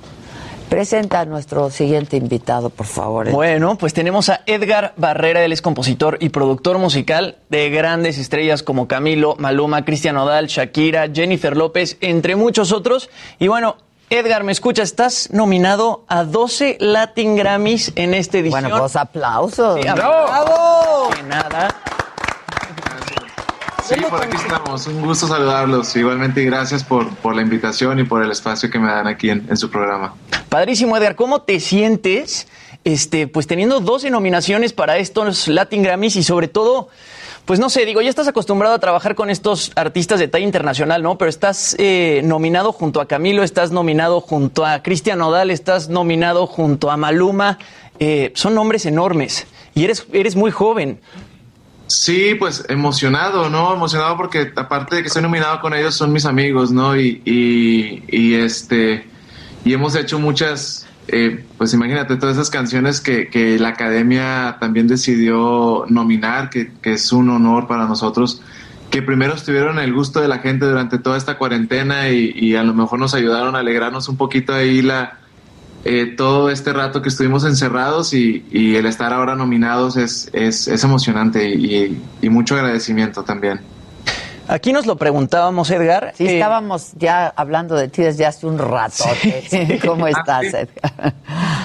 [0.69, 3.31] Presenta a nuestro siguiente invitado, por favor.
[3.31, 8.61] Bueno, pues tenemos a Edgar Barrera, él es compositor y productor musical de grandes estrellas
[8.61, 13.09] como Camilo, Maluma, Cristian Odal, Shakira, Jennifer López, entre muchos otros.
[13.39, 13.77] Y bueno,
[14.11, 14.89] Edgar, ¿me escuchas?
[14.89, 18.61] Estás nominado a 12 Latin Grammys en esta edición.
[18.61, 19.79] Bueno, pues aplausos.
[19.81, 21.09] Sí, ¡Bravo!
[21.27, 21.67] Nada.
[23.89, 24.85] Sí, por aquí estamos.
[24.85, 25.95] Un gusto saludarlos.
[25.95, 29.47] Igualmente, gracias por, por la invitación y por el espacio que me dan aquí en,
[29.49, 30.13] en su programa.
[30.47, 31.15] Padrísimo, Edgar.
[31.15, 32.47] ¿Cómo te sientes
[32.83, 36.89] este, pues teniendo 12 nominaciones para estos Latin Grammys y sobre todo,
[37.45, 41.03] pues no sé, digo, ya estás acostumbrado a trabajar con estos artistas de talla internacional,
[41.03, 41.17] ¿no?
[41.17, 46.47] Pero estás eh, nominado junto a Camilo, estás nominado junto a Cristian Odal, estás nominado
[46.47, 47.57] junto a Maluma.
[47.99, 49.45] Eh, son nombres enormes
[49.75, 51.01] y eres, eres muy joven.
[51.89, 53.73] Sí, pues emocionado, ¿no?
[53.73, 56.95] Emocionado porque aparte de que estoy nominado con ellos, son mis amigos, ¿no?
[56.95, 59.09] Y, y, este,
[59.65, 64.87] y hemos hecho muchas, eh, pues imagínate, todas esas canciones que, que la academia también
[64.87, 68.43] decidió nominar, que, que es un honor para nosotros,
[68.91, 72.55] que primero estuvieron en el gusto de la gente durante toda esta cuarentena y, y
[72.55, 75.18] a lo mejor nos ayudaron a alegrarnos un poquito ahí la,
[75.85, 80.68] eh, todo este rato que estuvimos encerrados y, y el estar ahora nominados es, es,
[80.84, 83.61] emocionante y, y mucho agradecimiento también.
[84.49, 86.13] Aquí nos lo preguntábamos, Edgar.
[86.17, 89.03] Sí, Eh, estábamos ya hablando de ti desde hace un rato.
[89.85, 91.13] ¿Cómo estás, Edgar?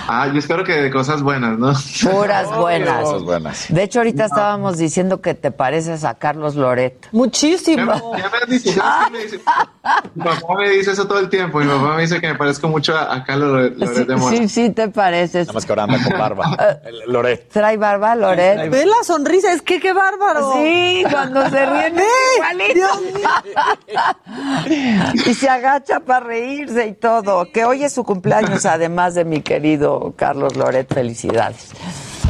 [0.07, 1.73] Ah, yo espero que de cosas buenas, ¿no?
[2.11, 3.03] Puras buenas.
[3.05, 3.67] Cosas buenas.
[3.71, 7.09] De hecho, ahorita estábamos diciendo que te pareces a Carlos Loret.
[7.13, 8.15] Muchísimo.
[8.19, 9.41] Ya me han dicho, ¿sabes qué me dice?
[10.15, 11.59] Mi papá me dice eso todo el tiempo.
[11.61, 14.37] Mi papá me dice que me parezco mucho a, a Carlos Loret Loret de Mola.
[14.37, 15.47] Sí, sí, te pareces.
[15.47, 16.79] Nada más que ahora anda con barba.
[16.85, 17.49] El Loret.
[17.49, 18.69] ¿Trae barba, Loret?
[18.71, 20.53] Ve la sonrisa, es que qué bárbaro.
[20.53, 21.95] Sí, cuando se ríen
[22.79, 23.31] es igualito.
[25.31, 27.51] y se agacha para reírse y todo.
[27.53, 30.93] Que hoy es su cumpleaños, además de mi querido Carlos Loret.
[30.93, 31.73] Felicidades.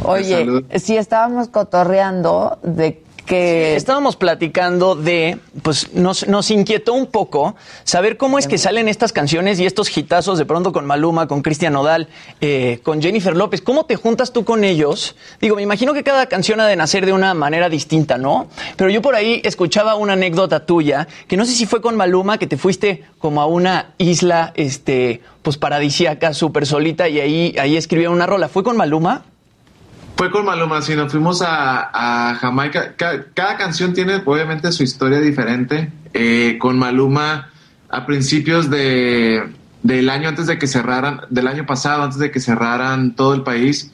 [0.05, 3.77] Oye, si estábamos cotorreando de que...
[3.77, 9.13] Estábamos platicando de, pues nos, nos inquietó un poco saber cómo es que salen estas
[9.13, 12.09] canciones y estos hitazos de pronto con Maluma, con Cristian Nodal,
[12.41, 13.61] eh, con Jennifer López.
[13.63, 15.17] ¿Cómo te juntas tú con ellos?
[15.41, 18.49] Digo, me imagino que cada canción ha de nacer de una manera distinta, ¿no?
[18.77, 22.39] Pero yo por ahí escuchaba una anécdota tuya, que no sé si fue con Maluma,
[22.39, 27.77] que te fuiste como a una isla, este, pues paradisíaca, súper solita, y ahí, ahí
[27.77, 28.49] escribía una rola.
[28.49, 29.25] ¿Fue con Maluma?
[30.17, 32.95] Fue con Maluma, sí, nos fuimos a, a Jamaica.
[32.97, 35.91] Ca- Cada, canción tiene obviamente su historia diferente.
[36.13, 37.49] Eh, con Maluma,
[37.91, 42.39] a principios de, del año antes de que cerraran, del año pasado, antes de que
[42.39, 43.91] cerraran todo el país,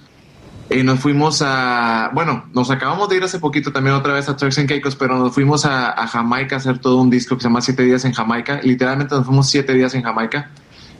[0.68, 4.36] eh, nos fuimos a, bueno, nos acabamos de ir hace poquito también otra vez a
[4.36, 7.42] Turks and Caicos, pero nos fuimos a, a Jamaica a hacer todo un disco que
[7.42, 8.60] se llama Siete Días en Jamaica.
[8.62, 10.50] Literalmente nos fuimos siete días en Jamaica.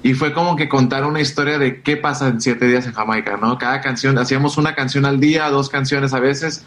[0.02, 3.36] Y fue como que contar una historia de qué pasa en siete días en Jamaica,
[3.36, 3.58] ¿no?
[3.58, 6.64] Cada canción, hacíamos una canción al día, dos canciones a veces,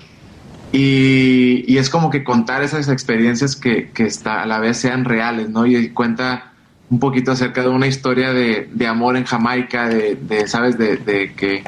[0.72, 5.06] y, y es como que contar esas experiencias que, que está, a la vez sean
[5.06, 5.66] reales, ¿no?
[5.66, 6.52] Y cuenta
[6.90, 10.78] un poquito acerca de una historia de, de amor en Jamaica, de, ¿sabes?
[10.78, 11.64] De, de que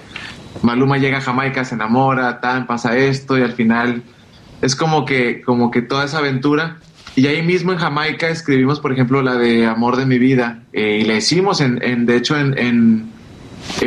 [0.61, 4.03] Maluma llega a Jamaica, se enamora, tan, pasa esto, y al final
[4.61, 6.77] es como que, como que toda esa aventura.
[7.15, 10.63] Y ahí mismo en Jamaica escribimos, por ejemplo, la de Amor de mi vida.
[10.73, 13.11] eh, y la hicimos, en, en- de hecho, en, en-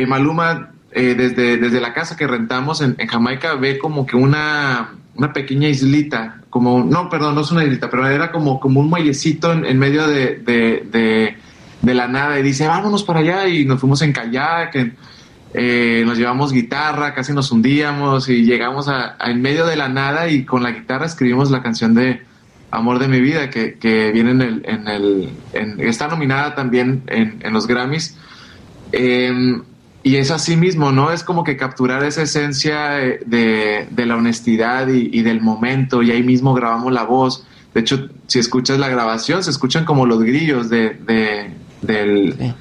[0.07, 4.89] Maluma, eh, desde, desde la casa que rentamos en, en Jamaica, ve como que una,
[5.15, 8.89] una pequeña islita, como, no, perdón, no es una islita, pero era como, como un
[8.89, 11.37] muellecito en, en medio de, de, de-
[11.81, 12.39] de la nada.
[12.39, 13.47] Y dice, vámonos para allá.
[13.47, 14.75] Y nos fuimos en kayak,
[15.53, 19.87] eh, nos llevamos guitarra, casi nos hundíamos y llegamos a, a en medio de la
[19.89, 22.21] nada y con la guitarra escribimos la canción de
[22.71, 27.03] Amor de mi vida que, que viene en el, en el en- está nominada también
[27.07, 28.15] en, en los Grammys
[28.91, 29.61] Eh,
[30.01, 31.11] y es así mismo, ¿no?
[31.11, 32.91] Es como que capturar esa esencia
[33.25, 37.45] de, de la honestidad y, y del momento y ahí mismo grabamos la voz.
[37.73, 41.51] De hecho, si escuchas la grabación, se escuchan como los grillos de, de-
[41.81, 42.53] del,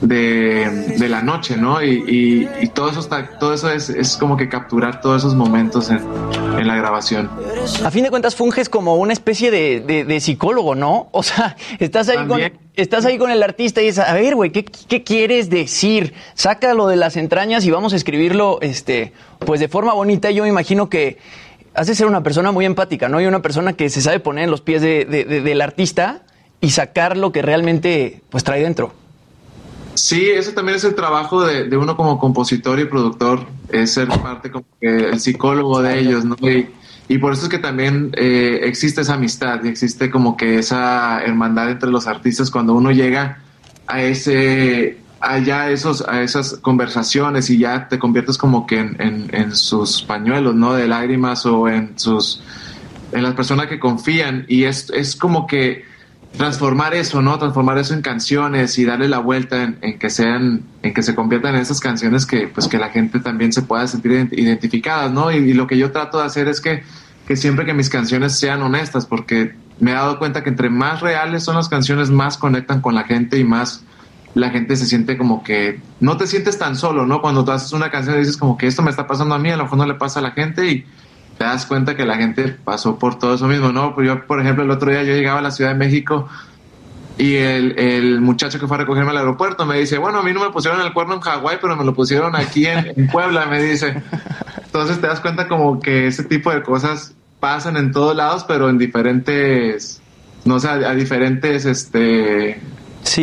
[0.00, 1.82] de, de la noche, ¿no?
[1.82, 5.34] Y, y- y todo eso, está, todo eso es, es como que capturar todos esos
[5.34, 6.00] momentos en,
[6.60, 7.30] en la grabación.
[7.84, 11.08] A fin de cuentas funges como una especie de, de- de psicólogo, ¿no?
[11.12, 12.40] O sea, estás ahí, con,
[12.76, 16.14] estás ahí con el artista y dices, a ver, güey, ¿qué, qué quieres decir?
[16.34, 20.30] Sácalo de las entrañas y vamos a escribirlo, este, pues de forma bonita.
[20.30, 21.18] Yo me imagino que
[21.74, 23.20] has de ser una persona muy empática, ¿no?
[23.20, 26.22] Y una persona que se sabe poner en los pies de- de- de- del artista
[26.60, 28.92] y sacar lo que realmente, pues, trae dentro.
[29.94, 34.08] Sí, eso también es el trabajo de, de uno como compositor y productor, es ser
[34.08, 36.36] parte como que el psicólogo de ellos, ¿no?
[36.48, 36.68] Y,
[37.08, 41.20] y por eso es que también eh, existe esa amistad y existe como que esa
[41.22, 43.42] hermandad entre los artistas cuando uno llega
[43.86, 49.34] a ese allá esos a esas conversaciones y ya te conviertes como que en, en-
[49.34, 50.72] en sus pañuelos, ¿no?
[50.72, 52.42] De lágrimas o en sus
[53.12, 55.84] en las personas que confían y es, es como que
[56.36, 57.38] transformar eso, ¿no?
[57.38, 61.14] Transformar eso en canciones y darle la vuelta en, en que sean, en que se
[61.14, 65.12] conviertan en esas canciones que, pues, que la gente también se pueda sentir ident- identificadas,
[65.12, 65.30] ¿no?
[65.32, 66.82] Y, y lo que yo trato de hacer es que,
[67.26, 71.00] que siempre que mis canciones sean honestas, porque me he dado cuenta que entre más
[71.00, 73.82] reales son las canciones, más conectan con la gente y más
[74.34, 77.20] la gente se siente como que no te sientes tan solo, ¿no?
[77.20, 79.50] Cuando tú haces una canción y dices como que esto me está pasando a mí,
[79.50, 80.86] a lo mejor no le pasa a la gente y
[81.40, 83.94] te das cuenta que la gente pasó por todo eso mismo, ¿no?
[83.94, 86.28] Pues yo, por ejemplo, el otro día yo llegaba a la Ciudad de México
[87.16, 90.34] y el, el muchacho que fue a recogerme al aeropuerto me dice, bueno, a mí
[90.34, 93.62] no me pusieron el cuerno en Hawái, pero me lo pusieron aquí en, Puebla, me
[93.62, 94.02] dice.
[94.66, 98.68] Entonces te das cuenta como que ese tipo de cosas pasan en todos lados, pero
[98.68, 100.02] en diferentes,
[100.44, 102.60] no sé, a diferentes, este,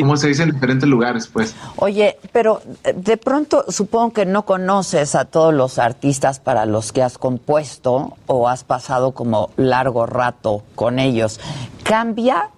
[0.02, 0.44] ¿cómo se dice?
[0.44, 1.56] En diferentes lugares, pues.
[1.78, 6.92] Oye, pero eh, de pronto supongo que no conoces a todos los artistas para los
[6.92, 11.40] que has compuesto o has pasado como largo rato con ellos.
[11.84, 12.50] ¿Cambia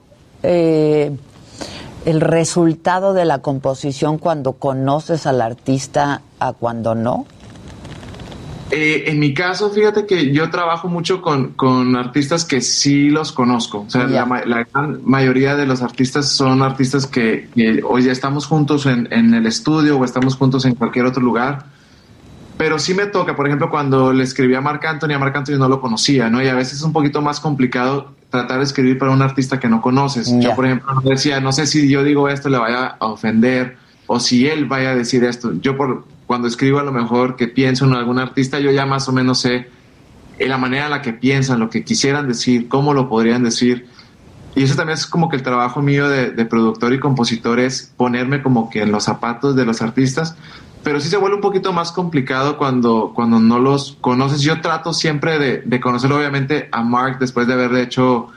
[0.43, 1.15] eh,
[2.05, 7.25] el resultado de la composición cuando conoces al artista a cuando no?
[8.71, 13.31] Eh, en mi caso, fíjate que yo trabajo mucho con, con artistas que sí los
[13.31, 13.79] conozco.
[13.87, 18.03] O sea, la, ma- la gran mayoría de los artistas son artistas que, que hoy
[18.03, 21.65] ya estamos juntos en, en el estudio o estamos juntos en cualquier otro lugar.
[22.57, 25.57] Pero sí me toca, por ejemplo, cuando le escribí a Marc Anthony, a Marc Anthony
[25.57, 26.43] no lo conocía, ¿no?
[26.43, 29.69] Y a veces es un poquito más complicado tratar de escribir para un artista que
[29.69, 30.29] no conoces.
[30.41, 33.77] Yo, por ejemplo, decía, no sé si yo digo esto le vaya a ofender
[34.07, 35.53] o si él vaya a decir esto.
[35.61, 39.09] Yo por cuando escribo a lo mejor que pienso en algún artista, yo ya más
[39.09, 39.67] o menos sé
[40.37, 43.87] eh, la manera en la que piensan, lo que quisieran decir, cómo lo podrían decir.
[44.55, 47.91] Y eso también es como que el trabajo mío de, de productor y compositor es
[47.97, 50.35] ponerme como que en los zapatos de los artistas.
[50.83, 54.41] Pero sí se vuelve un poquito más complicado cuando, cuando no los conoces.
[54.41, 58.27] Yo trato siempre de, de conocer obviamente a Mark después de haberle hecho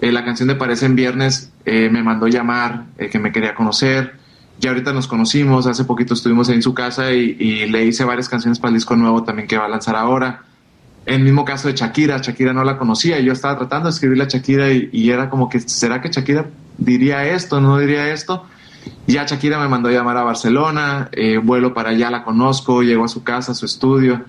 [0.00, 1.50] eh, la canción de Parece en Viernes.
[1.64, 4.19] eh, me mandó llamar, eh, que me quería conocer.
[4.60, 8.04] Ya ahorita nos conocimos, hace poquito estuvimos ahí en su casa y, y le hice
[8.04, 10.42] varias canciones para el disco nuevo también que va a lanzar ahora.
[11.06, 14.24] El mismo caso de Shakira, Shakira no la conocía y yo estaba tratando de escribirle
[14.24, 16.46] a Shakira y, y era como que, ¿será que Shakira
[16.76, 18.44] diría esto, no diría esto?
[19.06, 22.82] Y ya Shakira me mandó a llamar a Barcelona, eh, vuelo para allá, la conozco,
[22.82, 24.22] llego a su casa, a su estudio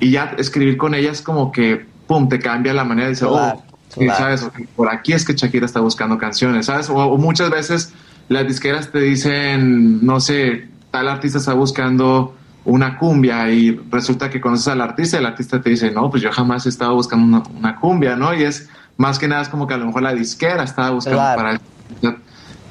[0.00, 3.28] y ya escribir con ella es como que, pum, te cambia la manera de decir,
[3.28, 4.18] Claro, oh, claro.
[4.18, 4.50] ¿sabes?
[4.74, 6.88] Por aquí es que Shakira está buscando canciones, ¿sabes?
[6.88, 7.92] O, o muchas veces
[8.30, 14.40] las disqueras te dicen, no sé, tal artista está buscando una cumbia y resulta que
[14.40, 17.26] conoces al artista y el artista te dice, no, pues yo jamás he estado buscando
[17.38, 18.32] una, una cumbia, ¿no?
[18.32, 21.18] Y es más que nada es como que a lo mejor la disquera estaba buscando
[21.18, 21.36] Claro.
[21.42, 22.16] para el-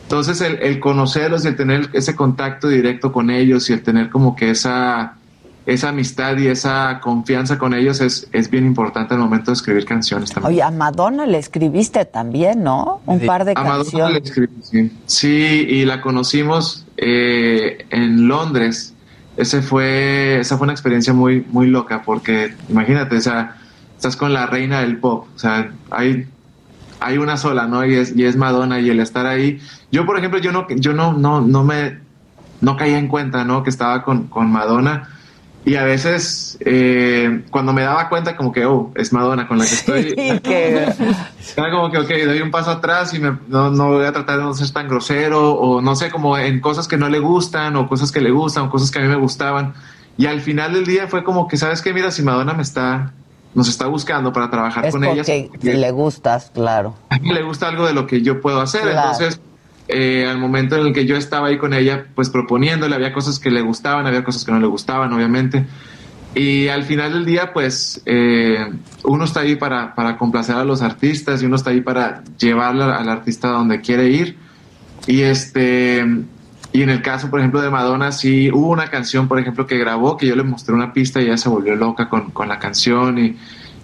[0.03, 4.09] entonces el, el conocerlos y el tener ese contacto directo con ellos y el tener
[4.09, 5.15] como que esa,
[5.73, 9.85] esa amistad y esa confianza con ellos es, es bien importante al momento de escribir
[9.85, 10.53] canciones también.
[10.53, 13.01] Oye, a Madonna le escribiste también, ¿no?
[13.05, 14.13] Un par de A Madonna canciones.
[14.13, 14.91] le escribí, sí.
[15.05, 18.95] Sí, y la conocimos eh, en Londres.
[19.37, 23.57] Ese fue, esa fue una experiencia muy, muy loca porque imagínate, o sea,
[23.95, 26.27] estás con la reina del pop, o sea, hay,
[26.99, 27.85] hay una sola, ¿no?
[27.85, 29.59] Y es, y es Madonna y el estar ahí.
[29.91, 31.99] Yo, por ejemplo, yo no, yo no, no, no me,
[32.59, 33.61] no caía en cuenta, ¿no?
[33.61, 35.09] Que estaba con, con Madonna.
[35.65, 39.65] Y a veces, eh, cuando me daba cuenta, como que, oh, es Madonna con la
[39.65, 40.13] que estoy.
[41.57, 44.37] Era como que, ok, doy un paso atrás y me- no, no voy a tratar
[44.37, 47.75] de no ser tan grosero, o no sé, como en cosas que no le gustan,
[47.75, 49.73] o cosas que le gustan, o cosas que a mí me gustaban.
[50.17, 51.93] Y al final del día fue como que, ¿sabes qué?
[51.93, 53.13] Mira, si Madonna me está,
[53.53, 55.23] nos está buscando para trabajar Es con ella.
[55.49, 56.95] porque le gustas, claro.
[57.09, 58.81] A mí le gusta algo de lo que yo puedo hacer.
[58.81, 59.11] Claro.
[59.11, 59.41] Entonces,
[59.89, 63.39] eh, al momento en el que yo estaba ahí con ella, pues proponiéndole, había cosas
[63.39, 65.65] que le gustaban, había cosas que no le gustaban, obviamente.
[66.35, 68.69] Y al final del día, pues eh,
[69.03, 72.83] uno está ahí para, para complacer a los artistas y uno está ahí para llevarle
[72.83, 74.37] al artista donde quiere ir.
[75.07, 76.05] Y este
[76.71, 79.77] y en el caso, por ejemplo, de Madonna, sí hubo una canción, por ejemplo, que
[79.77, 82.59] grabó, que yo le mostré una pista y ella se volvió loca con, con la
[82.59, 83.35] canción y,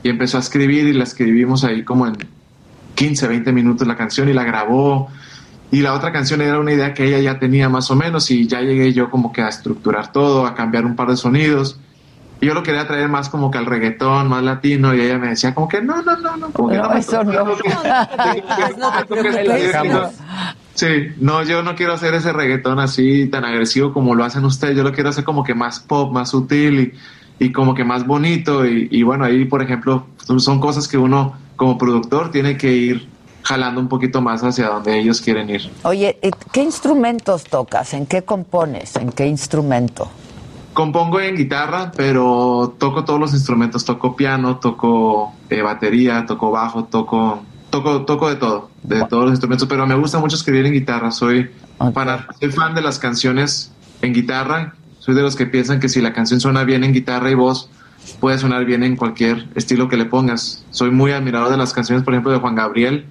[0.03, 2.15] y empezó a escribir y la escribimos ahí como en
[2.94, 5.10] 15, 20 minutos la canción y la grabó.
[5.76, 8.47] Y la otra canción era una idea que ella ya tenía más o menos y
[8.47, 11.77] ya llegué yo como que a estructurar todo, a cambiar un par de sonidos.
[12.39, 15.27] Y yo lo quería traer más como que al reggaetón, más latino y ella me
[15.27, 17.43] decía como que no, no, no, no, como que No, me eso no.
[19.84, 20.10] no.
[20.76, 20.88] Sí,
[21.19, 24.77] no, yo no quiero hacer ese reggaetón así tan agresivo como lo hacen ustedes.
[24.77, 26.93] Yo lo quiero hacer como que más pop, más sutil y,
[27.47, 28.65] y como que más bonito.
[28.65, 30.07] Y, y bueno, ahí, por ejemplo,
[30.38, 33.15] son cosas que uno como productor tiene que ir
[33.45, 35.72] jalando un poquito más hacia donde ellos quieren ir.
[35.84, 36.19] Oye,
[36.51, 37.93] ¿qué instrumentos tocas?
[37.93, 38.95] ¿En qué compones?
[38.95, 40.09] ¿En qué instrumento?
[40.73, 43.85] Compongo en guitarra, pero toco todos los instrumentos.
[43.85, 49.31] Toco piano, toco eh, batería, toco bajo, toco, toco, toco de todo, de todos los
[49.34, 49.67] instrumentos.
[49.69, 51.11] Pero me gusta mucho escribir en guitarra.
[51.11, 51.51] Soy,
[51.93, 54.73] fan, soy fan de las canciones en guitarra.
[54.99, 57.69] Soy de los que piensan que si la canción suena bien en guitarra y voz,
[58.19, 60.65] puede sonar bien en cualquier estilo que le pongas.
[60.72, 63.05] Soy muy admirador de las canciones, por ejemplo, de Juan Gabriel,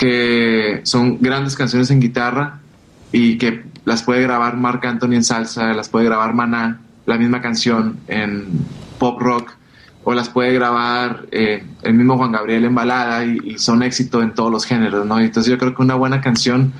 [0.00, 2.58] que son grandes canciones en guitarra
[3.12, 7.42] y que las puede grabar Marc Anthony en salsa, las puede grabar Maná, la misma
[7.42, 8.48] canción en
[8.98, 9.52] pop rock,
[10.02, 14.22] o las puede grabar eh, el mismo Juan Gabriel en balada y, y son éxito
[14.22, 15.20] en todos los géneros, ¿no?
[15.20, 16.72] Entonces yo creo que una buena canción,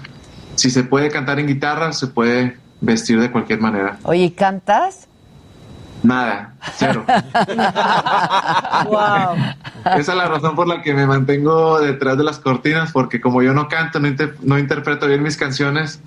[0.55, 3.99] si se puede cantar en guitarra, se puede vestir de cualquier manera.
[4.05, 5.10] Oye, ¿y cantas?
[6.03, 7.05] Nada, cero.
[8.87, 9.37] wow.
[9.99, 13.43] Esa es la razón por la que me mantengo detrás de las cortinas, porque como
[13.43, 16.01] yo no canto, no, inter- no interpreto bien mis canciones,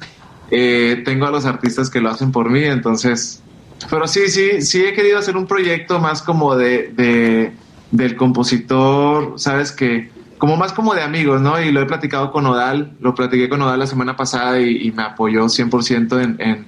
[0.51, 3.41] eh, tengo a los artistas que lo hacen por mí, entonces...
[3.89, 7.51] Pero sí, sí, sí he querido hacer un proyecto más como de, de-
[7.91, 9.71] del compositor, ¿sabes?
[9.73, 11.59] Que como más como de amigos, ¿no?
[11.61, 14.91] Y lo he platicado con Odal, lo platiqué con Odal la semana pasada y, y
[14.91, 16.65] me apoyó 100% en, en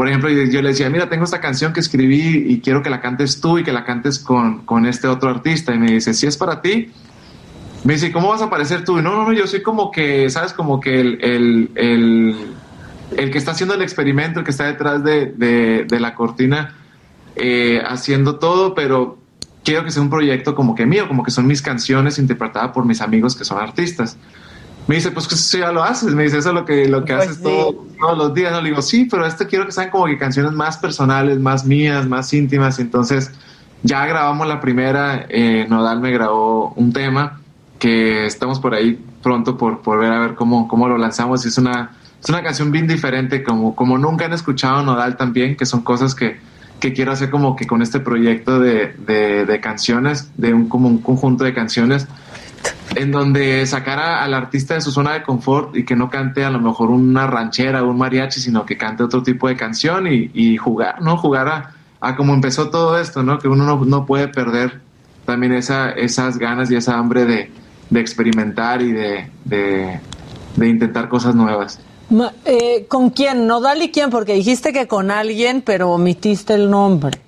[0.00, 3.02] por ejemplo, yo, le decía, mira, tengo esta canción que escribí y quiero que la
[3.02, 5.74] cantes tú y que la cantes con, con este otro artista.
[5.74, 6.90] Y me dice, si es para ti,
[7.84, 9.02] me dice, ¿cómo vas a aparecer tú?
[9.02, 10.54] No, no, no, yo soy como que, ¿sabes?
[10.54, 12.34] Como que el, el, el,
[13.14, 16.76] el que está haciendo el experimento, el que está detrás de, de, de la cortina,
[17.36, 19.18] eh, haciendo todo, pero
[19.64, 22.86] quiero que sea un proyecto como que mío, como que son mis canciones interpretadas por
[22.86, 24.16] mis amigos que son artistas.
[24.86, 26.14] Me dice, pues que eso ya lo haces.
[26.14, 27.42] Me dice, eso es lo que, lo que Pues haces sí.
[27.44, 28.52] todo- todos los días.
[28.52, 28.60] ¿no?
[28.60, 32.06] Le digo, sí, pero esto quiero que sean como que canciones más personales, más mías,
[32.08, 32.78] más íntimas.
[32.80, 33.30] Entonces,
[33.82, 35.26] ya grabamos la primera.
[35.28, 37.40] eh, Nodal me grabó un tema
[37.78, 41.46] que estamos por ahí pronto por, por ver a ver cómo, cómo lo lanzamos.
[41.46, 41.92] Es una,
[42.22, 46.14] es una canción bien diferente, como, como nunca han escuchado Nodal también, que son cosas
[46.14, 46.38] que,
[46.80, 50.88] que quiero hacer como que con este proyecto de, de, de canciones, de un, como
[50.88, 52.06] un conjunto de canciones
[52.96, 56.50] en donde sacara al artista de su zona de confort y que no cante a
[56.50, 60.30] lo mejor una ranchera o un mariachi, sino que cante otro tipo de canción y,
[60.34, 61.16] y jugar, ¿no?
[61.16, 63.38] Jugar a, a como empezó todo esto, ¿no?
[63.38, 64.80] Que uno no, no puede perder
[65.24, 67.50] también esa, esas ganas y esa hambre de,
[67.90, 70.00] de experimentar y de, de,
[70.56, 71.80] de intentar cosas nuevas.
[72.44, 73.46] Eh, ¿Con quién?
[73.46, 74.10] ¿Nodal y quién?
[74.10, 77.20] Porque dijiste que con alguien, pero omitiste el nombre.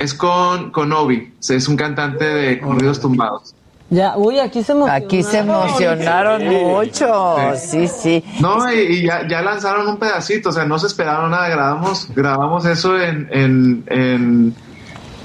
[0.00, 3.54] Es con, con Obi, es un cantante de corridos tumbados.
[3.94, 5.06] Ya, uy, aquí se emocionaron.
[5.06, 7.36] Aquí se emocionaron mucho.
[7.56, 8.24] Sí, sí.
[8.40, 12.08] No, y, y ya, ya lanzaron un pedacito, o sea, no se esperaron nada, grabamos,
[12.14, 14.54] grabamos eso en, en, en,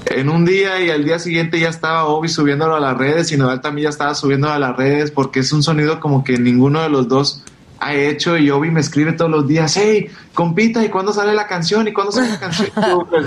[0.05, 3.37] en un día y al día siguiente ya estaba Obi subiéndolo a las redes y
[3.37, 6.81] Nodal también ya estaba subiéndolo a las redes porque es un sonido como que ninguno
[6.81, 7.43] de los dos
[7.79, 11.47] ha hecho y Obi me escribe todos los días, hey, compita, ¿y cuándo sale la
[11.47, 11.87] canción?
[11.87, 12.69] ¿Y cuándo sale la canción?
[13.09, 13.25] "Pues,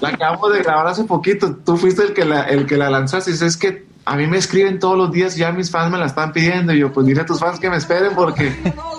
[0.00, 3.30] la acabamos de grabar hace poquito, tú fuiste el que la, el que la lanzaste,
[3.30, 5.96] y dices, es que a mí me escriben todos los días, ya mis fans me
[5.96, 8.52] la están pidiendo, y yo, pues dile a tus fans que me esperen porque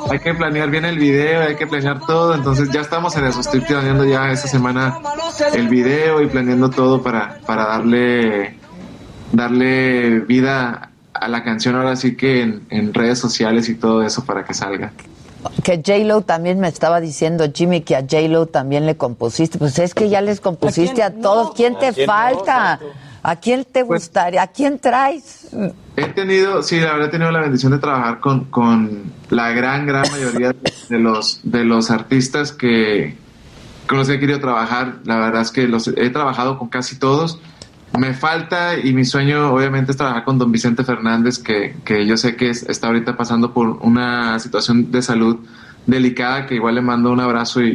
[0.10, 3.42] hay que planear bien el video, hay que planear todo, entonces ya estamos en eso,
[3.42, 5.00] estoy planeando ya esta semana
[5.54, 8.56] el video y planeando todo para, para darle,
[9.34, 14.24] darle vida a la canción ahora sí que en, en redes sociales y todo eso
[14.24, 14.94] para que salga.
[15.64, 19.58] Que J-Lo también me estaba diciendo, Jimmy, que a J-Lo también le compusiste.
[19.58, 21.54] Pues es que ya les compusiste a, todos.
[21.56, 22.14] ¿Quién te ¿A quién no?
[22.14, 22.80] falta?
[23.24, 24.42] ¿A quién te gustaría?
[24.42, 25.50] ¿A quién traes?
[25.96, 29.86] He tenido, sí, la verdad he tenido la bendición de trabajar con, con la gran,
[29.86, 30.56] gran mayoría
[30.90, 33.18] de los, de los artistas que
[33.88, 35.00] con los que he querido trabajar.
[35.04, 37.40] La verdad es que los he trabajado con casi todos.
[37.98, 42.16] Me falta y mi sueño obviamente es trabajar con don Vicente Fernández, que, que yo
[42.16, 45.46] sé que es- está ahorita pasando por una situación de salud
[45.86, 47.68] delicada, que igual le mando un abrazo y,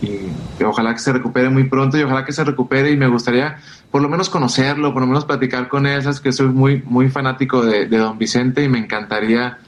[0.00, 3.06] y- y ojalá que se recupere muy pronto y ojalá que se recupere y me
[3.08, 3.56] gustaría
[3.90, 7.08] por lo menos conocerlo, por lo menos platicar con él, sabes que soy muy, muy
[7.08, 9.58] fanático de, de don Vicente y me encantaría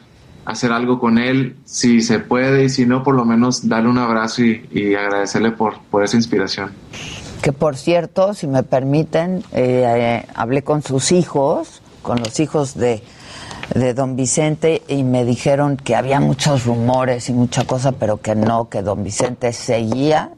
[0.45, 3.99] hacer algo con él, si se puede y si no, por lo menos darle un
[3.99, 6.73] abrazo y, y agradecerle por, por esa inspiración.
[7.43, 12.75] Que por cierto, si me permiten, eh, eh, hablé con sus hijos, con los hijos
[12.75, 13.03] de,
[13.75, 18.35] de don Vicente, y me dijeron que había muchos rumores y mucha cosa, pero que
[18.35, 20.31] no, que don Vicente seguía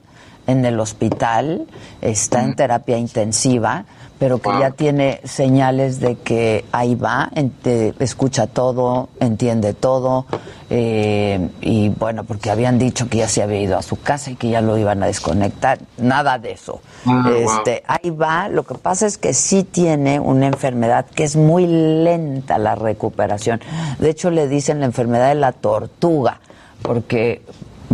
[0.46, 1.66] en el hospital,
[2.00, 3.84] está en terapia intensiva,
[4.20, 10.26] pero que ya tiene señales de que ahí va, ente- escucha todo, entiende todo,
[10.68, 14.36] eh, y bueno, porque habían dicho que ya se había ido a su casa y
[14.36, 16.80] que ya lo iban a desconectar, nada de eso.
[17.06, 17.32] Ah, wow.
[17.58, 21.66] este, ahí va, lo que pasa es que sí tiene una enfermedad que es muy
[21.66, 23.60] lenta la recuperación.
[23.98, 26.40] De hecho, le dicen la enfermedad de la tortuga,
[26.82, 27.42] porque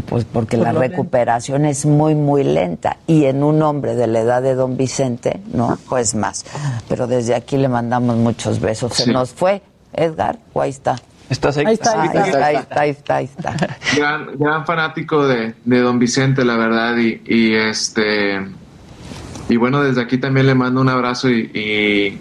[0.09, 4.21] pues porque Por la recuperación es muy muy lenta y en un hombre de la
[4.21, 5.79] edad de don Vicente, ¿no?
[5.89, 6.45] Pues más.
[6.89, 8.93] Pero desde aquí le mandamos muchos besos.
[8.95, 9.63] Se nos fue
[9.95, 10.97] Edgar, o ahí está.
[11.31, 11.65] ¿Estás ahí?
[11.67, 13.57] Ahí está, Ahí está, ahí está, ahí está, ahí está.
[13.97, 18.41] gran, gran fanático de, de Don Vicente, la verdad, y, y este
[19.49, 22.21] y bueno, desde aquí también le mando un abrazo y, y-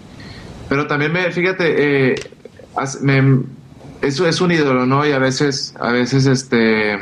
[0.68, 2.14] pero también me, fíjate, eh,
[3.02, 3.42] me-
[4.02, 5.06] eso es un ídolo, ¿no?
[5.06, 6.96] Y a veces, a veces este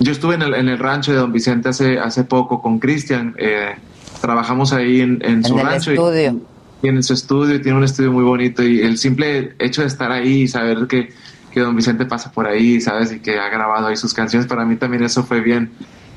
[0.00, 3.34] yo estuve en el, en el rancho de Don Vicente hace, hace poco con Cristian,
[3.38, 3.74] eh,
[4.20, 5.90] trabajamos ahí en, en su En el rancho.
[5.90, 6.40] y- estudio.
[6.80, 10.10] tiene su estudio y tiene un estudio muy bonito y el simple hecho de estar
[10.12, 11.08] ahí y saber que,
[11.52, 13.12] que don Vicente pasa por ahí, ¿sabes?
[13.12, 15.70] Y que ha grabado ahí sus canciones, para mí también eso fue bien,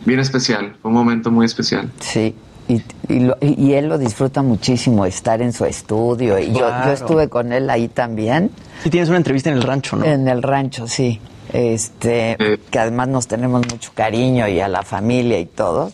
[0.05, 1.89] bien especial, fue un momento muy especial.
[1.99, 2.35] Sí.
[2.67, 6.39] Y, y, lo- y- y él lo disfruta muchísimo estar en su estudio.
[6.39, 8.49] Y yo, yo estuve con él ahí también.
[8.85, 10.05] Y tienes una entrevista en el rancho, ¿no?
[10.05, 11.19] En el rancho, sí.
[11.53, 12.37] Este,
[12.69, 15.91] que además nos tenemos mucho cariño y a la familia y todo.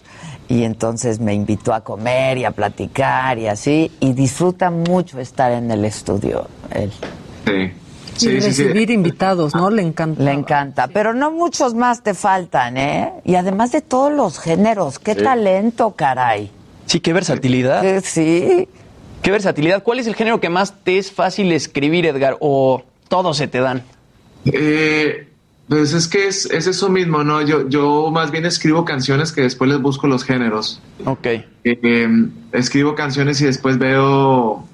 [0.50, 3.92] Y entonces me invitó a comer y a platicar y así.
[4.00, 6.92] Y disfruta mucho estar en el estudio él.
[8.18, 8.28] Sí.
[8.28, 9.70] y recibir invitados, ¿no?
[9.70, 10.24] Le encanta.
[10.24, 13.14] Le encanta, pero no muchos más te faltan, ¿eh?
[13.26, 16.50] Y además de todos los géneros, qué talento, caray.
[16.86, 18.02] Sí, qué versatilidad.
[18.04, 18.68] Sí.
[19.22, 19.84] Qué versatilidad.
[19.84, 22.38] ¿Cuál es el género que más te es fácil escribir, Edgar?
[22.40, 23.84] ¿O todos se te dan?
[24.46, 25.27] Eh,
[25.68, 27.42] pues es que es, es, eso mismo, ¿no?
[27.42, 30.82] Yo, yo más bien escribo canciones que después les busco los géneros.
[31.06, 31.28] Ok.
[31.66, 34.66] Eh, escribo canciones y después veo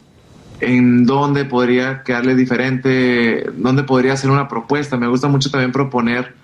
[0.60, 4.98] en dónde podría quedarle diferente, dónde podría hacer una propuesta.
[4.98, 6.36] Me gusta mucho también proponer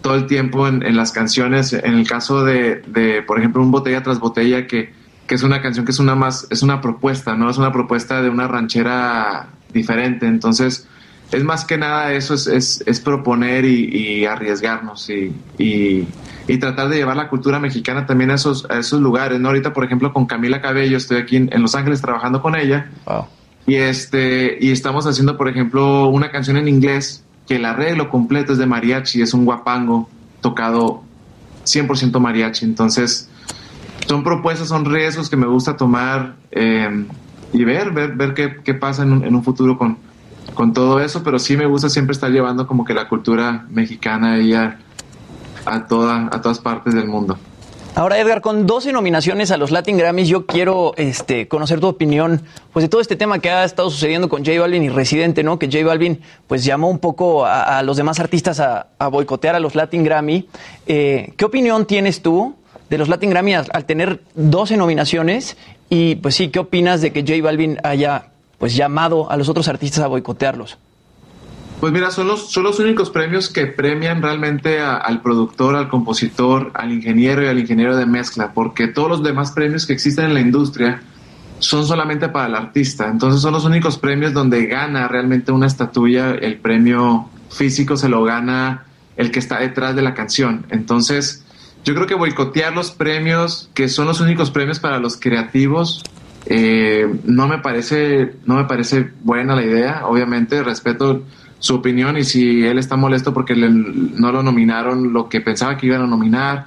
[0.00, 1.74] todo el tiempo en, en las canciones.
[1.74, 4.92] En el caso de, de, por ejemplo, un botella tras botella, que,
[5.26, 7.50] que es una canción que es una más, es una propuesta, ¿no?
[7.50, 10.26] Es una propuesta de una ranchera diferente.
[10.26, 10.88] Entonces,
[11.32, 16.06] es más que nada eso, es, es, es proponer y, y arriesgarnos y, y,
[16.48, 19.48] y, tratar de llevar la cultura mexicana también a esos, a esos lugares, ¿no?
[19.48, 22.90] Ahorita, por ejemplo, con Camila Cabello, estoy aquí en, en Los Ángeles trabajando con ella.
[23.66, 28.52] Y, este, y estamos haciendo, por ejemplo, una canción en inglés que el arreglo completo
[28.52, 30.08] es de mariachi, es un guapango
[30.40, 31.04] tocado
[31.64, 32.64] 100% mariachi.
[32.64, 33.28] Entonces,
[34.08, 37.06] son propuestas, son riesgos que me gusta tomar eh,
[37.52, 39.98] y ver, ver, ver qué, qué pasa en un, en un futuro con,
[40.54, 44.34] con todo eso, pero sí me gusta siempre estar llevando como que la cultura mexicana
[44.34, 44.78] ahí a,
[45.64, 47.38] a, toda, a todas partes del mundo.
[47.96, 52.42] Ahora, Edgar, con 12 nominaciones a los Latin Grammys, yo quiero este, conocer tu opinión
[52.72, 55.58] pues, de todo este tema que ha estado sucediendo con J Balvin y Residente, ¿no?
[55.58, 59.60] Que J Balvin pues, llamó un poco a, los demás artistas a, a, boicotear a
[59.60, 60.48] los Latin Grammy.
[60.86, 62.54] Eh, ¿Qué opinión tienes tú
[62.88, 65.56] de los Latin Grammy al, al, tener 12 nominaciones?
[65.88, 68.30] Y pues sí, ¿qué opinas de que J Balvin haya
[68.60, 70.78] pues, llamado a los otros artistas a boicotearlos?
[71.80, 76.70] Pues mira, son los, son los únicos premios que premian realmente al productor, al compositor,
[76.74, 80.34] al ingeniero y al ingeniero de mezcla, porque todos los demás premios que existen en
[80.34, 81.02] la industria
[81.58, 83.08] son solamente para el artista.
[83.08, 88.22] Entonces son los únicos premios donde gana realmente una estatuilla, el premio físico se lo
[88.24, 88.84] gana
[89.16, 90.66] el que está detrás de la canción.
[90.68, 91.44] Entonces
[91.82, 96.02] yo creo que boicotear los premios, que son los únicos premios para los creativos,
[96.52, 100.02] eh, no me parece no me parece buena la idea.
[100.06, 101.22] Obviamente respeto
[101.60, 105.76] su opinión y si él está molesto porque le, no lo nominaron lo que pensaba
[105.76, 106.66] que iban a nominar,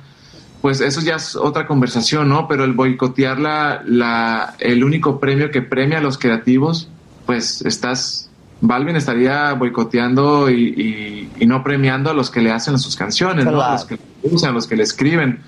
[0.61, 2.47] pues eso ya es otra conversación, ¿no?
[2.47, 6.88] Pero el boicotear la, la, el único premio que premia a los creativos,
[7.26, 8.30] pues estás,
[8.61, 13.43] Balvin estaría boicoteando y, y, y no premiando a los que le hacen sus canciones,
[13.43, 13.57] claro.
[13.57, 13.64] ¿no?
[13.64, 15.41] A los que le usan, a los que le escriben,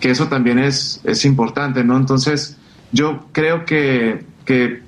[0.00, 1.96] que eso también es, es importante, ¿no?
[1.96, 2.56] Entonces,
[2.92, 4.82] yo creo que, que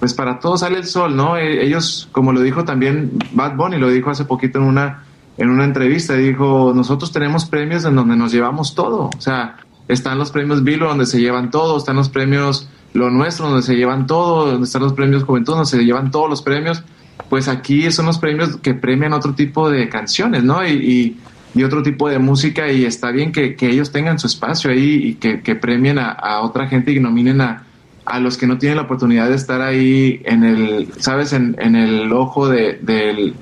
[0.00, 1.36] pues para todos sale el sol, ¿no?
[1.36, 5.04] Ellos, como lo dijo también Bad Bunny, lo dijo hace poquito en una,
[5.36, 9.58] en una entrevista, dijo, nosotros tenemos premios en donde nos llevamos todo, o sea,
[9.88, 13.76] están los premios Vilo donde se llevan todo, están los premios Lo Nuestro donde se
[13.76, 16.82] llevan todo, donde están los premios Juventud donde se llevan todos los premios,
[17.28, 20.66] pues aquí son los premios que premian otro tipo de canciones, ¿no?
[20.66, 21.20] Y, y,
[21.54, 24.94] y otro tipo de música y está bien que, que, ellos tengan su espacio ahí
[25.08, 27.66] y que, premien a, otra gente y nominen a
[28.04, 31.32] a los que no tienen la oportunidad de estar ahí en el, ¿sabes?
[31.32, 33.34] En, en el ojo de, del,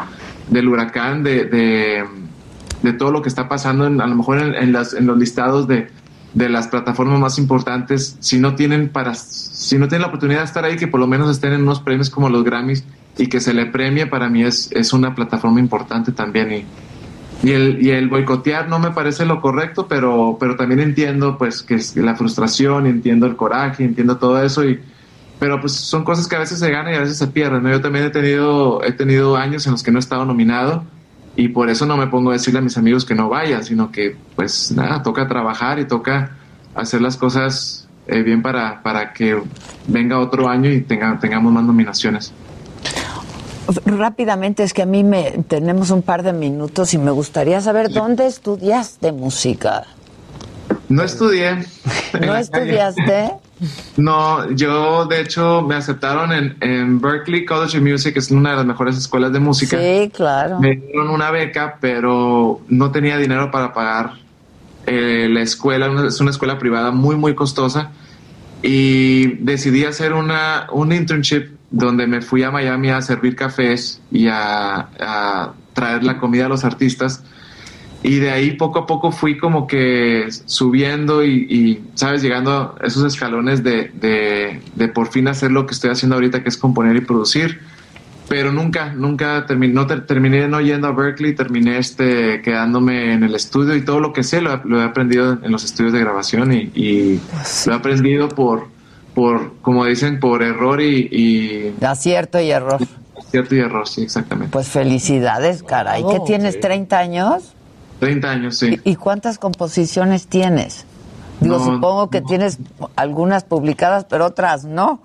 [0.48, 2.04] del, huracán, de, de,
[2.82, 5.16] de, todo lo que está pasando, en, a lo mejor en, en, las, en los
[5.16, 5.88] listados de,
[6.34, 10.46] de las plataformas más importantes, si no tienen para, si no tienen la oportunidad de
[10.46, 12.84] estar ahí, que por lo menos estén en unos premios como los Grammys
[13.16, 16.64] y que se le premie, para mí es, es una plataforma importante también y,
[17.42, 21.62] y el, y el boicotear no me parece lo correcto, pero, pero también entiendo pues
[21.62, 24.80] que es la frustración, entiendo el coraje, entiendo todo eso y
[25.38, 27.66] pero pues son cosas que a veces se ganan y a veces se pierden.
[27.66, 30.84] Yo también he tenido, he tenido años en los que no he estado nominado
[31.34, 33.90] y por eso no me pongo a decirle a mis amigos que no vayan, sino
[33.90, 36.36] que pues nada, toca trabajar y toca
[36.74, 39.40] hacer las cosas eh, bien para, para que
[39.86, 42.34] venga otro año y tenga, tengamos más nominaciones.
[43.84, 47.90] Rápidamente, es que a mí me tenemos un par de minutos y me gustaría saber
[47.90, 49.86] dónde estudiaste música.
[50.88, 51.64] No estudié.
[52.26, 53.32] ¿No estudiaste?
[53.96, 58.50] No, yo de hecho me aceptaron en, en, Berkeley College of Music, que es una
[58.50, 59.78] de las mejores escuelas de música.
[59.78, 60.58] Sí, claro.
[60.60, 64.14] Me dieron una beca, pero no tenía dinero para pagar
[64.86, 66.06] eh, la escuela.
[66.06, 67.90] Es una escuela privada muy, muy costosa.
[68.62, 74.26] Y decidí hacer una, un internship donde me fui a Miami a servir cafés y
[74.26, 77.22] a, a, traer la comida a los artistas.
[78.02, 82.86] Y de ahí poco a poco fui como que subiendo y, y sabes, llegando a
[82.86, 86.56] esos escalones de, de, de, por fin hacer lo que estoy haciendo ahorita, que es
[86.56, 87.60] componer y producir.
[88.26, 93.34] Pero nunca, nunca terminé, no, terminé no yendo a Berkeley, terminé este, quedándome en el
[93.34, 96.52] estudio y todo lo que sé lo, lo he aprendido en los estudios de grabación
[96.52, 97.20] y, y
[97.66, 98.68] lo he aprendido por,
[99.14, 101.84] por, como dicen, por error y, y...
[101.84, 102.78] Acierto y error.
[103.30, 104.52] Cierto y error, sí, exactamente.
[104.52, 106.02] Pues felicidades, caray.
[106.10, 107.52] ¿Qué tienes, 30 años?
[108.00, 108.80] 30 años, sí.
[108.84, 110.84] ¿Y cuántas composiciones tienes?
[111.40, 112.58] Digo, No, supongo que tienes
[112.96, 115.00] algunas publicadas, pero otras no.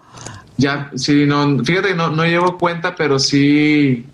[0.57, 4.05] Ya, sí, no, fíjate que no, no llevo cuenta, pero sí,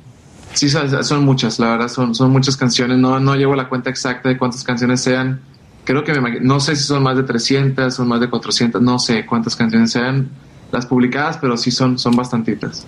[0.53, 2.97] sí son, son muchas, la verdad, son, son muchas canciones.
[2.97, 5.41] No, no llevo la cuenta exacta de cuántas canciones sean.
[5.83, 8.99] Creo que me no sé si son más de 300, son más de 400, no
[8.99, 10.29] sé cuántas canciones sean
[10.71, 12.85] las publicadas, pero sí son, son bastantitas.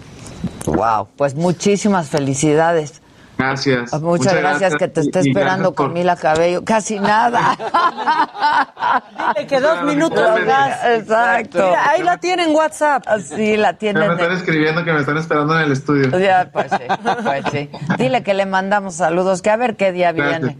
[0.65, 3.02] Wow, pues muchísimas felicidades.
[3.47, 3.89] Gracias.
[3.91, 6.63] Pues Muchas, gracias, que te esté esperando por- Camila Cabello.
[6.63, 7.57] Casi nada.
[9.35, 10.85] Dile que dos minutos más.
[10.85, 11.57] Exacto.
[11.65, 13.03] Mira, ahí la tienen en WhatsApp.
[13.23, 14.07] Sí, la tienen.
[14.07, 16.17] me están escribiendo que me están esperando en el estudio.
[16.19, 16.77] Ya, pues sí,
[17.23, 17.69] pues sí.
[17.97, 20.41] Dile que le mandamos saludos, que a ver qué día Gracias.
[20.41, 20.57] viene.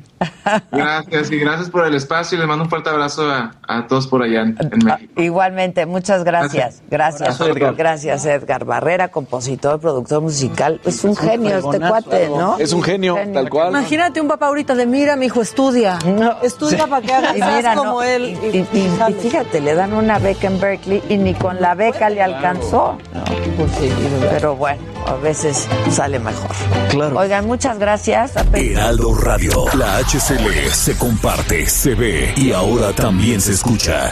[0.72, 4.08] Gracias y gracias por el espacio y les mando un fuerte abrazo a, a todos
[4.08, 5.22] por allá en, en México.
[5.22, 6.82] Igualmente, muchas gracias.
[6.90, 7.76] Gracias, Edgar.
[7.76, 10.80] gracias Edgar Barrera, compositor, productor musical.
[10.86, 12.58] Es un genio este cuate, ¿no?
[12.58, 13.70] Es un genio, tal cual.
[13.70, 15.98] Imagínate un papá ahorita de mira, mi hijo, estudia.
[16.42, 18.38] Estudia para que hagas Y mira, como no, él.
[18.44, 21.76] Y, y- y- y fíjate, le dan una beca en Berkeley y ni con la
[21.76, 22.98] beca le alcanzó.
[23.58, 23.72] Pues
[24.32, 26.50] Pero bueno, a veces sale mejor.
[26.90, 27.18] Claro.
[27.20, 28.32] Oigan, muchas gracias.
[28.54, 29.66] Heraldo Radio.
[29.78, 34.12] La HCL se comparte, se ve y ahora también se escucha.